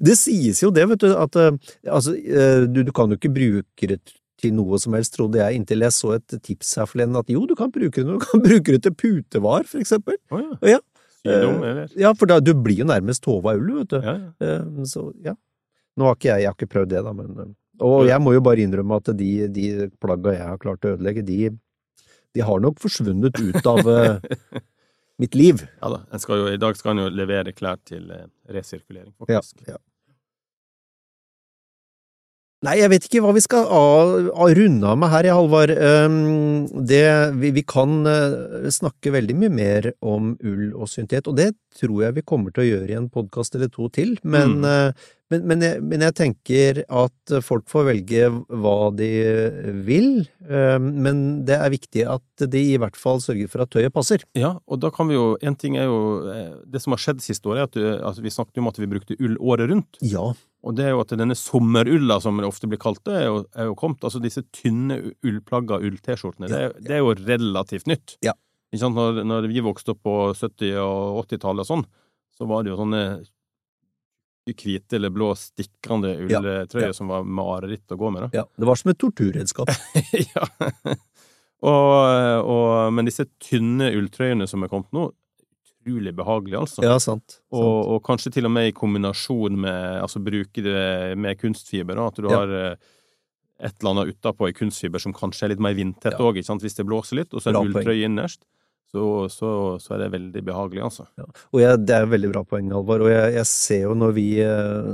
Det 0.02 0.16
sies 0.18 0.62
jo 0.64 0.72
det, 0.74 0.86
vet 0.90 1.04
du, 1.04 1.12
at 1.14 1.36
eh, 1.38 1.52
altså, 1.92 2.16
eh, 2.16 2.64
du, 2.72 2.82
du 2.88 2.92
kan 2.96 3.12
jo 3.12 3.20
ikke 3.20 3.32
bruke 3.36 3.90
det 3.92 4.00
til 4.42 4.56
noe 4.58 4.80
som 4.82 4.96
helst, 4.98 5.14
trodde 5.14 5.38
jeg, 5.38 5.60
inntil 5.60 5.84
jeg 5.86 5.94
så 5.94 6.16
et 6.16 6.38
tips 6.42 6.74
her 6.80 6.88
forleden 6.90 7.20
at 7.20 7.30
jo, 7.30 7.44
du 7.46 7.54
kan 7.60 7.70
bruke 7.74 8.02
det, 8.02 8.08
du 8.08 8.24
kan 8.24 8.42
bruke 8.42 8.74
det 8.74 8.82
til 8.88 8.96
putevar, 8.98 9.68
for 9.70 9.84
eksempel. 9.84 10.18
Oh, 10.34 10.42
ja. 10.42 10.78
Ja. 10.78 10.80
Eh, 11.28 11.44
eller? 11.46 11.92
Ja, 12.00 12.14
for 12.18 12.26
da, 12.32 12.40
du 12.42 12.54
blir 12.58 12.80
jo 12.82 12.86
nærmest 12.90 13.22
tova 13.26 13.54
Ulv, 13.58 13.76
vet 13.84 13.90
du. 13.94 13.98
Ja, 14.02 14.14
ja. 14.18 14.32
Eh, 14.48 14.84
Så, 14.90 15.12
ja. 15.26 15.36
Nå 15.98 16.08
har 16.08 16.16
ikke 16.18 16.30
jeg, 16.32 16.42
jeg 16.46 16.50
har 16.50 16.56
ikke 16.58 16.72
prøvd 16.74 16.90
det, 16.96 17.04
da, 17.06 17.14
men 17.14 17.36
eh, 17.44 17.52
Og 17.86 18.08
jeg 18.08 18.22
må 18.24 18.34
jo 18.34 18.42
bare 18.46 18.64
innrømme 18.64 18.98
at 19.02 19.12
de, 19.20 19.32
de 19.54 19.68
plagga 20.02 20.34
jeg 20.38 20.48
har 20.48 20.58
klart 20.62 20.86
å 20.88 20.96
ødelegge, 20.96 21.24
de, 21.28 21.52
de 22.34 22.42
har 22.48 22.60
nok 22.64 22.80
forsvunnet 22.82 23.38
ut 23.42 23.66
av 23.70 23.86
mitt 25.22 25.36
liv. 25.38 25.62
ja 25.82 25.90
da. 25.94 26.02
Jo, 26.30 26.48
I 26.50 26.58
dag 26.62 26.78
skal 26.80 26.96
en 26.96 27.04
jo 27.06 27.10
levere 27.14 27.54
klær 27.54 27.78
til 27.86 28.08
resirkulering, 28.50 29.14
faktisk. 29.22 29.62
Ja, 29.68 29.76
ja. 29.76 29.82
Nei, 32.62 32.76
jeg 32.78 32.91
vet 32.91 33.06
ikke 33.08 33.21
hva 33.26 33.32
vi 33.34 33.41
skal 33.41 33.63
runde 34.54 34.86
av 34.86 35.00
med 35.02 35.10
her, 35.10 35.28
Halvard. 35.34 35.71
Det, 36.91 37.06
vi, 37.41 37.50
vi 37.56 37.63
kan 37.65 37.95
eh, 38.06 38.67
snakke 38.69 39.15
veldig 39.15 39.34
mye 39.39 39.50
mer 39.56 39.88
om 40.06 40.36
ull 40.45 40.67
og 40.76 40.91
syntet, 40.91 41.26
og 41.26 41.39
det 41.39 41.56
tror 41.80 42.04
jeg 42.06 42.19
vi 42.19 42.26
kommer 42.28 42.54
til 42.54 42.62
å 42.62 42.67
gjøre 42.67 42.93
i 42.93 43.00
en 43.00 43.10
podkast 43.10 43.58
eller 43.58 43.71
to 43.74 43.89
til. 43.89 44.13
Men, 44.21 44.60
Mm. 44.62 44.93
Eh, 45.32 45.38
men, 45.38 45.48
men, 45.48 45.62
jeg, 45.65 45.82
men 45.88 46.04
jeg 46.06 46.15
tenker 46.20 46.82
at 46.91 47.34
folk 47.48 47.65
får 47.72 47.88
velge 47.88 48.28
hva 48.52 48.76
de 48.98 49.10
vil, 49.88 50.10
um, 50.50 50.89
men 51.06 51.22
det 51.48 51.58
er 51.58 51.72
viktig 51.74 52.06
at 52.12 52.46
de 52.52 52.62
i 52.74 52.78
hvert 52.82 52.98
fall 53.00 53.22
sørger 53.24 53.50
for 53.52 53.63
at 53.63 53.72
tøyet 53.74 53.94
passer. 53.96 54.24
Ja, 54.38 54.54
og 54.67 54.82
da 54.84 54.91
kan 54.94 55.08
vi 55.10 55.15
jo 55.17 55.32
En 55.41 55.56
ting 55.56 55.78
er 55.80 55.88
jo 55.88 55.98
eh, 56.30 56.52
Det 56.70 56.82
som 56.84 56.94
har 56.94 57.00
skjedd 57.02 57.22
siste 57.24 57.48
året, 57.50 57.62
er 57.62 57.70
at 57.70 57.76
du, 57.78 58.06
altså, 58.06 58.22
vi 58.26 58.34
snakket 58.34 58.60
om 58.62 58.67
at 58.72 58.80
vi 58.82 58.89
brukte 58.91 59.17
ull 59.20 59.38
året 59.39 59.70
rundt. 59.72 59.98
Ja, 60.06 60.28
Og 60.62 60.76
det 60.78 60.86
er 60.86 60.91
jo 60.94 61.02
at 61.02 61.13
denne 61.17 61.36
sommerulla, 61.38 62.20
som 62.22 62.38
det 62.38 62.46
ofte 62.46 62.67
blir 62.70 62.80
kalt, 62.82 63.02
det 63.08 63.15
er 63.24 63.26
jo, 63.30 63.39
er 63.58 63.72
jo 63.72 63.76
kommet. 63.80 64.04
Altså 64.06 64.22
disse 64.22 64.44
tynne 64.54 65.00
ullplagga 65.26 65.80
ull-T-skjortene, 65.82 66.50
det, 66.52 66.60
er- 66.67 66.76
det 66.86 66.98
er 66.98 67.02
jo 67.02 67.15
relativt 67.17 67.88
nytt. 67.89 68.17
Ja. 68.26 68.36
Ikke? 68.72 68.89
Når, 68.94 69.24
når 69.28 69.48
vi 69.52 69.63
vokste 69.65 69.96
opp 69.96 70.04
på 70.06 70.13
70- 70.38 70.78
og 70.84 71.24
80-tallet 71.26 71.65
og 71.65 71.70
sånn, 71.72 71.86
så 72.38 72.48
var 72.50 72.63
det 72.63 72.72
jo 72.72 72.78
sånne 72.80 73.02
hvite 74.47 74.97
eller 74.97 75.13
blå 75.13 75.32
stikkende 75.38 76.15
ulltrøye 76.25 76.89
ja. 76.89 76.93
som 76.97 77.12
var 77.12 77.23
mareritt 77.23 77.91
å 77.93 77.97
gå 77.99 78.12
med, 78.13 78.25
da. 78.25 78.41
ja. 78.41 78.45
Det 78.58 78.67
var 78.67 78.80
som 78.80 78.91
et 78.91 78.99
torturredskap. 79.01 79.69
ja. 80.36 80.45
og, 81.62 82.45
og, 82.49 82.93
men 82.95 83.10
disse 83.10 83.27
tynne 83.43 83.91
ulltrøyene 83.97 84.47
som 84.49 84.65
er 84.65 84.71
kommet 84.71 84.89
nå, 84.97 85.12
utrolig 85.82 86.13
behagelige, 86.17 86.60
altså. 86.62 86.84
Ja, 86.86 86.97
sant. 87.01 87.38
sant. 87.38 87.43
Og, 87.58 87.93
og 87.95 88.01
kanskje 88.06 88.34
til 88.38 88.49
og 88.49 88.54
med 88.54 88.69
i 88.69 88.73
kombinasjon 88.77 89.58
med 89.63 90.01
Altså 90.01 90.21
bruke 90.23 90.62
det 90.62 91.17
med 91.17 91.39
kunstfiber, 91.41 91.97
da. 91.97 92.08
At 92.12 92.21
du 92.21 92.30
Ja. 92.30 92.41
har 92.41 92.56
eh, 92.58 92.75
et 93.62 93.75
eller 93.80 93.91
annet 93.91 94.15
utapå 94.15 94.49
i 94.49 94.54
kunstfiber 94.58 95.01
som 95.01 95.13
kanskje 95.13 95.45
er 95.45 95.54
litt 95.54 95.62
mer 95.62 95.73
vindtett 95.77 96.17
Ja. 96.17 96.32
hvis 96.34 96.75
det 96.77 96.86
blåser 96.86 97.21
litt, 97.21 97.34
og 97.34 97.41
så 97.41 97.49
er 97.49 97.58
en 97.58 97.71
poeng. 97.71 97.86
ulltrøye 97.86 98.06
innerst. 98.06 98.45
Så, 98.91 99.04
så, 99.32 99.49
så 99.80 99.93
er 99.95 100.01
det 100.04 100.08
veldig 100.12 100.41
behagelig, 100.43 100.82
altså. 100.84 101.06
Og 101.56 101.62
jeg, 101.62 101.77
det 101.88 101.95
er 101.95 102.10
veldig 102.12 102.32
bra 102.34 102.41
poeng, 102.43 102.71
Alvar. 102.75 102.99
Og 103.06 103.08
jeg, 103.08 103.30
jeg 103.38 103.47
ser 103.47 103.86
jo 103.86 103.93
når 103.95 104.12
vi, 104.17 104.25
eh, 104.43 104.89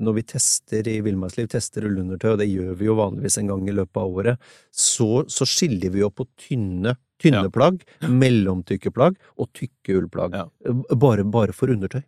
når 0.00 0.16
vi 0.16 0.22
tester 0.32 0.88
i 0.88 0.94
Villmarksliv, 1.04 1.50
tester 1.52 1.84
ullundertøy, 1.84 2.30
og 2.32 2.38
det 2.40 2.46
gjør 2.48 2.72
vi 2.80 2.88
jo 2.88 2.96
vanligvis 2.96 3.36
en 3.42 3.50
gang 3.52 3.66
i 3.68 3.74
løpet 3.76 4.00
av 4.00 4.16
året, 4.22 4.48
så, 4.72 5.10
så 5.28 5.44
skiller 5.48 5.92
vi 5.92 6.00
jo 6.00 6.08
på 6.08 6.24
tynne, 6.40 6.96
tynne 7.20 7.44
Ja. 7.44 7.52
plagg, 7.52 7.84
mellomtykke 8.08 8.94
plagg 8.96 9.20
og 9.36 9.52
tykke 9.60 9.98
ullplagg. 10.00 10.40
Ja. 10.40 10.48
Bare, 10.96 11.28
bare 11.28 11.52
for 11.56 11.68
undertøy. 11.74 12.00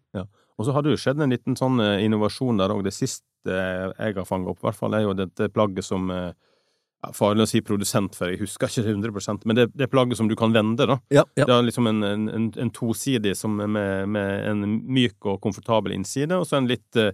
Og 0.56 0.64
så 0.64 0.72
har 0.72 0.86
det 0.86 0.94
jo 0.94 1.02
skjedd 1.04 1.20
en 1.20 1.36
liten 1.36 1.56
sånn 1.60 1.76
eh, 1.84 1.98
innovasjon 2.06 2.56
der 2.64 2.72
òg. 2.72 2.80
Det 2.88 2.94
siste 2.96 3.52
eh, 3.52 3.90
jeg 3.92 4.16
har 4.16 4.24
fanga 4.28 4.54
opp, 4.54 4.62
i 4.64 4.70
hvert 4.70 4.80
fall, 4.80 4.96
er 4.96 5.04
jo 5.04 5.12
dette 5.20 5.50
plagget 5.52 5.84
som 5.84 6.08
eh, 6.10 6.30
ja, 7.06 7.12
Farlig 7.14 7.46
å 7.46 7.50
si 7.50 7.60
produsent, 7.64 8.16
for 8.18 8.32
jeg 8.32 8.40
husker 8.42 8.70
ikke 8.70 8.82
det 8.86 8.94
100 8.96 9.46
men 9.46 9.58
det, 9.58 9.68
det 9.78 9.88
plagget 9.92 10.18
som 10.18 10.28
du 10.30 10.34
kan 10.38 10.54
vende, 10.54 10.86
da. 10.90 10.98
Ja, 11.14 11.22
ja. 11.38 11.46
Det 11.46 11.54
er 11.54 11.66
liksom 11.68 11.86
en, 11.90 12.02
en, 12.02 12.24
en, 12.32 12.48
en 12.66 12.72
tosidig 12.74 13.36
som 13.38 13.60
er 13.62 13.70
med, 13.70 14.08
med 14.16 14.48
en 14.50 14.64
myk 14.90 15.28
og 15.30 15.40
komfortabel 15.44 15.94
innside, 15.94 16.34
og 16.34 16.46
så 16.48 16.58
en 16.58 16.68
litt, 16.70 16.88
eh, 16.98 17.12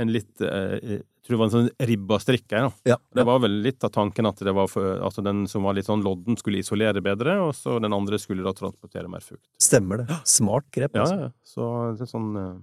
en 0.00 0.12
litt 0.14 0.42
eh, 0.44 0.76
Jeg 1.00 1.02
tror 1.24 1.34
det 1.34 1.40
var 1.40 1.48
en 1.48 1.54
sånn 1.54 1.88
ribba 1.88 2.18
strikk 2.20 2.52
her, 2.52 2.66
da. 2.68 2.92
ja, 2.92 2.98
Det 3.16 3.24
var 3.26 3.40
vel 3.40 3.58
litt 3.64 3.84
av 3.86 3.90
tanken 3.94 4.28
at 4.28 4.42
det 4.44 4.52
var 4.54 4.68
for, 4.70 4.98
altså 5.00 5.24
den 5.24 5.46
som 5.50 5.64
var 5.64 5.74
litt 5.78 5.88
sånn 5.88 6.04
lodden, 6.04 6.36
skulle 6.36 6.60
isolere 6.60 7.00
bedre, 7.02 7.38
og 7.46 7.54
så 7.56 7.78
den 7.82 7.96
andre 7.96 8.20
skulle 8.20 8.44
da 8.44 8.52
transportere 8.54 9.08
mer 9.10 9.24
fukt. 9.24 9.48
Stemmer 9.62 10.04
det. 10.04 10.20
Smart 10.28 10.68
grep, 10.74 10.94
altså. 11.00 11.26
ja. 11.26 11.32
Så 11.48 11.72
det 11.98 12.06
er 12.06 12.12
sånn 12.12 12.30
eh, 12.38 12.54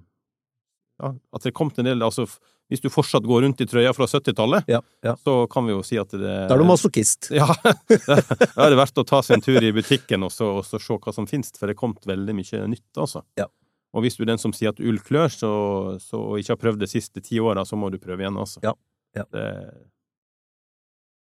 Ja, 1.01 1.15
at 1.35 1.47
det 1.47 1.55
kom 1.57 1.71
til 1.73 1.83
en 1.83 1.91
del 1.95 2.05
Altså, 2.05 2.27
hvis 2.71 2.81
du 2.83 2.87
fortsatt 2.91 3.25
går 3.27 3.43
rundt 3.43 3.61
i 3.63 3.67
trøya 3.67 3.91
fra 3.95 4.07
70-tallet, 4.07 4.69
Ja, 4.71 4.79
ja. 5.03 5.13
så 5.19 5.41
kan 5.51 5.67
vi 5.67 5.73
jo 5.75 5.81
si 5.83 5.99
at 5.99 6.13
det 6.15 6.21
Da 6.47 6.55
er 6.55 6.61
du 6.61 6.67
masochist. 6.69 7.27
Ja. 7.35 7.47
Da 8.55 8.65
er 8.65 8.71
det 8.71 8.79
verdt 8.79 9.01
å 9.01 9.05
ta 9.07 9.19
seg 9.25 9.37
en 9.37 9.43
tur 9.45 9.59
i 9.59 9.73
butikken 9.75 10.23
og 10.23 10.31
så, 10.31 10.47
og 10.61 10.65
så 10.67 10.79
se 10.79 10.95
hva 10.95 11.13
som 11.15 11.27
finnes, 11.27 11.51
for 11.57 11.67
det 11.67 11.75
er 11.75 11.81
kommet 11.83 12.07
veldig 12.07 12.35
mye 12.37 12.63
nytt, 12.71 12.87
altså. 12.95 13.25
Ja. 13.39 13.49
Og 13.91 14.05
hvis 14.05 14.15
du 14.15 14.23
er 14.23 14.31
den 14.31 14.39
som 14.39 14.53
sier 14.55 14.71
at 14.71 14.79
ull 14.79 15.01
klør, 15.03 15.27
så, 15.33 15.51
så, 15.99 16.15
og 16.19 16.39
ikke 16.39 16.55
har 16.55 16.61
prøvd 16.63 16.85
de 16.85 16.87
siste 16.87 17.19
ti 17.25 17.41
åra, 17.43 17.65
så 17.67 17.75
må 17.75 17.89
du 17.91 17.99
prøve 17.99 18.23
igjen, 18.23 18.39
altså. 18.39 18.63
Ja, 18.63 18.71
ja. 19.19 19.25
Det, 19.35 19.43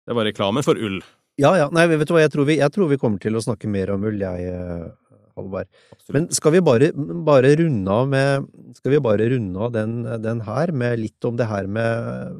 det 0.07 0.15
var 0.15 0.27
reklame 0.27 0.63
for 0.63 0.79
ull. 0.79 1.01
Ja, 1.41 1.51
ja. 1.57 1.67
Nei, 1.73 1.87
vet 1.91 2.07
du 2.07 2.13
hva, 2.15 2.21
jeg 2.23 2.31
tror 2.33 2.47
vi, 2.47 2.59
jeg 2.61 2.71
tror 2.75 2.91
vi 2.91 2.99
kommer 3.01 3.19
til 3.19 3.35
å 3.35 3.43
snakke 3.43 3.67
mer 3.71 3.91
om 3.95 4.03
ull, 4.07 4.19
jeg, 4.21 4.47
eh, 4.53 4.87
Halvard. 5.33 5.67
Men 6.13 6.27
skal 6.35 6.53
vi 6.53 6.61
bare, 6.61 6.91
bare 7.25 7.55
runde 7.57 7.89
av 7.89 8.09
med 8.11 8.47
Skal 8.77 8.91
vi 8.95 8.99
bare 9.03 9.29
runde 9.33 9.59
av 9.67 9.71
den, 9.75 9.97
den 10.23 10.41
her 10.47 10.71
med 10.71 10.99
litt 10.99 11.25
om 11.29 11.35
det 11.39 11.47
her 11.49 11.67
med 11.67 12.37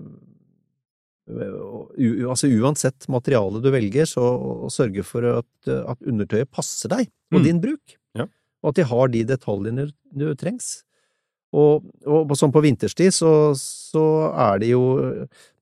u, 1.97 2.29
Altså 2.29 2.49
uansett 2.51 3.07
materiale 3.11 3.61
du 3.63 3.69
velger, 3.73 4.07
så 4.09 4.23
sørge 4.73 5.03
for 5.07 5.23
at, 5.39 5.51
at 5.71 6.01
undertøyet 6.03 6.51
passer 6.51 6.91
deg 6.91 7.07
og 7.33 7.39
Mm. 7.39 7.43
din 7.47 7.61
bruk. 7.61 7.95
Ja. 8.15 8.27
Og 8.63 8.69
at 8.69 8.75
de 8.75 8.83
har 8.83 9.07
de 9.09 9.23
detaljene 9.25 9.91
du 10.13 10.35
trengs. 10.35 10.83
Og, 11.53 11.83
og 12.05 12.31
sånn 12.37 12.51
på 12.53 12.61
vinterstid 12.65 13.13
så, 13.13 13.53
så 13.57 14.03
er 14.33 14.59
det 14.59 14.69
jo 14.71 14.83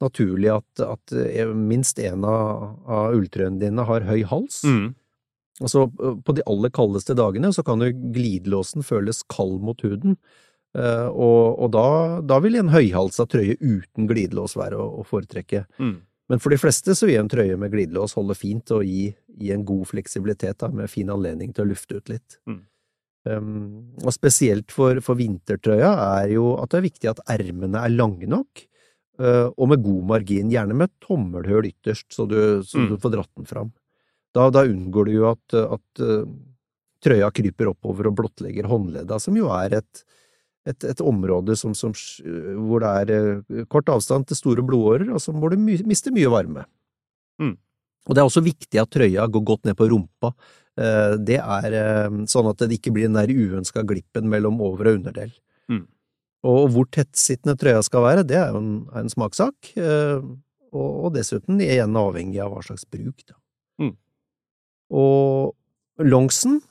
naturlig 0.02 0.50
at, 0.56 0.84
at 0.86 1.16
minst 1.56 2.00
en 2.00 2.24
av, 2.24 2.78
av 2.88 3.16
ulltrøyene 3.18 3.60
dine 3.60 3.84
har 3.86 4.02
høy 4.08 4.24
hals. 4.24 4.62
Mm. 4.64 4.94
Altså, 5.62 5.88
på 5.92 6.34
de 6.34 6.42
aller 6.48 6.72
kaldeste 6.74 7.14
dagene 7.14 7.52
så 7.54 7.62
kan 7.64 7.84
jo 7.84 7.92
glidelåsen 8.16 8.84
føles 8.88 9.20
kald 9.30 9.60
mot 9.62 9.80
huden, 9.84 10.16
eh, 10.16 10.51
og, 10.78 11.60
og 11.60 11.72
da, 11.76 11.88
da 12.24 12.38
vil 12.40 12.56
en 12.60 12.72
høyhalsa 12.72 13.26
trøye 13.28 13.58
uten 13.60 14.08
glidelås 14.08 14.56
være 14.56 14.78
å, 14.80 14.86
å 15.02 15.06
foretrekke. 15.08 15.66
Mm. 15.82 15.98
Men 16.32 16.40
for 16.40 16.54
de 16.54 16.60
fleste 16.62 16.96
så 16.96 17.10
vil 17.10 17.20
en 17.20 17.28
trøye 17.32 17.58
med 17.60 17.74
glidelås 17.74 18.16
holde 18.16 18.38
fint 18.40 18.72
og 18.72 18.86
gi, 18.88 19.10
gi 19.36 19.50
en 19.52 19.66
god 19.68 19.90
fleksibilitet, 19.90 20.62
da, 20.64 20.70
med 20.72 20.88
fin 20.92 21.10
anledning 21.12 21.52
til 21.52 21.66
å 21.66 21.72
lufte 21.74 22.00
ut 22.00 22.12
litt. 22.14 22.38
Mm. 22.48 22.62
Um, 23.28 23.56
og 24.02 24.16
spesielt 24.16 24.72
for, 24.74 24.98
for 25.06 25.20
vintertrøya 25.20 25.92
er 26.22 26.32
jo 26.38 26.56
at 26.58 26.72
det 26.72 26.80
er 26.80 26.86
viktig 26.88 27.10
at 27.12 27.20
ermene 27.36 27.84
er 27.84 27.92
lange 27.94 28.30
nok, 28.32 28.64
uh, 29.22 29.52
og 29.52 29.74
med 29.74 29.84
god 29.84 30.08
margin, 30.14 30.50
gjerne 30.56 30.80
med 30.80 30.94
tommelhull 31.04 31.68
ytterst, 31.68 32.08
så 32.16 32.26
du, 32.30 32.40
så 32.64 32.80
Mm. 32.80 32.88
du 32.94 32.96
får 33.04 33.14
dratt 33.18 33.34
den 33.38 33.52
fram. 33.52 33.76
Da, 34.34 34.48
da 34.56 34.64
unngår 34.64 35.12
du 35.12 35.14
jo 35.18 35.28
at, 35.34 35.60
at 35.60 36.02
uh, 36.02 36.24
trøya 37.04 37.28
kryper 37.36 37.74
oppover 37.76 38.08
og 38.08 38.16
blottlegger 38.22 38.72
håndledda, 38.72 39.20
som 39.20 39.36
jo 39.36 39.52
er 39.52 39.82
et, 39.82 40.06
et, 40.68 40.86
et 40.86 41.02
område 41.02 41.56
som, 41.58 41.74
som, 41.78 41.94
hvor 42.68 42.84
det 42.84 42.92
er 43.02 43.14
eh, 43.16 43.66
kort 43.72 43.90
avstand 43.90 44.28
til 44.30 44.38
store 44.38 44.66
blodårer, 44.66 45.10
og 45.14 45.22
som 45.24 45.40
hvor 45.42 45.54
du 45.54 45.58
my, 45.62 45.80
mister 45.90 46.14
mye 46.14 46.30
varme. 46.32 46.66
Mm. 47.42 47.56
Og 48.08 48.16
det 48.16 48.22
er 48.22 48.30
også 48.30 48.44
viktig 48.46 48.82
at 48.82 48.92
trøya 48.94 49.28
går 49.30 49.46
godt 49.46 49.70
ned 49.70 49.78
på 49.78 49.90
rumpa. 49.92 50.34
Eh, 50.78 51.16
Det 51.22 51.40
er 51.42 51.80
eh, 51.80 52.20
sånn 52.30 52.52
at 52.52 52.62
det 52.64 52.78
ikke 52.78 52.94
blir 52.96 53.10
den 53.10 53.18
der 53.20 53.34
uønska 53.34 53.86
glippen 53.88 54.30
mellom 54.30 54.62
over- 54.62 54.92
og 54.92 55.02
underdel. 55.02 55.34
Mm. 55.70 55.86
Og 56.48 56.72
hvor 56.74 56.88
tettsittende 56.90 57.58
trøya 57.60 57.84
skal 57.86 58.06
være, 58.06 58.26
det 58.26 58.38
er 58.40 58.54
jo 58.54 58.62
en, 58.62 58.74
er 58.94 59.04
en 59.04 59.14
smakssak, 59.14 59.74
eh, 59.78 60.24
og, 60.72 61.12
dessuten 61.14 61.60
igjen 61.60 61.98
avhengig 62.00 62.40
av 62.42 62.54
hva 62.54 62.62
slags 62.64 62.86
bruk. 62.88 63.26
Da. 63.28 63.36
Mm. 63.82 63.96
Og 64.96 65.56
longsen, 66.00 66.62
eh, 66.62 66.71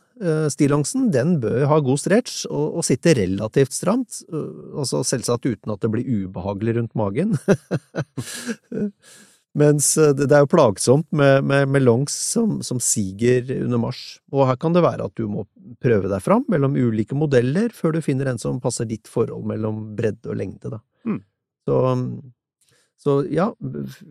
stillongsen, 0.53 1.09
den 1.15 1.39
bør 1.41 1.65
ha 1.71 1.81
god 1.85 2.01
stretch 2.03 2.45
og, 2.51 2.81
og 2.81 2.87
sitte 2.87 3.15
relativt 3.17 3.75
stramt, 3.77 4.23
eh, 4.29 4.77
altså 4.77 5.03
selvsagt 5.07 5.49
uten 5.49 5.75
at 5.75 5.83
det 5.83 5.91
blir 5.95 6.09
ubehagelig 6.27 6.77
rundt 6.79 6.97
magen. 6.99 7.37
Mens 9.61 9.97
eh, 9.99 10.13
det 10.15 10.29
det 10.31 10.37
er 10.37 10.45
jo 10.45 10.51
plagsomt 10.53 11.09
med, 11.17 11.45
med, 11.47 11.69
med 11.69 11.83
longs 11.83 12.15
som, 12.15 12.61
som 12.67 12.83
siger 12.83 13.49
under 13.65 13.81
marsj, 13.83 14.21
og 14.31 14.47
her 14.51 14.61
kan 14.61 14.77
det 14.77 14.85
være 14.87 15.09
at 15.11 15.17
du 15.19 15.27
må 15.31 15.47
prøve 15.83 16.11
deg 16.11 16.23
fram 16.23 16.45
mellom 16.53 16.77
ulike 16.79 17.19
modeller 17.19 17.73
før 17.75 17.97
du 17.97 18.05
finner 18.05 18.31
en 18.31 18.39
som 18.41 18.61
passer 18.63 18.89
ditt 18.91 19.11
forhold 19.11 19.49
mellom 19.51 19.91
bredde 19.99 20.31
og 20.31 20.39
lengde, 20.39 20.77
da. 20.77 20.83
Mm. 21.09 21.23
Så, 21.67 21.81
så 23.01 23.23
ja, 23.33 23.47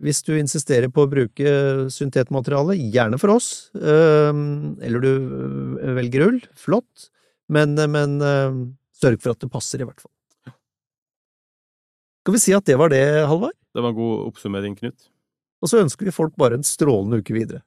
hvis 0.02 0.24
du 0.26 0.32
insisterer 0.34 0.90
på 0.90 1.04
å 1.04 1.10
bruke 1.10 1.50
syntetmateriale, 1.94 2.74
gjerne 2.90 3.20
for 3.22 3.36
oss, 3.36 3.70
eller 3.78 5.04
du 5.04 5.10
eh, 5.78 5.92
velger 6.00 6.26
ull, 6.26 6.40
flott, 6.58 7.06
men, 7.50 7.78
men 7.78 8.18
eh, 8.18 8.58
sørg 8.98 9.22
for 9.22 9.36
at 9.36 9.46
det 9.46 9.52
passer, 9.52 9.82
i 9.82 9.86
hvert 9.86 10.02
fall. 10.02 10.54
Skal 12.20 12.36
vi 12.36 12.42
si 12.42 12.56
at 12.56 12.66
det 12.66 12.76
var 12.82 12.90
det, 12.92 13.04
Halvard? 13.30 13.56
Det 13.70 13.80
var 13.80 13.94
en 13.94 14.00
god 14.00 14.26
oppsummering, 14.26 14.74
Knut. 14.76 15.08
Og 15.62 15.70
så 15.70 15.80
ønsker 15.84 16.08
vi 16.08 16.14
folk 16.14 16.34
bare 16.40 16.58
en 16.58 16.66
strålende 16.66 17.22
uke 17.22 17.36
videre. 17.36 17.62